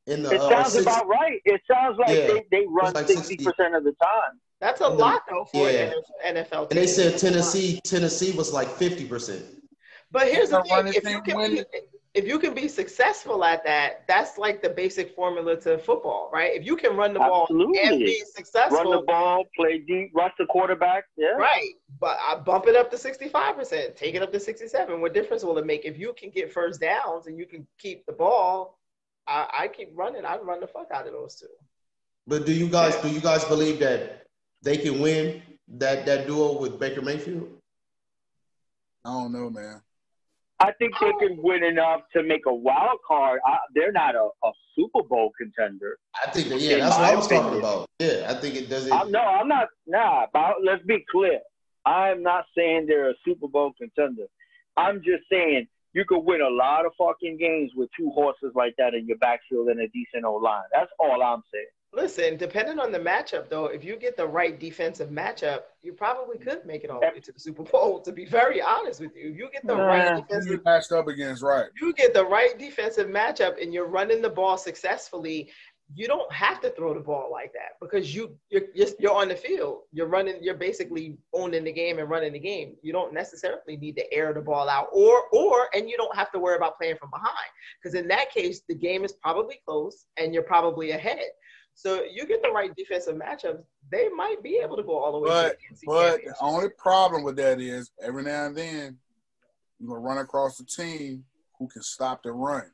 in 0.08 0.24
the 0.24 0.32
It 0.32 0.42
uh, 0.42 0.50
sounds 0.50 0.74
60 0.74 0.90
about 0.90 1.08
right. 1.08 1.40
It 1.46 1.62
sounds 1.72 1.98
like 2.00 2.10
Yeah. 2.10 2.28
they, 2.28 2.46
they 2.52 2.66
run 2.68 2.94
like 2.94 3.06
60% 3.08 3.24
60. 3.26 3.46
of 3.46 3.84
the 3.84 3.94
time. 4.02 4.40
that's 4.60 4.82
a 4.82 4.86
And 4.86 4.98
lot 4.98 5.22
though 5.30 5.46
for 5.46 5.70
yeah. 5.70 5.92
an 6.26 6.36
NFL. 6.36 6.70
And 6.72 6.80
they 6.80 6.88
said 6.88 7.18
Tennessee, 7.20 7.80
Tennessee 7.84 8.32
was 8.32 8.52
like 8.54 8.68
50%. 8.70 9.44
But 10.10 10.28
here's 10.30 10.50
the 10.52 10.64
They're 10.64 10.84
thing: 10.84 10.94
if 10.96 11.10
you 11.10 11.22
can 11.22 11.38
be, 11.56 11.64
if 12.14 12.26
you 12.26 12.40
can 12.40 12.54
be 12.54 12.70
successful 12.70 13.44
at 13.44 13.64
that, 13.66 14.08
that's 14.08 14.38
like 14.38 14.62
the 14.62 14.70
basic 14.70 15.14
formula 15.14 15.60
to 15.62 15.78
football, 15.78 16.30
right? 16.34 16.56
If 16.56 16.66
you 16.66 16.78
can 16.78 16.96
run 16.96 17.14
the 17.14 17.20
ball 17.20 17.46
and 17.50 18.00
be 18.00 18.24
successful, 18.34 18.78
Run 18.78 18.90
the 18.92 19.02
ball, 19.06 19.44
play 19.56 19.80
deep, 19.80 20.12
rush 20.16 20.32
the 20.40 20.46
quarterback. 20.46 21.04
Yeah. 21.18 21.32
right? 21.32 21.74
But 22.00 22.18
I 22.26 22.36
bump 22.36 22.68
it 22.68 22.76
up 22.78 22.90
to 22.92 22.98
sixty-five 22.98 23.58
percent, 23.58 23.98
take 23.98 24.16
it 24.16 24.22
up 24.24 24.32
to 24.32 24.40
sixty-seven. 24.40 25.02
What 25.02 25.14
difference 25.14 25.44
will 25.44 25.58
it 25.58 25.66
make 25.66 25.84
if 25.84 26.00
you 26.00 26.14
can 26.18 26.30
get 26.30 26.52
first 26.54 26.80
downs 26.80 27.28
and 27.28 27.38
you 27.38 27.46
can 27.46 27.68
keep 27.78 28.06
the 28.06 28.14
ball? 28.14 28.80
I, 29.28 29.48
I 29.60 29.68
keep 29.68 29.90
running. 29.94 30.26
I'd 30.26 30.44
run 30.44 30.60
the 30.60 30.68
fuck 30.68 30.88
out 30.94 31.08
of 31.08 31.14
those 31.14 31.36
two. 31.36 31.48
But 32.26 32.46
do 32.46 32.54
you 32.54 32.68
guys 32.68 32.96
do 32.98 33.10
you 33.10 33.22
guys 33.22 33.44
believe 33.46 33.80
that 33.80 34.24
they 34.62 34.78
can 34.78 35.00
win 35.02 35.42
that 35.68 36.06
that 36.06 36.28
duo 36.28 36.60
with 36.60 36.80
Baker 36.80 37.02
Mayfield? 37.02 37.50
I 39.06 39.12
don't 39.12 39.32
know, 39.32 39.50
man. 39.50 39.82
I 40.60 40.72
think 40.80 40.94
they 41.00 41.12
can 41.20 41.38
win 41.42 41.64
enough 41.64 42.02
to 42.14 42.24
make 42.24 42.42
a 42.48 42.54
wild 42.54 42.98
card. 43.08 43.40
I, 43.46 43.58
they're 43.76 43.92
not 43.92 44.16
a, 44.16 44.30
a 44.44 44.52
Super 44.76 45.04
Bowl 45.08 45.32
contender. 45.40 45.98
I 46.22 46.32
think 46.32 46.50
that 46.50 46.60
yeah, 46.60 46.80
that's 46.80 46.98
what 46.98 47.06
I 47.06 47.16
was 47.16 47.28
talking 47.28 47.60
about. 47.60 47.86
Yeah, 48.00 48.26
I 48.28 48.34
think 48.34 48.56
it 48.56 48.68
doesn't. 48.70 48.92
I'm, 48.92 49.12
no, 49.12 49.20
I'm 49.20 49.48
not. 49.48 49.68
Nah, 49.86 50.26
but 50.34 50.56
let's 50.64 50.84
be 50.86 51.06
clear. 51.12 51.40
I'm 51.86 52.24
not 52.24 52.46
saying 52.58 52.88
they're 52.88 53.12
a 53.12 53.16
Super 53.24 53.48
Bowl 53.48 53.74
contender. 53.78 54.26
I'm 54.76 54.98
just 54.98 55.24
saying 55.32 55.68
you 55.94 56.06
could 56.06 56.20
win 56.20 56.42
a 56.42 56.50
lot 56.50 56.86
of 56.86 56.92
fucking 56.98 57.38
games 57.38 57.72
with 57.76 57.90
two 57.98 58.10
horses 58.12 58.52
like 58.56 58.76
that 58.78 58.94
in 58.94 59.08
your 59.08 59.18
backfield 59.18 59.70
and 59.70 59.80
a 59.80 59.88
decent 59.90 60.26
O 60.26 60.36
line. 60.36 60.64
That's 60.74 60.92
all 61.00 61.22
I'm 61.24 61.44
saying. 61.54 61.66
Listen, 61.94 62.38
depending 62.38 62.80
on 62.80 62.92
the 62.92 63.00
matchup, 63.00 63.50
though, 63.50 63.66
if 63.66 63.84
you 63.84 63.96
get 63.96 64.18
the 64.18 64.28
right 64.28 64.60
defensive 64.60 65.10
matchup, 65.10 65.62
you 65.82 65.94
probably 65.94 66.38
could 66.38 66.66
make 66.66 66.84
it 66.84 66.90
all 66.90 67.00
the 67.00 67.08
way 67.08 67.20
to 67.20 67.32
the 67.32 67.40
Super 67.40 67.64
Bowl. 67.64 68.02
To 68.02 68.12
be 68.12 68.26
very 68.26 68.62
honest 68.62 69.00
with 69.00 69.16
you, 69.16 69.32
if 69.32 69.38
you 69.38 69.50
get 69.52 69.66
the 69.66 69.76
right 69.76 70.06
Nah. 70.06 70.16
Who 70.16 70.22
defensive 70.22 70.52
you 70.52 70.62
matched 70.66 70.92
up 70.92 71.08
against, 71.08 71.42
right? 71.42 71.68
you 71.82 71.94
get 71.94 72.14
the 72.14 72.26
right 72.26 72.60
defensive 72.60 73.08
matchup 73.08 73.62
and 73.62 73.74
you're 73.74 73.88
running 73.88 74.22
the 74.22 74.30
ball 74.30 74.58
successfully, 74.58 75.50
you 75.96 76.08
don't 76.08 76.32
have 76.32 76.60
to 76.62 76.70
throw 76.72 76.94
the 76.94 77.00
ball 77.00 77.30
like 77.32 77.54
that 77.54 77.80
because 77.82 78.14
you 78.14 78.36
you're, 78.50 78.64
you're 78.74 78.88
you're 79.00 79.14
on 79.14 79.30
the 79.30 79.36
field. 79.36 79.82
You're 79.92 80.08
running. 80.08 80.36
You're 80.42 80.56
basically 80.56 81.18
owning 81.34 81.64
the 81.64 81.72
game 81.72 82.00
and 82.00 82.10
running 82.10 82.34
the 82.34 82.40
game. 82.40 82.76
You 82.82 82.92
don't 82.92 83.14
necessarily 83.14 83.78
need 83.78 83.96
to 83.96 84.14
air 84.14 84.34
the 84.34 84.42
ball 84.42 84.70
out, 84.70 84.90
or 84.92 85.24
or 85.32 85.70
and 85.74 85.90
you 85.90 85.96
don't 85.98 86.16
have 86.16 86.32
to 86.34 86.40
worry 86.40 86.58
about 86.58 86.78
playing 86.78 86.98
from 86.98 87.10
behind 87.10 87.50
because 87.82 87.96
in 87.96 88.08
that 88.10 88.32
case 88.32 88.62
the 88.68 88.76
game 88.76 89.06
is 89.06 89.14
probably 89.14 89.62
close 89.66 90.06
and 90.18 90.34
you're 90.34 90.44
probably 90.44 90.92
ahead. 90.92 91.30
So 91.74 92.04
you 92.12 92.26
get 92.26 92.42
the 92.42 92.50
right 92.50 92.76
defensive 92.76 93.16
matchups, 93.16 93.64
they 93.92 94.10
might 94.10 94.42
be 94.42 94.60
able 94.64 94.78
to 94.78 94.84
go 94.84 94.98
all 94.98 95.12
the 95.12 95.20
way. 95.20 95.30
But 95.30 95.60
to 95.60 95.80
the 95.80 95.86
but 95.86 96.22
the 96.24 96.36
only 96.42 96.70
problem 96.70 97.24
with 97.24 97.38
that 97.38 97.62
is 97.62 97.92
every 98.02 98.24
now 98.24 98.48
and 98.48 98.58
then 98.58 98.98
you're 99.80 99.90
gonna 99.90 100.02
run 100.02 100.18
across 100.18 100.60
a 100.60 100.66
team 100.66 101.24
who 101.58 101.68
can 101.68 101.82
stop 101.82 102.24
the 102.24 102.32
run. 102.32 102.72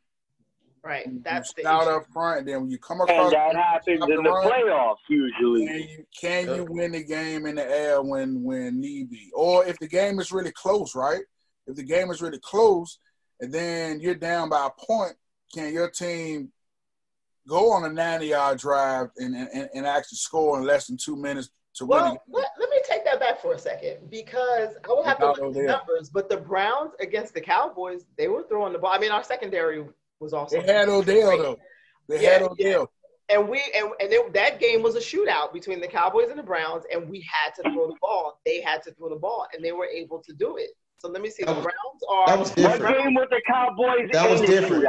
Right, 0.83 1.05
You 1.07 1.21
that's 1.23 1.53
the 1.53 1.61
scout 1.61 1.83
issue. 1.83 1.91
up 1.91 2.05
front, 2.11 2.45
then 2.45 2.61
when 2.61 2.69
you 2.69 2.77
come 2.77 3.01
across, 3.01 3.09
And 3.09 3.33
across 3.33 3.53
that 3.53 3.53
them 3.53 3.61
happens 3.61 4.17
in 4.17 4.23
the 4.23 4.29
run, 4.29 4.49
playoffs 4.49 4.97
usually. 5.09 5.67
Can 5.67 5.79
you, 5.79 6.05
can 6.19 6.55
you 6.55 6.65
win 6.69 6.91
the 6.91 7.03
game 7.03 7.45
in 7.45 7.55
the 7.55 7.69
air 7.69 8.01
when 8.01 8.43
when 8.43 8.79
need 8.79 9.09
be, 9.09 9.31
or 9.33 9.65
if 9.65 9.79
the 9.79 9.87
game 9.87 10.19
is 10.19 10.31
really 10.31 10.51
close, 10.51 10.95
right? 10.95 11.21
If 11.67 11.75
the 11.75 11.83
game 11.83 12.11
is 12.11 12.21
really 12.21 12.39
close, 12.39 12.99
and 13.39 13.51
then 13.51 13.99
you're 13.99 14.15
down 14.15 14.49
by 14.49 14.67
a 14.67 14.85
point, 14.85 15.13
can 15.53 15.73
your 15.73 15.89
team 15.89 16.51
go 17.47 17.71
on 17.71 17.83
a 17.85 17.89
90 17.89 18.27
yard 18.27 18.57
drive 18.57 19.07
and, 19.17 19.35
and, 19.35 19.69
and 19.73 19.85
actually 19.85 20.17
score 20.17 20.57
in 20.57 20.65
less 20.65 20.87
than 20.87 20.97
two 20.97 21.15
minutes 21.15 21.49
to 21.75 21.85
win? 21.85 21.99
Well, 21.99 22.21
let, 22.29 22.47
let 22.59 22.69
me 22.69 22.77
take 22.87 23.05
that 23.05 23.19
back 23.19 23.41
for 23.41 23.53
a 23.53 23.59
second 23.59 24.09
because 24.09 24.75
I 24.85 24.87
will 24.89 25.03
have 25.03 25.19
to 25.19 25.27
look 25.27 25.41
at 25.41 25.53
the 25.53 25.63
numbers. 25.63 26.09
But 26.09 26.29
the 26.29 26.37
Browns 26.37 26.91
against 26.99 27.33
the 27.33 27.41
Cowboys, 27.41 28.05
they 28.17 28.27
were 28.27 28.43
throwing 28.43 28.73
the 28.73 28.79
ball. 28.79 28.91
I 28.93 28.99
mean, 28.99 29.11
our 29.11 29.23
secondary 29.23 29.85
was 30.23 30.33
also 30.33 30.59
They 30.61 30.73
had 30.73 30.89
Odell 30.89 31.37
though. 31.37 31.57
They 32.09 32.23
had 32.25 32.41
Yeah, 32.41 32.47
Odell. 32.47 32.91
and 33.29 33.47
we 33.49 33.61
and, 33.75 33.87
and 33.99 34.11
it, 34.11 34.33
that 34.33 34.59
game 34.59 34.81
was 34.81 34.95
a 34.95 34.99
shootout 34.99 35.53
between 35.53 35.79
the 35.79 35.87
Cowboys 35.87 36.29
and 36.29 36.39
the 36.39 36.43
Browns, 36.43 36.83
and 36.91 37.09
we 37.09 37.19
had 37.31 37.53
to 37.55 37.63
throw 37.71 37.87
the 37.87 37.95
ball. 38.01 38.39
They 38.45 38.61
had 38.61 38.81
to 38.83 38.91
throw 38.93 39.09
the 39.09 39.15
ball, 39.15 39.45
and 39.53 39.63
they 39.63 39.71
were 39.71 39.85
able 39.85 40.19
to 40.23 40.33
do 40.33 40.57
it. 40.57 40.71
So 40.97 41.09
let 41.09 41.21
me 41.21 41.29
see. 41.29 41.43
The 41.43 41.53
That 41.53 41.55
was- 41.57 41.63
Browns 41.65 42.03
are 42.09 42.27
that 42.27 42.39
was 42.39 42.49
What 42.49 42.55
different. 42.55 42.97
game 43.03 43.13
with 43.15 43.29
the 43.29 43.41
Cowboys 43.47 44.09
That 44.13 44.29
was 44.31 44.41
different. 44.41 44.83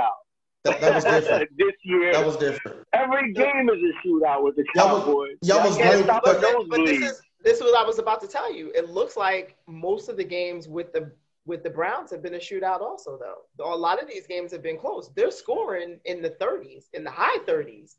That, 0.65 0.81
that 0.81 0.95
was 0.95 1.05
different. 1.05 1.51
this 1.59 1.73
year, 1.83 2.13
That 2.13 2.25
was 2.25 2.37
different. 2.39 2.79
every 2.95 3.33
game 3.33 3.69
is 3.69 3.79
a 3.83 4.07
shootout 4.09 4.43
with 4.45 4.57
the 4.57 4.65
Y'all 4.75 4.95
was- 4.95 5.05
Cowboys. 5.05 5.37
y'all 5.43 5.67
was 5.69 5.77
can't 5.77 5.95
great, 6.05 6.07
But, 6.07 6.41
but, 6.41 6.69
but 6.71 6.87
this 6.87 7.01
is 7.03 7.21
this 7.43 7.57
is 7.59 7.63
what 7.63 7.77
I 7.79 7.87
was 7.87 7.99
about 7.99 8.23
to 8.23 8.27
tell 8.27 8.51
you. 8.53 8.73
It 8.75 8.89
looks 8.89 9.17
like 9.19 9.57
most 9.67 10.09
of 10.09 10.17
the 10.17 10.25
games 10.25 10.67
with 10.67 10.93
the 10.95 11.13
with 11.47 11.63
the 11.63 11.71
Browns 11.71 12.11
have 12.11 12.23
been 12.23 12.35
a 12.35 12.39
shootout 12.39 12.81
also 12.81 13.19
though. 13.19 13.65
A 13.65 13.77
lot 13.77 14.03
of 14.03 14.09
these 14.09 14.27
games 14.27 14.53
have 14.53 14.63
been 14.63 14.79
close. 14.79 15.11
They're 15.15 15.31
scoring 15.31 16.01
in 16.05 16.23
the 16.23 16.31
30s, 16.31 16.85
in 16.93 17.05
the 17.05 17.11
high 17.11 17.39
30s. 17.47 17.97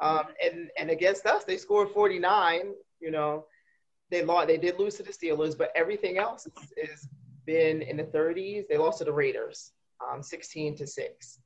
Um, 0.00 0.24
and 0.44 0.70
and 0.78 0.90
against 0.90 1.26
us, 1.26 1.44
they 1.44 1.56
scored 1.56 1.90
49. 1.90 2.72
You 3.00 3.10
know, 3.10 3.46
they 4.10 4.22
lost. 4.22 4.48
They 4.48 4.58
did 4.58 4.78
lose 4.78 4.96
to 4.96 5.02
the 5.02 5.12
Steelers, 5.12 5.56
but 5.56 5.70
everything 5.74 6.18
else 6.18 6.46
is, 6.46 6.90
is 6.90 7.08
been 7.46 7.82
in 7.82 7.96
the 7.96 8.04
30s. 8.04 8.68
They 8.68 8.76
lost 8.76 8.98
to 8.98 9.04
the 9.04 9.12
Raiders, 9.12 9.72
um, 10.06 10.22
16 10.22 10.76
to 10.76 10.86
six. 10.86 11.40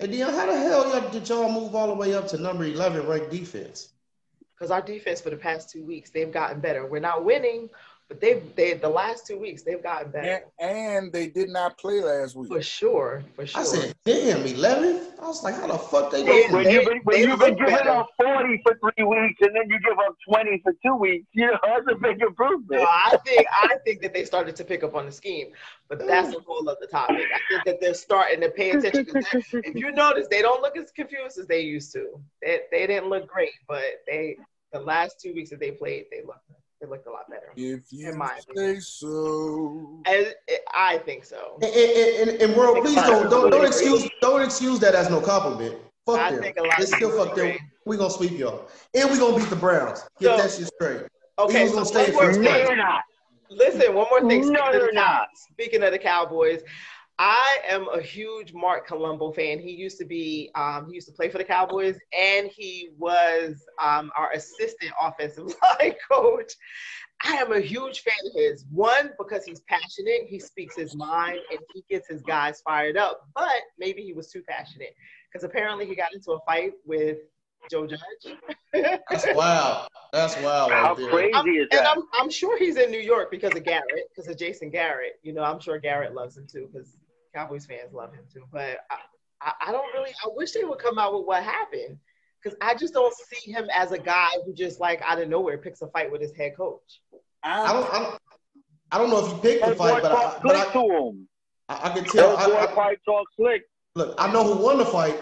And 0.00 0.12
then 0.12 0.28
how 0.28 0.46
the 0.46 0.56
hell 0.56 1.10
did 1.10 1.28
y'all 1.28 1.50
move 1.50 1.74
all 1.74 1.86
the 1.86 1.94
way 1.94 2.14
up 2.14 2.28
to 2.28 2.38
number 2.38 2.64
11 2.64 3.06
ranked 3.06 3.30
defense? 3.30 3.94
Because 4.54 4.70
our 4.70 4.82
defense 4.82 5.20
for 5.20 5.30
the 5.30 5.36
past 5.36 5.70
two 5.70 5.84
weeks, 5.84 6.10
they've 6.10 6.30
gotten 6.30 6.60
better. 6.60 6.86
We're 6.86 7.00
not 7.00 7.24
winning, 7.24 7.70
but 8.14 8.20
they've 8.20 8.54
they 8.54 8.74
the 8.74 8.88
last 8.88 9.26
two 9.26 9.38
weeks 9.38 9.62
they've 9.62 9.82
gotten 9.82 10.10
better. 10.10 10.44
And, 10.58 10.70
and 10.70 11.12
they 11.12 11.26
did 11.28 11.48
not 11.48 11.76
play 11.78 12.00
last 12.00 12.36
week. 12.36 12.48
For 12.48 12.62
sure, 12.62 13.24
for 13.34 13.46
sure. 13.46 13.60
I 13.60 13.64
said, 13.64 13.94
damn, 14.04 14.44
11? 14.46 15.00
I 15.20 15.26
was 15.26 15.42
like, 15.42 15.54
how 15.56 15.66
the 15.66 15.78
fuck 15.78 16.10
they 16.12 16.22
They- 16.22 16.48
when 16.50 16.70
you've 16.70 16.84
been, 16.84 17.00
when 17.04 17.18
you've 17.20 17.38
been 17.38 17.56
giving 17.56 17.74
better. 17.74 17.90
up 17.90 18.08
40 18.22 18.62
for 18.62 18.78
three 18.78 19.04
weeks 19.04 19.40
and 19.40 19.54
then 19.56 19.68
you 19.68 19.80
give 19.80 19.98
up 19.98 20.16
20 20.28 20.60
for 20.62 20.72
two 20.84 20.94
weeks, 20.96 21.26
you 21.32 21.46
know, 21.46 21.58
that's 21.64 21.86
a 21.90 21.94
big 21.96 22.20
improvement. 22.22 22.82
no, 22.82 22.86
I 22.88 23.16
think 23.24 23.46
I 23.62 23.76
think 23.84 24.00
that 24.02 24.14
they 24.14 24.24
started 24.24 24.54
to 24.56 24.64
pick 24.64 24.84
up 24.84 24.94
on 24.94 25.06
the 25.06 25.12
scheme, 25.12 25.48
but 25.88 26.06
that's 26.06 26.34
a 26.34 26.40
whole 26.40 26.68
other 26.68 26.86
topic. 26.86 27.26
I 27.34 27.40
think 27.50 27.64
that 27.64 27.80
they're 27.80 27.94
starting 27.94 28.40
to 28.42 28.50
pay 28.50 28.70
attention. 28.70 29.06
If 29.52 29.74
you 29.74 29.92
notice, 29.92 30.26
they 30.30 30.42
don't 30.42 30.62
look 30.62 30.76
as 30.76 30.90
confused 30.90 31.38
as 31.38 31.46
they 31.46 31.60
used 31.60 31.92
to. 31.92 32.20
They, 32.42 32.60
they 32.70 32.86
didn't 32.86 33.08
look 33.08 33.26
great, 33.26 33.52
but 33.68 33.82
they 34.06 34.36
the 34.72 34.80
last 34.80 35.20
two 35.20 35.32
weeks 35.32 35.50
that 35.50 35.60
they 35.60 35.70
played, 35.70 36.06
they 36.10 36.20
looked 36.26 36.50
they 36.84 36.90
looked 36.90 37.06
a 37.06 37.10
lot 37.10 37.28
better. 37.28 37.46
If 37.56 37.92
you 37.92 38.10
In 38.10 38.18
my 38.18 38.38
say 38.54 38.78
so. 38.80 40.00
And 40.06 40.34
I 40.74 40.98
think 40.98 41.24
so. 41.24 41.58
And, 41.62 41.72
and, 41.74 42.30
and, 42.30 42.42
and 42.42 42.56
world, 42.56 42.78
please 42.84 42.94
don't, 42.96 43.30
don't 43.30 43.50
don't 43.50 43.66
excuse 43.66 44.08
don't 44.20 44.42
excuse 44.42 44.78
that 44.80 44.94
as 44.94 45.10
no 45.10 45.20
compliment. 45.20 45.76
Fuck 46.06 46.18
I 46.20 46.32
them. 46.32 46.42
think 46.42 46.56
a 46.58 46.62
lot 46.62 46.76
They 46.76 46.82
of 46.84 46.88
still 46.90 47.24
fuck 47.24 47.34
them. 47.34 47.56
We 47.86 47.96
gonna 47.96 48.10
sweep 48.10 48.32
y'all, 48.32 48.68
and 48.94 49.10
we 49.10 49.18
gonna 49.18 49.36
beat 49.38 49.48
the 49.50 49.56
Browns. 49.56 50.02
Get 50.20 50.36
So- 50.38 50.42
that 50.42 50.50
shit 50.50 50.66
straight. 50.74 51.02
Okay, 51.38 51.66
Eagles 51.66 51.70
so 51.70 51.74
gonna 51.76 51.86
stay 51.86 51.98
one 52.00 52.08
in 52.08 52.14
more 52.14 52.22
first 52.24 52.40
No, 52.40 52.50
place. 52.50 52.56
thing. 52.58 52.66
you're 52.68 52.76
not. 52.76 53.02
Listen, 53.50 53.94
one 53.94 54.06
more 54.10 54.20
thing. 54.28 54.40
No, 54.40 54.46
Speaking, 54.46 54.66
of 54.66 54.72
they're 54.72 54.86
the, 54.88 54.92
not. 54.92 55.28
speaking 55.52 55.82
of 55.82 55.92
the 55.92 55.98
Cowboys, 55.98 56.60
I 57.18 57.58
am 57.68 57.86
a 57.88 58.00
huge 58.00 58.52
Marc 58.52 58.86
Colombo 58.88 59.30
fan. 59.32 59.60
He 59.60 59.70
used 59.70 59.98
to 59.98 60.04
be, 60.04 60.50
um, 60.56 60.86
he 60.88 60.94
used 60.94 61.06
to 61.06 61.12
play 61.14 61.28
for 61.28 61.38
the 61.38 61.44
Cowboys, 61.44 61.96
and 62.18 62.48
he 62.48 62.90
was 62.98 63.64
um, 63.80 64.10
our 64.16 64.32
assistant 64.32 64.90
offensive 65.00 65.46
line 65.80 65.94
coach. 66.10 66.52
I 67.24 67.34
am 67.36 67.52
a 67.52 67.60
huge 67.60 68.00
fan 68.00 68.14
of 68.26 68.32
his. 68.34 68.64
One, 68.70 69.12
because 69.18 69.44
he's 69.44 69.60
passionate, 69.60 70.22
he 70.26 70.40
speaks 70.40 70.76
his 70.76 70.96
mind, 70.96 71.38
and 71.50 71.60
he 71.72 71.84
gets 71.88 72.08
his 72.08 72.20
guys 72.22 72.60
fired 72.62 72.96
up. 72.96 73.20
But 73.34 73.52
maybe 73.78 74.02
he 74.02 74.12
was 74.12 74.30
too 74.30 74.42
passionate 74.48 74.94
because 75.32 75.44
apparently 75.44 75.86
he 75.86 75.94
got 75.94 76.12
into 76.12 76.32
a 76.32 76.40
fight 76.44 76.72
with 76.84 77.18
Joe 77.70 77.86
Judge. 77.86 78.36
That's 78.72 79.26
wild. 79.34 79.88
That's 80.12 80.36
wild 80.42 80.70
How 80.72 80.94
right 80.96 81.10
crazy 81.10 81.32
I'm- 81.34 81.46
is 81.48 81.68
and 81.70 81.80
that? 81.80 81.96
I'm, 81.96 82.02
I'm 82.14 82.30
sure 82.30 82.58
he's 82.58 82.76
in 82.76 82.90
New 82.90 83.00
York 83.00 83.30
because 83.30 83.54
of 83.54 83.64
Garrett, 83.64 84.08
because 84.14 84.28
of 84.30 84.36
Jason 84.36 84.68
Garrett. 84.70 85.14
You 85.22 85.32
know, 85.32 85.42
I'm 85.44 85.60
sure 85.60 85.78
Garrett 85.78 86.12
loves 86.14 86.36
him 86.36 86.46
too, 86.50 86.68
because 86.70 86.96
Cowboys 87.34 87.66
fans 87.66 87.92
love 87.92 88.14
him 88.14 88.24
too. 88.32 88.44
But 88.52 88.78
I, 88.90 88.96
I, 89.40 89.52
I 89.68 89.72
don't 89.72 89.92
really. 89.94 90.10
I 90.24 90.28
wish 90.34 90.52
they 90.52 90.64
would 90.64 90.78
come 90.78 90.98
out 90.98 91.14
with 91.14 91.26
what 91.26 91.42
happened, 91.42 91.98
because 92.42 92.56
I 92.60 92.74
just 92.74 92.94
don't 92.94 93.14
see 93.14 93.50
him 93.50 93.66
as 93.74 93.92
a 93.92 93.98
guy 93.98 94.28
who 94.44 94.52
just 94.52 94.80
like 94.80 95.02
out 95.02 95.20
of 95.20 95.28
nowhere 95.28 95.58
picks 95.58 95.82
a 95.82 95.88
fight 95.88 96.10
with 96.10 96.20
his 96.20 96.32
head 96.34 96.56
coach. 96.56 97.00
I 97.42 97.72
don't, 97.72 97.92
I 97.92 97.98
don't, 97.98 98.20
I 98.92 98.98
don't 98.98 99.10
know 99.10 99.26
if 99.26 99.32
he 99.32 99.40
picked 99.40 99.66
the 99.66 99.74
fight, 99.74 100.02
but 100.02 100.12
I, 100.12 100.14
talk 100.14 100.42
but 100.42 100.56
slick 100.56 100.68
I, 100.68 100.72
to 100.72 100.94
him. 100.94 101.28
I, 101.68 101.80
I 101.82 101.94
can 101.94 102.04
tell. 102.04 102.36
That 102.36 102.50
I, 102.50 102.62
I, 102.62 102.66
probably 102.66 102.96
talk 103.04 103.26
slick. 103.36 103.62
look, 103.94 104.14
I 104.18 104.32
know 104.32 104.54
who 104.54 104.62
won 104.62 104.78
the 104.78 104.86
fight. 104.86 105.20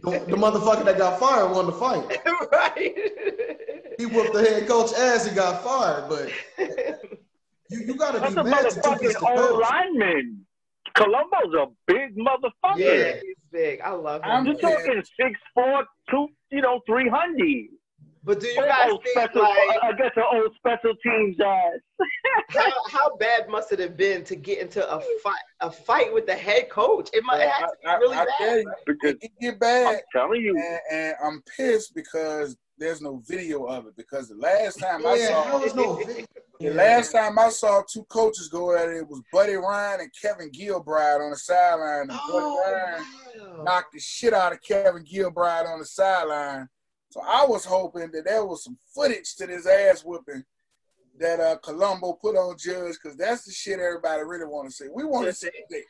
The, 0.00 0.10
the 0.10 0.36
motherfucker 0.36 0.84
that 0.84 0.98
got 0.98 1.18
fired 1.18 1.50
won 1.52 1.66
the 1.66 1.72
fight. 1.72 2.18
right. 2.52 2.94
He 3.96 4.06
whooped 4.06 4.34
the 4.34 4.42
head 4.42 4.68
coach 4.68 4.92
ass 4.92 5.26
and 5.26 5.36
got 5.36 5.62
fired, 5.62 6.08
but 6.10 6.30
you, 7.70 7.86
you 7.86 7.94
gotta 7.94 8.20
be 8.20 8.38
a 8.38 8.44
mad 8.44 8.68
to 8.70 8.82
two 8.82 8.96
piece 8.96 9.16
motherfucking 9.16 9.20
the 9.20 9.40
old 9.40 9.62
coach. 9.62 9.70
lineman. 9.70 10.46
Colombo's 10.96 11.54
a 11.54 11.66
big 11.86 12.16
motherfucker. 12.16 12.76
yeah, 12.78 13.14
he's 13.22 13.36
big. 13.52 13.80
I 13.80 13.90
love 13.90 14.22
him. 14.22 14.30
I'm 14.30 14.46
You're 14.46 14.56
talking 14.56 15.02
six 15.20 15.38
four, 15.52 15.84
two, 16.10 16.28
you 16.50 16.60
know, 16.60 16.80
three 16.86 17.08
hundred. 17.08 17.66
But 18.24 18.40
do 18.40 18.46
you 18.48 18.56
guys 18.62 18.90
Old 18.90 19.02
think 19.04 19.16
special, 19.18 19.42
like 19.42 19.78
I 19.82 19.92
got 19.92 20.16
an 20.16 20.22
old 20.32 20.52
special 20.56 20.94
teams 21.02 21.36
ass. 21.40 21.72
how, 22.48 22.72
how 22.90 23.16
bad 23.16 23.48
must 23.48 23.70
it 23.72 23.78
have 23.78 23.96
been 23.96 24.24
to 24.24 24.34
get 24.36 24.58
into 24.60 24.82
a 24.88 25.00
fight 25.22 25.38
a 25.60 25.70
fight 25.70 26.12
with 26.12 26.26
the 26.26 26.34
head 26.34 26.68
coach? 26.70 27.10
It 27.12 27.22
might 27.24 27.40
it 27.42 27.48
had 27.48 27.66
to 27.66 27.76
be 27.82 27.86
I- 27.88 27.92
I- 27.94 27.96
really 27.98 28.16
I 28.16 28.24
bad. 28.24 28.34
tell 28.38 28.58
you, 28.58 28.72
Because 28.86 29.14
It 29.20 29.32
get 29.40 29.62
I'm 29.62 29.98
telling 30.12 30.40
you, 30.40 30.56
and, 30.56 30.80
and 30.90 31.14
I'm 31.24 31.42
pissed 31.56 31.94
because 31.94 32.56
there's 32.78 33.00
no 33.00 33.22
video 33.28 33.64
of 33.64 33.86
it. 33.86 33.96
Because 33.96 34.28
the 34.28 34.36
last 34.36 34.80
time 34.80 35.06
I 35.06 35.18
saw 35.18 35.44
how 35.44 35.62
was 35.62 35.74
no 35.74 35.94
video? 35.94 36.24
The 36.60 36.70
last 36.70 37.12
time 37.12 37.38
I 37.38 37.48
saw 37.50 37.82
two 37.92 38.04
coaches 38.04 38.48
go 38.48 38.74
at 38.76 38.88
it, 38.88 38.96
it 38.98 39.08
was 39.08 39.20
Buddy 39.32 39.54
Ryan 39.54 40.00
and 40.00 40.10
Kevin 40.20 40.50
Gilbride 40.50 41.20
on 41.20 41.30
the 41.30 41.36
sideline. 41.36 42.02
And 42.02 42.08
Buddy 42.08 42.20
Oh, 42.30 42.72
Ryan 42.72 43.04
wow. 43.56 43.62
knocked 43.64 43.92
the 43.92 44.00
shit 44.00 44.32
out 44.32 44.52
of 44.52 44.62
Kevin 44.62 45.04
Gilbride 45.04 45.66
on 45.68 45.78
the 45.80 45.84
sideline. 45.84 46.68
So 47.14 47.20
I 47.24 47.46
was 47.46 47.64
hoping 47.64 48.10
that 48.10 48.24
there 48.24 48.44
was 48.44 48.64
some 48.64 48.76
footage 48.92 49.36
to 49.36 49.46
this 49.46 49.68
ass 49.68 50.02
whooping 50.04 50.42
that 51.20 51.38
uh, 51.38 51.56
Colombo 51.62 52.14
put 52.14 52.34
on 52.34 52.56
Judge 52.58 52.94
because 53.00 53.16
that's 53.16 53.44
the 53.44 53.52
shit 53.52 53.78
everybody 53.78 54.24
really 54.24 54.46
want 54.46 54.68
to 54.68 54.74
see. 54.74 54.86
We 54.92 55.04
want 55.04 55.26
to 55.26 55.32
see 55.32 55.48
that. 55.70 55.82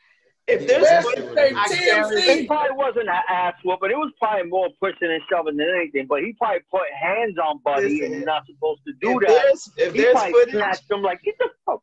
If 0.45 0.67
there's 0.67 0.83
Yeah, 0.83 1.01
footage, 1.01 1.25
that's- 1.33 1.71
I 1.71 1.75
TMZ. 1.75 2.11
it 2.43 2.47
probably 2.47 2.77
wasn't 2.77 3.09
an 3.09 3.21
ass 3.27 3.55
whooping. 3.65 3.89
It 3.89 3.97
was 3.97 4.13
probably 4.21 4.47
more 4.51 4.69
pushing 4.79 5.09
and 5.11 5.19
shoving 5.27 5.57
than 5.57 5.67
anything. 5.75 6.05
But 6.07 6.21
he 6.21 6.33
probably 6.33 6.59
put 6.69 6.81
hands 7.01 7.39
on 7.39 7.57
Buddy, 7.65 7.85
and 7.85 7.91
Listen, 8.01 8.13
he's 8.17 8.25
not 8.27 8.43
supposed 8.45 8.81
to 8.85 8.93
do 9.01 9.19
if 9.19 9.27
that. 9.27 9.27
there's 9.29 9.69
if 9.77 9.93
He 9.95 10.01
there's 10.01 10.13
probably 10.13 10.31
footage, 10.33 10.53
snatched 10.53 10.91
him 10.91 11.01
like, 11.01 11.23
get 11.23 11.33
the 11.39 11.49
fuck. 11.65 11.81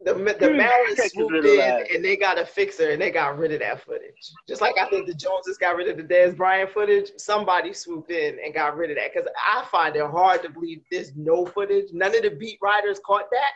The 0.00 0.14
the 0.14 0.34
Dude, 0.34 1.10
swooped 1.10 1.44
in 1.44 1.86
and 1.92 2.04
they 2.04 2.16
got 2.16 2.38
a 2.38 2.46
fixer 2.46 2.90
and 2.90 3.02
they 3.02 3.10
got 3.10 3.36
rid 3.36 3.50
of 3.50 3.58
that 3.60 3.84
footage. 3.84 4.14
Just 4.46 4.60
like 4.60 4.78
I 4.78 4.88
think 4.88 5.08
the 5.08 5.14
Joneses 5.14 5.58
got 5.58 5.74
rid 5.74 5.88
of 5.88 5.96
the 5.96 6.14
Dez 6.14 6.36
Bryant 6.36 6.70
footage, 6.70 7.10
somebody 7.16 7.72
swooped 7.72 8.10
in 8.12 8.38
and 8.44 8.54
got 8.54 8.76
rid 8.76 8.90
of 8.90 8.96
that. 8.96 9.12
Because 9.12 9.28
I 9.36 9.64
find 9.72 9.96
it 9.96 10.06
hard 10.06 10.42
to 10.44 10.50
believe 10.50 10.82
there's 10.92 11.16
no 11.16 11.46
footage. 11.46 11.86
None 11.92 12.14
of 12.14 12.22
the 12.22 12.30
beat 12.30 12.58
writers 12.62 13.00
caught 13.04 13.28
that. 13.32 13.52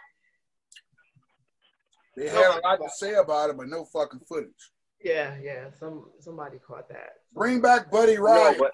They 2.16 2.28
had 2.28 2.58
a 2.58 2.60
lot 2.66 2.76
to 2.76 2.90
say 2.90 3.14
about 3.14 3.50
it, 3.50 3.56
but 3.56 3.68
no 3.68 3.84
fucking 3.84 4.20
footage. 4.28 4.50
Yeah, 5.04 5.36
yeah. 5.40 5.70
Some 5.78 6.10
somebody 6.18 6.58
caught 6.58 6.88
that. 6.88 7.10
Bring 7.32 7.60
back 7.60 7.90
Buddy 7.90 8.16
No, 8.16 8.22
Ryan. 8.22 8.56
but 8.58 8.72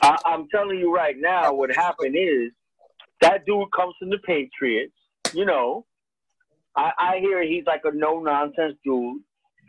I, 0.00 0.16
I'm 0.24 0.48
telling 0.48 0.78
you 0.78 0.94
right 0.94 1.16
now, 1.18 1.52
what 1.52 1.74
happened 1.74 2.14
is 2.16 2.52
that 3.20 3.44
dude 3.46 3.70
comes 3.72 3.94
from 3.98 4.10
the 4.10 4.18
Patriots. 4.18 4.94
You 5.34 5.44
know, 5.44 5.84
I, 6.76 6.92
I 6.98 7.18
hear 7.20 7.42
he's 7.42 7.64
like 7.66 7.82
a 7.84 7.92
no 7.94 8.20
nonsense 8.20 8.74
dude. 8.84 9.20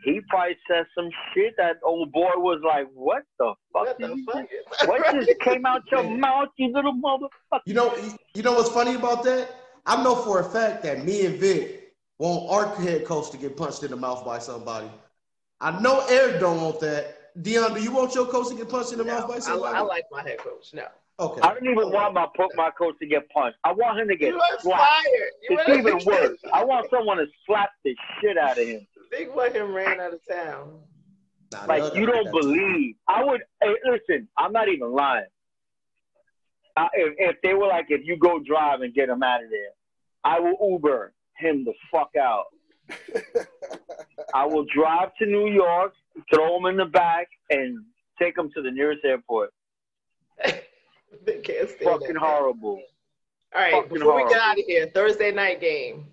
He 0.04 0.20
probably 0.30 0.56
said 0.66 0.86
some 0.96 1.10
shit 1.34 1.54
that 1.58 1.76
old 1.82 2.10
boy 2.12 2.30
was 2.36 2.60
like, 2.66 2.86
"What 2.94 3.22
the 3.38 3.52
fuck? 3.72 3.84
What 3.86 3.98
did 3.98 4.10
the 4.10 4.16
you 4.16 4.24
fuck? 4.24 4.46
just- 4.48 4.88
What 4.88 5.12
just 5.12 5.40
came 5.40 5.66
out 5.66 5.82
your 5.90 6.04
mouth, 6.04 6.48
you 6.56 6.72
little 6.72 6.94
motherfucker?" 6.94 7.60
You 7.66 7.74
know, 7.74 7.94
you 8.34 8.42
know 8.42 8.52
what's 8.52 8.70
funny 8.70 8.94
about 8.94 9.24
that? 9.24 9.50
I 9.84 10.02
know 10.02 10.14
for 10.14 10.40
a 10.40 10.44
fact 10.44 10.82
that 10.84 11.04
me 11.04 11.26
and 11.26 11.38
Vic 11.38 11.94
want 12.18 12.50
our 12.50 12.74
head 12.76 13.04
coach 13.04 13.30
to 13.32 13.36
get 13.36 13.56
punched 13.56 13.82
in 13.82 13.90
the 13.90 13.96
mouth 13.96 14.24
by 14.24 14.38
somebody. 14.38 14.90
I 15.60 15.78
know 15.80 16.04
Eric 16.08 16.40
don't 16.40 16.60
want 16.62 16.80
that. 16.80 17.16
Dion, 17.42 17.74
do 17.74 17.82
you 17.82 17.92
want 17.92 18.14
your 18.14 18.26
coach 18.26 18.48
to 18.48 18.54
get 18.54 18.68
punched 18.68 18.92
in 18.92 18.98
the 18.98 19.04
mouth 19.04 19.22
by 19.28 19.34
No, 19.34 19.36
I, 19.36 19.40
somebody? 19.40 19.76
I 19.76 19.80
like 19.80 20.04
my 20.10 20.22
head 20.22 20.38
coach. 20.38 20.72
No. 20.72 20.86
Okay. 21.20 21.40
I 21.42 21.54
don't 21.54 21.64
even 21.66 21.90
want 21.92 22.14
my 22.14 22.26
put 22.36 22.56
my 22.56 22.70
coach 22.70 22.94
to 23.00 23.06
get 23.06 23.28
punched. 23.30 23.58
I 23.64 23.72
want 23.72 24.00
him 24.00 24.08
to 24.08 24.16
get 24.16 24.34
slapped. 24.60 24.64
fired. 24.82 25.30
It's 25.42 25.68
was- 25.68 25.78
even 25.78 25.98
worse. 26.04 26.38
I 26.52 26.64
want 26.64 26.88
someone 26.90 27.18
to 27.18 27.26
slap 27.46 27.70
the 27.84 27.94
shit 28.20 28.36
out 28.38 28.58
of 28.58 28.66
him. 28.66 28.86
Big 29.10 29.32
fucking 29.34 29.62
ran 29.62 30.00
out 30.00 30.14
of 30.14 30.20
town. 30.28 30.80
Nah, 31.52 31.64
Like 31.66 31.82
they'll- 31.82 31.96
you 31.96 32.06
don't 32.06 32.24
that's- 32.26 32.44
believe. 32.44 32.94
I 33.08 33.24
would 33.24 33.42
hey, 33.62 33.74
listen. 33.84 34.28
I'm 34.38 34.52
not 34.52 34.68
even 34.68 34.92
lying. 34.92 35.26
I, 36.76 36.88
if, 36.94 37.14
if 37.18 37.36
they 37.42 37.54
were 37.54 37.66
like, 37.66 37.86
if 37.88 38.02
you 38.06 38.16
go 38.16 38.38
drive 38.38 38.80
and 38.82 38.94
get 38.94 39.08
him 39.08 39.22
out 39.22 39.42
of 39.42 39.50
there, 39.50 39.70
I 40.24 40.38
will 40.40 40.56
Uber 40.72 41.12
him 41.36 41.64
the 41.64 41.72
fuck 41.90 42.10
out. 42.16 42.44
I 44.34 44.46
will 44.46 44.64
drive 44.74 45.10
to 45.18 45.26
New 45.26 45.48
York, 45.48 45.94
throw 46.32 46.56
him 46.58 46.66
in 46.66 46.76
the 46.76 46.84
back, 46.84 47.28
and 47.50 47.84
take 48.20 48.36
him 48.38 48.50
to 48.54 48.62
the 48.62 48.70
nearest 48.70 49.04
airport. 49.04 49.50
They 51.30 51.40
can't 51.40 51.68
stand 51.68 51.90
Fucking 51.90 52.14
that. 52.14 52.18
horrible. 52.22 52.82
All 53.54 53.60
right, 53.60 53.72
fucking 53.72 53.88
before 53.88 54.16
we 54.16 54.28
get 54.30 54.40
out 54.40 54.58
of 54.58 54.64
here, 54.66 54.86
Thursday 54.94 55.30
night 55.32 55.60
game. 55.60 56.06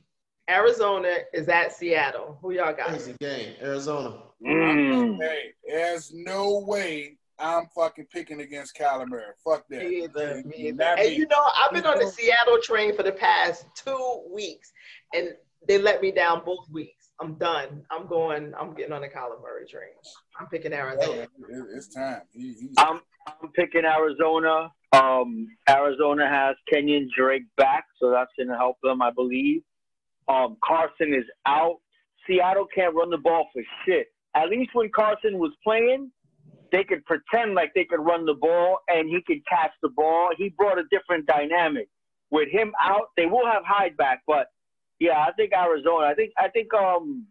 Arizona 0.49 1.13
is 1.33 1.49
at 1.49 1.73
Seattle. 1.73 2.37
Who 2.41 2.51
y'all 2.51 2.73
got? 2.73 2.87
Crazy 2.87 3.15
game, 3.19 3.53
Arizona. 3.61 4.17
Mm. 4.45 5.17
Hey, 5.21 5.51
there's 5.67 6.13
no 6.13 6.59
way 6.65 7.17
I'm 7.37 7.65
fucking 7.75 8.05
picking 8.13 8.39
against 8.41 8.77
Kyler 8.77 9.07
Murray. 9.07 9.23
Fuck 9.43 9.65
that. 9.69 9.83
Me 9.83 10.03
either, 10.05 10.41
me 10.45 10.55
either. 10.69 10.83
And 10.83 11.09
me. 11.09 11.15
you 11.15 11.27
know, 11.27 11.43
I've 11.57 11.73
been 11.73 11.85
on 11.85 11.99
the 11.99 12.07
Seattle 12.07 12.59
train 12.61 12.95
for 12.95 13.03
the 13.03 13.11
past 13.11 13.65
two 13.75 14.23
weeks, 14.33 14.71
and 15.13 15.29
they 15.67 15.77
let 15.79 16.01
me 16.01 16.11
down 16.11 16.43
both 16.45 16.69
weeks. 16.71 17.09
I'm 17.19 17.33
done. 17.35 17.83
I'm 17.91 18.07
going. 18.07 18.53
I'm 18.57 18.73
getting 18.73 18.93
on 18.93 19.01
the 19.01 19.07
Kyler 19.09 19.41
Murray 19.41 19.65
train. 19.67 19.89
I'm 20.39 20.47
picking 20.47 20.71
Arizona. 20.71 21.21
it- 21.23 21.29
it's 21.75 21.87
time. 21.93 22.21
He, 22.31 22.55
I'm 22.77 23.01
I'm 23.27 23.49
picking 23.53 23.83
Arizona. 23.85 24.71
Um, 24.93 25.47
Arizona 25.69 26.27
has 26.27 26.55
Kenyan 26.71 27.07
Drake 27.15 27.43
back, 27.57 27.85
so 27.99 28.09
that's 28.09 28.31
going 28.37 28.49
to 28.49 28.55
help 28.55 28.77
them, 28.81 29.01
I 29.01 29.11
believe. 29.11 29.61
Um, 30.27 30.57
Carson 30.63 31.13
is 31.13 31.25
out. 31.45 31.77
Seattle 32.25 32.67
can't 32.73 32.95
run 32.95 33.09
the 33.09 33.17
ball 33.17 33.47
for 33.53 33.61
shit. 33.85 34.07
At 34.35 34.49
least 34.49 34.71
when 34.73 34.89
Carson 34.93 35.37
was 35.39 35.51
playing, 35.63 36.11
they 36.71 36.83
could 36.83 37.05
pretend 37.05 37.55
like 37.55 37.73
they 37.73 37.85
could 37.85 37.99
run 37.99 38.25
the 38.25 38.33
ball 38.33 38.79
and 38.87 39.07
he 39.07 39.21
could 39.25 39.45
catch 39.47 39.71
the 39.81 39.89
ball. 39.89 40.29
He 40.37 40.49
brought 40.49 40.77
a 40.77 40.83
different 40.91 41.25
dynamic. 41.25 41.89
With 42.29 42.49
him 42.49 42.73
out, 42.81 43.09
they 43.15 43.25
will 43.25 43.45
have 43.45 43.63
Hyde 43.65 43.95
back, 43.95 44.21
but 44.27 44.47
yeah, 44.99 45.19
I 45.19 45.31
think 45.33 45.53
Arizona. 45.53 46.07
I 46.07 46.13
think 46.13 46.33
I 46.37 46.49
think 46.49 46.73
um 46.73 47.25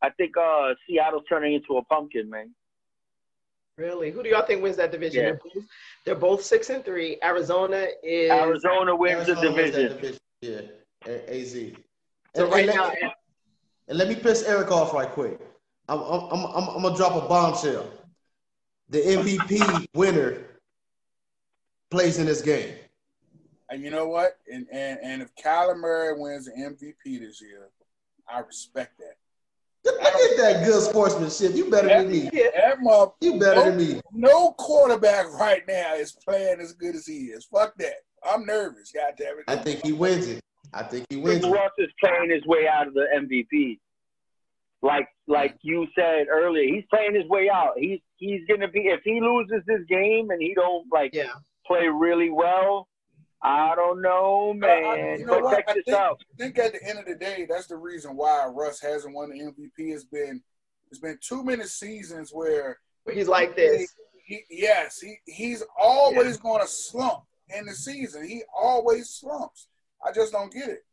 I 0.00 0.10
think 0.10 0.36
uh 0.36 0.74
Seattle's 0.88 1.24
turning 1.28 1.54
into 1.54 1.76
a 1.76 1.84
pumpkin, 1.84 2.30
man. 2.30 2.54
Really? 3.78 4.10
Who 4.10 4.22
do 4.22 4.28
y'all 4.28 4.44
think 4.46 4.62
wins 4.62 4.76
that 4.76 4.92
division? 4.92 5.22
Yeah. 5.24 5.30
They're, 5.32 5.40
both, 5.54 5.64
they're 6.04 6.14
both 6.14 6.42
six 6.42 6.70
and 6.70 6.84
three. 6.84 7.18
Arizona 7.24 7.86
is. 8.02 8.30
Arizona 8.30 8.94
wins 8.94 9.26
the 9.26 9.32
Arizona 9.32 9.52
wins 9.54 9.70
division. 9.74 9.96
division. 9.96 10.18
Yeah, 10.42 11.12
A- 11.12 11.40
AZ. 11.40 11.52
So 12.34 12.44
And- 12.44 12.52
right 12.52 12.68
and 12.68 12.76
now, 12.76 12.88
let, 12.88 12.98
and 13.88 13.98
let 13.98 14.08
me 14.08 14.14
piss 14.14 14.42
Eric 14.44 14.70
off 14.70 14.92
right 14.92 15.08
quick. 15.08 15.38
I'm, 15.88 15.98
I'm, 16.00 16.20
I'm, 16.30 16.44
I'm, 16.46 16.68
I'm 16.76 16.82
gonna 16.82 16.96
drop 16.96 17.22
a 17.22 17.26
bombshell. 17.28 17.90
The 18.90 18.98
MVP 19.00 19.86
winner 19.94 20.38
plays 21.90 22.18
in 22.18 22.26
this 22.26 22.40
game. 22.42 22.74
and 23.70 23.82
you 23.82 23.90
know 23.90 24.06
what? 24.06 24.38
And, 24.52 24.66
and 24.70 24.98
and 25.02 25.22
if 25.22 25.34
Kyler 25.34 25.76
Murray 25.78 26.18
wins 26.18 26.44
the 26.46 26.52
MVP 26.52 27.20
this 27.20 27.40
year, 27.40 27.68
I 28.28 28.40
respect 28.40 28.98
that. 28.98 29.16
Look 29.84 30.00
at 30.00 30.36
that 30.38 30.64
good 30.64 30.82
sportsmanship. 30.82 31.54
You 31.56 31.70
better 31.70 31.88
than 31.88 32.10
me. 32.10 32.30
yeah. 32.32 32.48
That 32.56 32.76
mother, 32.80 33.10
You 33.20 33.38
better 33.38 33.64
than 33.70 33.74
oh, 33.74 33.94
me. 33.94 34.00
no 34.12 34.52
quarterback 34.52 35.32
right 35.32 35.62
now 35.66 35.94
is 35.94 36.12
playing 36.12 36.60
as 36.60 36.72
good 36.72 36.94
as 36.94 37.06
he 37.06 37.26
is. 37.26 37.44
Fuck 37.46 37.74
that. 37.78 37.94
I'm 38.24 38.46
nervous. 38.46 38.92
God 38.94 39.14
damn 39.18 39.38
it. 39.38 39.44
I 39.48 39.56
think 39.56 39.84
he 39.84 39.92
wins 39.92 40.28
it. 40.28 40.40
I 40.72 40.84
think 40.84 41.06
he 41.10 41.16
wins 41.16 41.40
think 41.42 41.54
it. 41.54 41.58
Russ 41.58 41.72
is 41.78 41.90
playing 42.02 42.30
his 42.30 42.46
way 42.46 42.68
out 42.68 42.86
of 42.86 42.94
the 42.94 43.06
MVP. 43.14 43.78
Like 44.82 45.08
like 45.28 45.56
you 45.62 45.86
said 45.96 46.26
earlier, 46.30 46.64
he's 46.72 46.84
playing 46.90 47.14
his 47.14 47.28
way 47.28 47.48
out. 47.52 47.72
He's 47.76 48.00
he's 48.16 48.40
gonna 48.48 48.68
be 48.68 48.80
if 48.82 49.00
he 49.04 49.20
loses 49.20 49.62
this 49.66 49.80
game 49.88 50.30
and 50.30 50.40
he 50.40 50.54
don't 50.54 50.86
like 50.92 51.14
Yeah. 51.14 51.32
play 51.66 51.86
really 51.88 52.30
well. 52.30 52.88
I 53.44 53.74
don't 53.74 54.00
know, 54.00 54.54
man. 54.54 54.84
Uh, 54.84 55.16
you 55.18 55.26
know 55.26 55.34
but 55.34 55.42
what? 55.42 55.56
check 55.56 55.64
I 55.68 55.74
this 55.74 55.84
think- 55.86 55.96
out. 55.96 56.22
I 56.32 56.42
think 56.42 56.58
at 56.58 56.72
the 56.72 56.88
end 56.88 56.98
of 56.98 57.06
the 57.06 57.14
day, 57.16 57.46
that's 57.48 57.66
the 57.66 57.76
reason 57.76 58.16
why 58.16 58.46
Russ 58.46 58.80
hasn't 58.80 59.14
won 59.14 59.30
the 59.30 59.40
MVP. 59.40 59.70
It's 59.92 60.04
been 60.04 60.40
it's 60.90 61.00
been 61.00 61.18
too 61.20 61.42
many 61.42 61.64
seasons 61.64 62.30
where 62.32 62.78
He's 63.12 63.26
like 63.26 63.56
this. 63.56 63.92
he, 64.24 64.42
yes, 64.48 65.00
he 65.00 65.16
he's 65.26 65.64
always 65.76 66.36
going 66.36 66.60
to 66.60 66.68
slump 66.68 67.24
in 67.56 67.66
the 67.66 67.72
season. 67.74 68.28
He 68.28 68.42
always 68.56 69.08
slumps. 69.10 69.66
I 70.06 70.12
just 70.12 70.32
don't 70.32 70.52
get 70.52 70.68
it. 70.68 70.84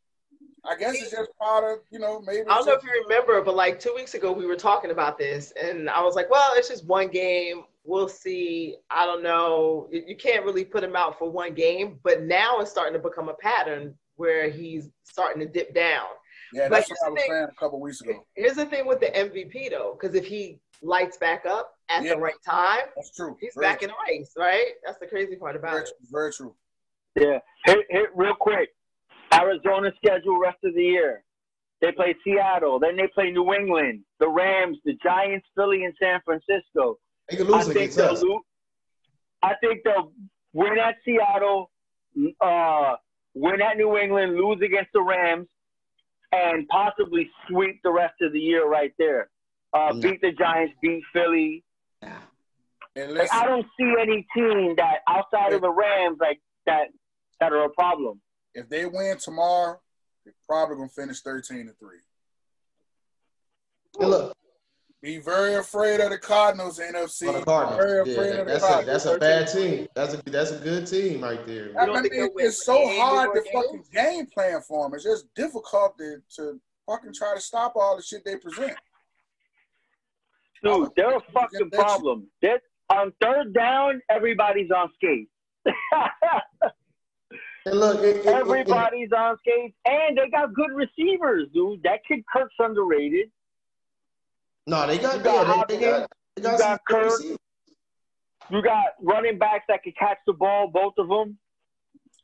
I 0.64 0.76
guess 0.76 0.94
it's 1.00 1.10
just 1.12 1.30
part 1.40 1.64
of 1.64 1.78
you 1.90 1.98
know 2.00 2.20
maybe. 2.20 2.42
I 2.48 2.56
don't 2.56 2.66
know 2.66 2.72
if 2.74 2.82
you 2.82 2.90
remember, 3.08 3.40
but 3.42 3.54
like 3.54 3.78
two 3.78 3.92
weeks 3.94 4.14
ago, 4.14 4.32
we 4.32 4.44
were 4.46 4.56
talking 4.56 4.90
about 4.90 5.18
this, 5.18 5.52
and 5.52 5.88
I 5.88 6.02
was 6.02 6.16
like, 6.16 6.28
well, 6.30 6.50
it's 6.56 6.68
just 6.68 6.84
one 6.86 7.08
game. 7.08 7.62
We'll 7.84 8.08
see. 8.08 8.76
I 8.90 9.06
don't 9.06 9.22
know. 9.22 9.88
You 9.90 10.02
you 10.08 10.16
can't 10.16 10.44
really 10.44 10.64
put 10.64 10.84
him 10.84 10.94
out 10.96 11.18
for 11.18 11.30
one 11.30 11.54
game, 11.54 11.98
but 12.04 12.22
now 12.22 12.58
it's 12.60 12.70
starting 12.70 12.92
to 12.94 12.98
become 13.08 13.28
a 13.28 13.34
pattern 13.34 13.94
where 14.16 14.50
he's 14.50 14.90
starting 15.04 15.40
to 15.40 15.48
dip 15.48 15.74
down. 15.74 16.06
yeah, 16.52 16.68
that's 16.68 16.90
like, 16.90 17.00
what 17.00 17.06
I 17.06 17.10
was 17.10 17.18
here's 17.22 17.28
the 17.28 17.32
saying 17.34 17.48
a 17.50 17.60
couple 17.60 17.80
weeks 17.80 18.00
ago. 18.02 18.26
Here's 18.34 18.56
the 18.56 18.66
thing 18.66 18.86
with 18.86 19.00
the 19.00 19.06
MVP, 19.06 19.70
though, 19.70 19.96
because 19.98 20.14
if 20.14 20.26
he 20.26 20.60
lights 20.82 21.16
back 21.16 21.46
up 21.46 21.72
at 21.88 22.02
Yeah. 22.02 22.14
the 22.14 22.20
right 22.20 22.34
time, 22.46 22.86
That's 22.96 23.14
true. 23.16 23.36
he's 23.40 23.54
Very 23.54 23.66
back 23.66 23.82
in 23.82 23.88
the 23.88 23.94
race, 24.08 24.32
right? 24.36 24.72
That's 24.84 24.98
the 24.98 25.06
crazy 25.06 25.36
part 25.36 25.56
about 25.56 25.70
Very 25.72 25.82
it. 25.84 25.88
true. 25.88 26.06
Very 26.10 26.32
true. 26.32 26.54
Yeah. 27.16 27.38
Hit 27.64 27.86
hit 27.88 28.10
real 28.14 28.34
quick. 28.38 28.68
Arizona 29.32 29.90
schedule 29.96 30.38
rest 30.38 30.58
of 30.64 30.74
the 30.74 30.82
year. 30.82 31.24
They 31.80 31.92
play 31.92 32.14
Seattle, 32.24 32.78
then 32.78 32.96
they 32.96 33.06
play 33.08 33.30
New 33.30 33.54
England, 33.54 34.04
the 34.18 34.28
Rams, 34.28 34.76
the 34.84 34.94
Giants, 35.02 35.46
Philly, 35.56 35.84
and 35.84 35.94
San 35.98 36.20
Francisco. 36.26 36.98
They 37.30 37.36
can 37.36 37.46
I 37.46 37.50
lose 37.50 37.64
think 37.66 37.76
against 37.76 37.96
they'll 37.96 38.12
us. 38.12 38.22
lose. 38.22 38.42
I 39.42 39.54
think 39.62 39.82
they'll 39.84 40.12
win 40.52 40.78
at 40.78 40.96
Seattle, 41.04 41.70
uh, 42.40 42.96
win 43.34 43.62
at 43.62 43.76
New 43.76 43.96
England, 43.96 44.36
lose 44.36 44.60
against 44.62 44.90
the 44.92 45.00
Rams, 45.02 45.46
and 46.32 46.66
possibly 46.68 47.30
sweep 47.48 47.80
the 47.82 47.90
rest 47.90 48.14
of 48.20 48.32
the 48.32 48.40
year 48.40 48.66
right 48.68 48.92
there. 48.98 49.30
Uh, 49.72 49.92
No. 49.94 50.00
beat 50.00 50.20
the 50.20 50.32
Giants, 50.32 50.74
beat 50.82 51.02
Philly. 51.12 51.64
And 52.96 53.14
Like, 53.14 53.32
I 53.32 53.46
don't 53.46 53.66
see 53.78 53.94
any 54.00 54.26
team 54.36 54.74
that 54.76 55.02
outside 55.08 55.52
of 55.52 55.60
the 55.60 55.70
Rams 55.70 56.18
like 56.20 56.40
that 56.66 56.88
that 57.38 57.52
are 57.52 57.64
a 57.64 57.70
problem. 57.70 58.20
if 58.54 58.68
they 58.68 58.84
win 58.84 59.16
tomorrow, 59.18 59.80
they're 60.24 60.34
probably 60.46 60.74
gonna 60.76 60.88
finish 60.88 61.20
thirteen 61.20 61.66
to 61.68 61.72
three. 61.74 62.00
Hey, 63.98 64.06
look, 64.06 64.36
Be 65.02 65.16
very 65.18 65.54
afraid 65.54 66.00
of 66.00 66.10
the 66.10 66.18
Cardinals, 66.18 66.78
NFC. 66.78 67.24
for 67.26 67.38
the 67.38 67.44
Cardinals. 67.44 67.80
Very 67.80 68.06
Yeah, 68.06 68.12
afraid 68.12 68.40
of 68.40 68.46
the 68.46 68.52
that's 68.52 68.64
a 68.64 68.84
that's 68.84 69.04
a 69.06 69.18
bad 69.18 69.48
team. 69.48 69.86
That's 69.94 70.14
a 70.14 70.22
that's 70.26 70.50
a 70.50 70.58
good 70.58 70.86
team 70.86 71.22
right 71.22 71.44
there. 71.46 71.72
I 71.78 71.86
mean, 71.86 72.02
think 72.02 72.12
they'll 72.12 72.34
win 72.34 72.46
it's 72.46 72.66
so 72.66 72.86
hard 72.98 73.28
more 73.28 73.34
to 73.36 73.40
games? 73.40 73.64
fucking 73.64 73.84
game 73.94 74.26
plan 74.26 74.60
for 74.60 74.84
them. 74.84 74.94
It's 74.94 75.04
just 75.04 75.32
difficult 75.34 75.96
to, 75.98 76.16
to 76.36 76.60
fucking 76.86 77.14
try 77.14 77.34
to 77.34 77.40
stop 77.40 77.72
all 77.76 77.96
the 77.96 78.02
shit 78.02 78.24
they 78.26 78.36
present. 78.36 78.76
Dude, 80.62 80.90
they're 80.96 81.16
a 81.16 81.20
fucking 81.32 81.70
problem. 81.70 82.26
They're, 82.42 82.60
on 82.90 83.12
third 83.22 83.54
down, 83.54 84.02
everybody's 84.10 84.70
on 84.70 84.90
skates. 84.96 85.30
And 87.66 87.78
look, 87.78 87.98
it, 87.98 88.16
it, 88.16 88.16
it, 88.16 88.26
Everybody's 88.26 89.12
on 89.12 89.36
skates, 89.38 89.76
and 89.84 90.16
they 90.16 90.30
got 90.30 90.54
good 90.54 90.70
receivers, 90.74 91.46
dude. 91.52 91.82
That 91.82 92.00
kid 92.08 92.24
Kirk's 92.32 92.54
underrated. 92.58 93.30
No, 94.70 94.86
they 94.86 94.98
got, 94.98 95.16
You 95.16 95.22
got 95.24 95.46
yeah, 95.48 95.64
they, 95.68 95.76
they 95.76 95.84
got, 95.90 96.10
they 96.36 96.42
got, 96.42 96.52
you 96.52 96.58
got 96.58 96.60
some 96.60 96.78
good 96.86 97.10
Kirk. 97.10 97.40
You 98.50 98.62
got 98.62 98.84
running 99.02 99.36
backs 99.38 99.64
that 99.68 99.82
can 99.82 99.92
catch 99.98 100.18
the 100.28 100.32
ball, 100.32 100.68
both 100.72 100.94
of 100.96 101.08
them. 101.08 101.38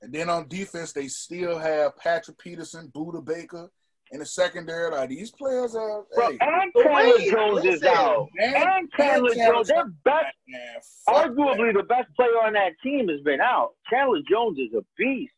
And 0.01 0.13
then 0.13 0.29
on 0.31 0.47
defense, 0.47 0.93
they 0.93 1.09
still 1.09 1.59
have 1.59 1.97
Patrick 1.97 2.39
Peterson, 2.39 2.91
Budda 2.95 3.25
Baker, 3.25 3.69
in 4.13 4.21
the 4.21 4.27
secondary. 4.27 4.93
Like 4.93 5.09
these 5.09 5.33
players 5.33 5.75
are. 5.75 6.05
Bro, 6.15 6.31
hey, 6.31 6.39
and 6.41 6.73
But 6.73 6.83
Chandler 6.85 7.15
wait, 7.17 7.31
Jones 7.33 7.65
is 7.65 7.83
out. 7.83 8.29
and- 8.39 8.55
And 8.55 8.93
Chandler 8.97 9.35
Jones, 9.35 9.67
their 9.69 9.87
best, 10.05 10.27
man, 10.47 10.77
fuck 11.05 11.27
arguably 11.31 11.73
the 11.73 11.83
best 11.83 12.09
player 12.15 12.29
on 12.45 12.53
that 12.53 12.73
team 12.81 13.09
has 13.09 13.21
been 13.23 13.41
out. 13.41 13.71
Chandler 13.91 14.21
Jones 14.31 14.59
is 14.59 14.73
a 14.79 14.83
beast. 14.97 15.33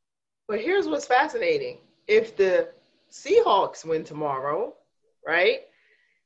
But 0.47 0.61
here's 0.61 0.87
what's 0.87 1.07
fascinating. 1.07 1.79
If 2.07 2.37
the 2.37 2.69
Seahawks 3.11 3.87
win 3.87 4.05
tomorrow, 4.05 4.75
right? 5.27 5.61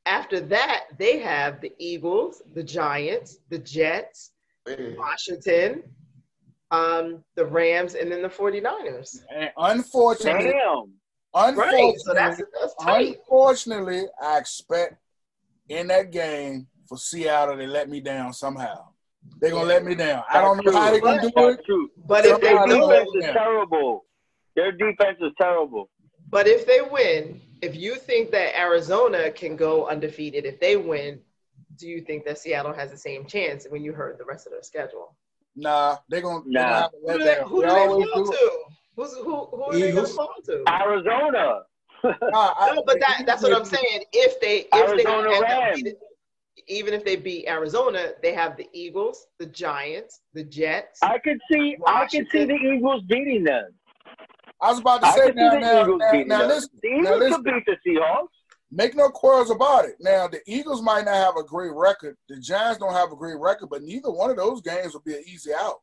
After 0.07 0.41
that, 0.41 0.85
they 0.99 1.19
have 1.19 1.61
the 1.61 1.73
Eagles, 1.79 2.43
the 2.55 2.63
Giants, 2.63 3.39
the 3.51 3.59
Jets, 3.59 4.33
Washington, 4.67 5.83
um, 6.71 7.23
the 7.37 7.45
Rams, 7.47 7.95
and 7.95 8.11
then 8.11 8.23
the 8.23 8.29
49ers. 8.29 9.19
And 9.35 9.51
unfortunately, 9.57 10.51
Damn. 10.53 10.93
Right. 11.35 11.55
So 11.55 11.63
unfortunately, 11.65 12.15
that's 12.15 12.43
that's 12.61 12.75
tight. 12.83 13.17
unfortunately, 13.17 14.03
I 14.23 14.39
expect 14.39 14.97
in 15.69 15.87
that 15.87 16.11
game 16.11 16.67
for 16.89 16.99
Seattle 16.99 17.57
they 17.57 17.67
let 17.67 17.89
me 17.89 18.01
down 18.01 18.33
somehow. 18.35 18.89
They're 19.41 19.51
gonna 19.51 19.65
let 19.67 19.85
me 19.85 19.95
down. 19.95 20.25
I 20.29 20.41
don't 20.43 20.63
know 20.65 20.73
how 20.73 20.91
they're 20.91 21.01
gonna 21.01 21.23
do 21.23 21.31
That's 21.35 21.61
it. 21.61 21.65
true. 21.65 21.89
But 22.07 22.27
if 22.27 22.41
they 22.41 22.53
Their 22.53 22.67
do 22.67 22.73
they'll 22.73 22.89
defense 22.89 23.09
is 23.17 23.25
terrible. 23.33 24.05
Their 24.57 24.73
defense 24.73 25.19
is 25.23 25.33
terrible. 25.41 25.89
But 26.29 26.47
if 26.49 26.67
they 26.67 26.81
win, 26.83 27.41
if 27.63 27.77
you 27.77 27.95
think 27.95 28.33
that 28.33 28.59
Arizona 28.59 29.31
can 29.31 29.57
go 29.57 29.87
undefeated, 29.87 30.45
if 30.45 30.59
they 30.61 30.77
win, 30.77 31.21
do 31.79 31.89
you 31.89 32.01
think 32.03 32.25
that 32.25 32.39
Seattle 32.39 32.73
has 32.73 32.91
the 32.91 32.97
same 32.99 33.25
chance 33.25 33.67
when 33.71 33.83
you 33.83 33.93
heard 33.93 34.19
the 34.19 34.25
rest 34.25 34.47
of 34.47 34.53
their 34.53 34.63
schedule? 34.63 35.15
Nah, 35.55 35.97
they're 36.09 36.21
gonna, 36.21 36.43
Nah. 36.45 36.63
gonna 36.63 36.75
have 36.83 36.91
to 36.91 36.97
Who 36.99 37.07
let 37.07 37.19
do 37.19 37.25
they, 37.25 37.35
down. 37.37 37.49
who 37.49 37.63
They 37.63 37.69
do 37.69 37.75
they 37.75 37.87
fall 37.87 38.25
do. 38.25 38.33
to? 38.33 38.51
Who's, 38.97 39.15
who 39.15 39.47
who 39.47 39.63
are 39.63 39.79
they 39.79 39.93
going 39.93 40.07
to 40.07 40.13
fall 40.13 40.35
to? 40.47 40.65
Arizona. 40.69 41.61
Nah, 42.05 42.55
I- 42.59 42.75
No, 42.75 42.83
but 42.85 42.99
that, 43.01 43.23
that's 43.27 43.43
what 43.43 43.55
I'm 43.55 43.65
saying. 43.65 44.05
If 44.13 44.41
they 44.41 44.61
if 44.61 44.75
Arizona 44.75 45.29
they 45.31 45.35
end 45.37 45.45
up 45.45 45.51
Rams. 45.51 45.83
even 46.69 46.95
if 46.95 47.05
they 47.05 47.17
beat 47.17 47.47
Arizona, 47.49 48.11
they 48.23 48.35
have 48.35 48.57
the 48.57 48.69
Eagles, 48.73 49.27
the 49.39 49.47
Giants, 49.47 50.21
the 50.35 50.45
Jets. 50.45 50.99
I 51.03 51.19
could 51.19 51.39
see 51.51 51.77
I 51.87 52.07
could 52.07 52.27
see 52.31 52.45
the 52.45 52.55
Eagles 52.55 53.03
beating 53.09 53.45
them. 53.45 53.73
I 54.63 54.71
was 54.71 54.79
about 54.79 55.03
to 55.03 55.13
say 55.13 55.33
now, 55.35 55.51
the 55.51 55.59
now, 55.59 55.83
Eagles 55.83 56.01
now, 56.01 56.39
now 56.39 56.47
listen, 56.47 56.71
the 56.81 56.89
now 56.91 56.99
Eagles 57.01 57.21
listen. 57.21 57.45
could 57.45 57.55
beat 57.55 57.77
the 57.85 57.91
Seahawks. 57.91 58.29
Make 58.71 58.95
no 58.95 59.09
quarrels 59.11 59.51
about 59.51 59.85
it. 59.87 59.97
Now 59.99 60.29
the 60.29 60.41
Eagles 60.47 60.81
might 60.81 61.05
not 61.05 61.15
have 61.15 61.37
a 61.37 61.43
great 61.43 61.73
record. 61.75 62.17
The 62.29 62.39
Giants 62.39 62.79
don't 62.79 62.95
have 62.95 63.11
a 63.11 63.17
great 63.17 63.39
record, 63.39 63.71
but 63.71 63.83
neither 63.83 64.11
one 64.11 64.31
of 64.31 64.37
those 64.37 64.63
games 64.63 64.95
will 64.95 65.03
be 65.03 65.15
an 65.15 65.25
easy 65.27 65.51
out. 65.53 65.81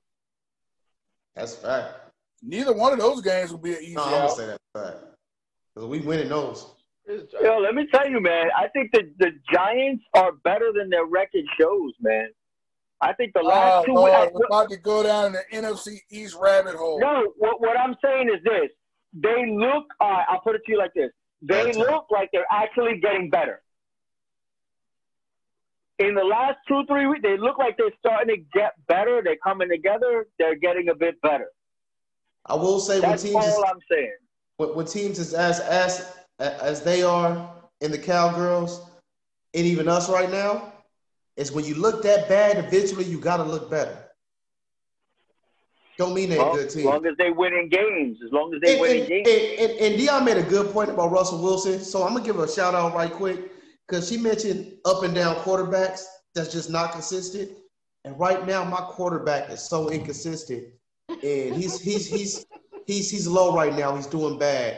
That's 1.35 1.57
a 1.57 1.57
fact. 1.57 1.95
Neither 2.41 2.73
one 2.73 2.93
of 2.93 2.99
those 2.99 3.21
games 3.21 3.51
will 3.51 3.59
be 3.59 3.73
an 3.73 3.83
easy 3.83 3.95
No, 3.95 4.03
I'm 4.03 4.11
gonna 4.11 4.29
say 4.29 4.47
that's 4.47 4.63
fact. 4.73 4.97
Because 5.75 5.89
we 5.89 5.99
winning 5.99 6.29
those. 6.29 6.65
Yo, 7.41 7.57
let 7.57 7.75
me 7.75 7.85
tell 7.93 8.07
you, 8.09 8.21
man. 8.21 8.47
I 8.57 8.69
think 8.69 8.91
the 8.93 9.11
the 9.19 9.31
Giants 9.51 10.03
are 10.15 10.31
better 10.31 10.71
than 10.73 10.89
their 10.89 11.05
record 11.05 11.43
shows, 11.59 11.91
man. 11.99 12.29
I 13.01 13.13
think 13.13 13.33
the 13.33 13.41
Oh, 13.41 13.47
last 13.47 13.85
two. 13.85 13.93
Lord, 13.93 14.11
I- 14.11 14.27
we're 14.33 14.45
about 14.45 14.69
to 14.71 14.77
go 14.77 15.03
down 15.03 15.27
in 15.27 15.31
the 15.33 15.43
NFC 15.51 16.01
East 16.09 16.35
rabbit 16.39 16.75
hole. 16.75 16.99
no, 16.99 17.33
what, 17.37 17.61
what 17.61 17.77
I'm 17.79 17.95
saying 18.03 18.29
is 18.29 18.43
this: 18.43 18.69
they 19.13 19.45
look. 19.49 19.85
All 19.99 20.11
right, 20.11 20.25
I'll 20.29 20.41
put 20.41 20.55
it 20.55 20.61
to 20.65 20.71
you 20.71 20.77
like 20.77 20.93
this: 20.93 21.11
they 21.41 21.63
That's 21.65 21.77
look 21.77 22.07
like 22.11 22.29
they're 22.33 22.45
actually 22.51 22.99
getting 22.99 23.29
better. 23.29 23.61
In 25.99 26.15
the 26.15 26.23
last 26.23 26.57
two, 26.67 26.83
three 26.87 27.07
weeks, 27.07 27.21
they 27.23 27.37
look 27.37 27.57
like 27.57 27.75
they're 27.77 27.91
starting 27.99 28.33
to 28.35 28.41
get 28.57 28.73
better. 28.87 29.21
They're 29.23 29.35
coming 29.43 29.69
together. 29.69 30.27
They're 30.37 30.55
getting 30.55 30.89
a 30.89 30.95
bit 30.95 31.21
better. 31.21 31.47
I 32.45 32.55
will 32.55 32.79
say 32.79 32.99
when 33.01 33.11
That's 33.11 33.23
teams 33.23 33.45
is, 33.45 33.53
all 33.53 33.65
I'm 33.65 33.79
saying. 33.91 34.15
when, 34.57 34.75
when 34.75 34.85
teams 34.85 35.19
is 35.19 35.33
as 35.33 35.59
as 35.61 36.15
as 36.39 36.81
they 36.83 37.03
are 37.03 37.49
in 37.81 37.91
the 37.91 37.97
cowgirls 37.97 38.81
and 39.53 39.65
even 39.65 39.87
us 39.89 40.09
right 40.09 40.29
now, 40.31 40.73
is 41.39 41.53
when 41.53 41.63
you 41.63 41.73
look 41.75 42.03
that 42.03 42.27
bad, 42.27 42.57
eventually 42.57 43.05
you 43.05 43.17
gotta 43.17 43.43
look 43.43 43.69
better. 43.71 43.97
Don't 45.97 46.13
mean 46.13 46.29
they're 46.29 46.39
a 46.39 46.43
Well, 46.43 46.55
good 46.55 46.69
team. 46.69 46.79
as 46.81 46.85
long 46.85 47.05
as 47.05 47.15
they 47.17 47.29
win 47.31 47.53
in 47.53 47.69
games, 47.69 48.17
as 48.25 48.31
long 48.31 48.53
as 48.53 48.61
they 48.61 48.73
And, 48.73 48.81
win 48.81 48.91
in 48.91 48.99
and, 48.99 49.07
games. 49.09 49.27
and, 49.29 49.71
and, 49.71 49.79
and 49.79 49.97
Dion 49.97 50.25
made 50.25 50.37
a 50.37 50.43
good 50.43 50.71
point 50.71 50.89
about 50.89 51.11
Russell 51.11 51.41
Wilson. 51.41 51.79
So 51.79 52.03
I'm 52.03 52.13
gonna 52.13 52.25
give 52.25 52.35
her 52.35 52.43
a 52.43 52.49
shout 52.51 52.75
out 52.75 52.93
right 52.93 53.11
quick 53.11 53.51
because 53.87 54.07
she 54.09 54.17
mentioned 54.17 54.73
up 54.85 55.03
and 55.03 55.15
down 55.15 55.35
quarterbacks 55.37 56.03
that's 56.35 56.51
just 56.51 56.69
not 56.69 56.91
consistent. 56.91 57.51
And 58.05 58.17
right 58.19 58.45
now, 58.45 58.63
my 58.63 58.77
quarterback 58.77 59.49
is 59.49 59.61
so 59.61 59.89
inconsistent, 59.89 60.67
and 61.09 61.55
he's 61.55 61.79
he's 61.81 62.07
he's 62.07 62.45
he's 62.85 63.09
he's 63.11 63.27
low 63.27 63.53
right 63.53 63.75
now. 63.75 63.95
He's 63.95 64.07
doing 64.07 64.37
bad. 64.39 64.77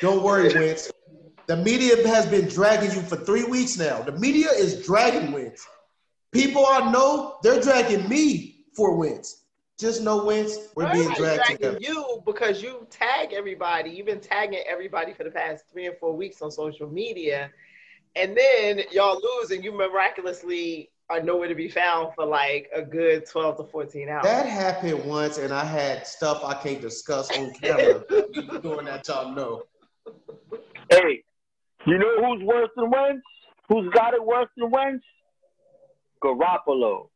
Don't 0.00 0.22
worry, 0.22 0.52
Wentz. 0.54 0.90
The 1.48 1.56
media 1.56 2.06
has 2.06 2.24
been 2.26 2.48
dragging 2.48 2.92
you 2.92 3.02
for 3.02 3.16
three 3.16 3.44
weeks 3.44 3.76
now. 3.78 4.00
The 4.00 4.12
media 4.12 4.48
is 4.50 4.86
dragging 4.86 5.32
Wentz. 5.32 5.66
People 6.32 6.64
I 6.66 6.90
know, 6.90 7.36
they're 7.42 7.60
dragging 7.60 8.08
me 8.08 8.64
for 8.74 8.96
wins. 8.96 9.44
Just 9.78 10.02
no 10.02 10.24
wins, 10.24 10.56
we're 10.76 10.90
being 10.92 11.10
Everybody's 11.10 11.18
dragged 11.18 11.36
dragging 11.46 11.74
together. 11.74 11.78
you 11.80 12.22
because 12.24 12.62
you 12.62 12.86
tag 12.90 13.32
everybody. 13.32 13.90
You've 13.90 14.06
been 14.06 14.20
tagging 14.20 14.60
everybody 14.66 15.12
for 15.12 15.24
the 15.24 15.30
past 15.30 15.64
three 15.72 15.86
or 15.86 15.94
four 15.94 16.16
weeks 16.16 16.40
on 16.40 16.50
social 16.50 16.88
media, 16.88 17.50
and 18.16 18.36
then 18.36 18.82
y'all 18.92 19.20
lose, 19.20 19.50
and 19.50 19.64
you 19.64 19.72
miraculously 19.72 20.90
are 21.10 21.20
nowhere 21.20 21.48
to 21.48 21.54
be 21.54 21.68
found 21.68 22.14
for 22.14 22.24
like 22.24 22.70
a 22.74 22.80
good 22.80 23.26
twelve 23.26 23.56
to 23.56 23.64
fourteen 23.64 24.08
hours. 24.08 24.24
That 24.24 24.46
happened 24.46 25.04
once, 25.04 25.38
and 25.38 25.52
I 25.52 25.64
had 25.64 26.06
stuff 26.06 26.42
I 26.44 26.54
can't 26.54 26.80
discuss 26.80 27.36
on 27.36 27.52
camera. 27.52 28.04
Doing 28.62 28.84
that, 28.86 29.06
y'all 29.08 29.34
know. 29.34 29.62
Hey, 30.90 31.24
you 31.86 31.98
know 31.98 32.24
who's 32.24 32.44
worse 32.44 32.70
than 32.76 32.90
Wentz? 32.90 33.22
Who's 33.68 33.92
got 33.92 34.14
it 34.14 34.24
worse 34.24 34.48
than 34.56 34.70
Wentz? 34.70 35.04
Garoppolo. 36.22 37.08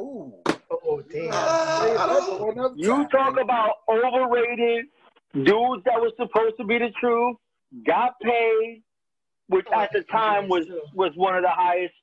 Ooh. 0.00 0.32
oh 0.70 1.02
damn! 1.12 1.30
Uh, 1.32 1.36
I 1.36 2.06
don't- 2.08 2.52
Another 2.52 2.74
You 2.76 3.06
talk 3.08 3.38
about 3.40 3.70
overrated 3.88 4.86
dudes 5.34 5.82
that 5.84 6.00
was 6.00 6.12
supposed 6.16 6.56
to 6.58 6.64
be 6.64 6.78
the 6.78 6.90
truth, 7.00 7.36
got 7.86 8.18
paid, 8.20 8.82
which 9.48 9.66
at 9.74 9.90
the 9.92 10.02
time 10.04 10.48
was 10.48 10.66
was 10.94 11.12
one 11.16 11.36
of 11.36 11.42
the 11.42 11.50
highest. 11.50 11.94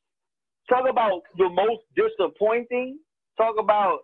Talk 0.69 0.87
about 0.89 1.21
the 1.37 1.49
most 1.49 1.81
disappointing. 1.95 2.99
Talk 3.37 3.55
about 3.59 3.99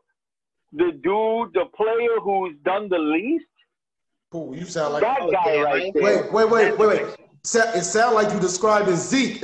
the 0.73 0.91
dude, 0.91 1.53
the 1.53 1.65
player 1.75 2.19
who's 2.21 2.55
done 2.65 2.89
the 2.89 2.97
least. 2.97 3.45
Ooh, 4.35 4.53
you 4.57 4.65
sound 4.65 4.93
like 4.95 5.03
That 5.03 5.19
guy 5.31 5.61
right 5.61 5.93
there. 5.93 6.03
wait, 6.03 6.31
wait, 6.33 6.49
wait, 6.49 6.77
wait, 6.77 6.87
wait. 6.89 7.15
It 7.43 7.83
sounds 7.83 8.15
like 8.15 8.33
you 8.33 8.39
describing 8.41 8.95
Zeke. 8.97 9.41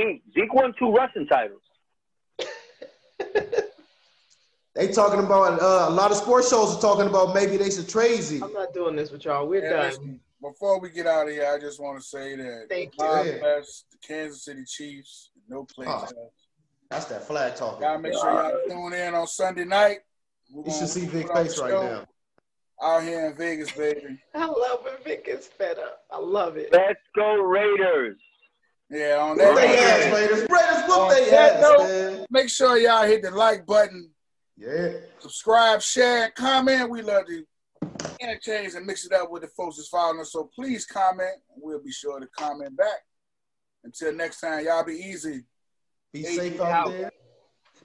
Zeke. 0.00 0.22
Zeke 0.34 0.54
won 0.54 0.72
two 0.78 0.90
rushing 0.92 1.26
titles. 1.26 1.62
They 4.76 4.92
talking 4.92 5.18
about 5.18 5.60
uh, 5.60 5.86
a 5.88 5.90
lot 5.90 6.12
of 6.12 6.16
sports 6.16 6.48
shows 6.48 6.76
are 6.76 6.80
talking 6.80 7.06
about 7.06 7.34
maybe 7.34 7.56
they 7.56 7.70
should 7.70 7.88
trade 7.88 8.22
Zeke. 8.22 8.42
I'm 8.42 8.52
not 8.52 8.72
doing 8.72 8.94
this 8.94 9.10
with 9.10 9.24
y'all. 9.24 9.46
We're 9.48 9.64
Yeah, 9.64 9.70
done. 9.70 9.86
listen, 9.86 10.20
before 10.40 10.78
we 10.80 10.90
get 10.90 11.08
out 11.08 11.26
of 11.26 11.32
here, 11.34 11.52
I 11.52 11.58
just 11.58 11.80
want 11.80 11.98
to 12.00 12.04
say 12.04 12.36
that 12.36 12.66
Thank 12.68 12.96
God 12.96 13.26
you. 13.26 13.38
bless 13.40 13.84
the 13.90 13.98
Kansas 13.98 14.44
City 14.44 14.62
Chiefs. 14.64 15.30
No 15.48 15.64
play 15.74 15.86
Oh. 15.88 16.06
That's 16.88 17.06
that 17.06 17.24
flag 17.26 17.56
talking. 17.56 17.82
Y'all 17.82 17.98
make 17.98 18.14
sure 18.14 18.30
y'all 18.30 18.60
tune 18.68 18.92
in 18.92 19.14
on 19.14 19.26
Sunday 19.26 19.64
night. 19.64 19.98
We're 20.52 20.66
You 20.66 20.72
should 20.78 20.88
see 20.88 21.06
Vic 21.06 21.28
face 21.32 21.58
right 21.58 21.72
now. 21.72 22.06
Out 22.82 23.02
here 23.02 23.26
in 23.26 23.36
Vegas, 23.36 23.72
baby. 23.72 24.20
I 24.34 24.46
love 24.46 24.84
when 24.84 24.94
Vic 25.04 25.26
gets 25.26 25.48
fed 25.48 25.78
up. 25.78 26.02
I 26.12 26.18
love 26.18 26.56
it. 26.56 26.70
Let's 26.72 27.00
go 27.14 27.42
Raiders. 27.42 28.16
Yeah, 28.90 29.18
on 29.20 29.36
Whoop 29.36 29.54
they 29.56 29.66
that. 29.66 30.00
ass, 30.06 30.12
Raiders. 30.14 30.40
Raiders, 30.50 30.88
whoop 30.88 30.98
On 30.98 31.08
they 31.10 31.30
that 31.30 31.56
ass, 31.56 31.62
note- 31.62 31.78
man. 31.88 32.26
Make 32.30 32.48
sure 32.48 32.76
y'all 32.76 33.06
hit 33.06 33.22
the 33.22 33.30
like 33.30 33.64
button, 33.64 34.10
Yeah. 34.56 34.92
subscribe, 35.20 35.80
share, 35.80 36.30
comment. 36.32 36.90
We 36.90 37.02
love 37.02 37.26
to 37.26 37.46
interchange 38.20 38.74
and 38.74 38.84
mix 38.84 39.04
it 39.06 39.12
up 39.12 39.30
with 39.30 39.42
the 39.42 39.48
folks 39.48 39.76
that's 39.76 39.88
following 39.88 40.20
us. 40.20 40.32
So 40.32 40.50
please 40.54 40.86
comment. 40.86 41.36
We'll 41.56 41.82
be 41.82 41.92
sure 41.92 42.18
to 42.18 42.26
comment 42.36 42.76
back. 42.76 43.04
Until 43.84 44.12
next 44.12 44.40
time, 44.40 44.64
y'all 44.64 44.84
be 44.84 44.94
easy. 44.94 45.44
Be 46.12 46.22
Hey, 46.22 46.36
safe 46.36 46.60
out 46.60 46.70
out. 46.72 46.88
there. 46.90 47.12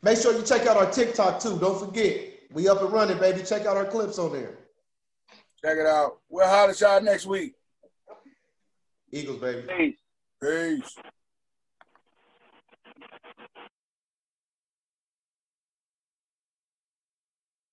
Make 0.01 0.17
sure 0.17 0.33
you 0.33 0.41
check 0.43 0.65
out 0.65 0.75
our 0.75 0.91
TikTok 0.91 1.39
too. 1.39 1.57
Don't 1.59 1.79
forget. 1.79 2.33
We 2.51 2.67
up 2.67 2.81
and 2.81 2.91
running, 2.91 3.19
baby. 3.19 3.43
Check 3.43 3.65
out 3.65 3.77
our 3.77 3.85
clips 3.85 4.17
on 4.17 4.33
there. 4.33 4.57
Check 5.63 5.77
it 5.77 5.85
out. 5.85 6.19
We'll 6.29 6.47
holler 6.47 6.71
at 6.71 6.79
y'all 6.81 7.01
next 7.01 7.25
week. 7.27 7.53
Eagles, 9.11 9.39
baby. 9.39 9.67
Peace. 9.77 9.97
Peace. 10.45 11.14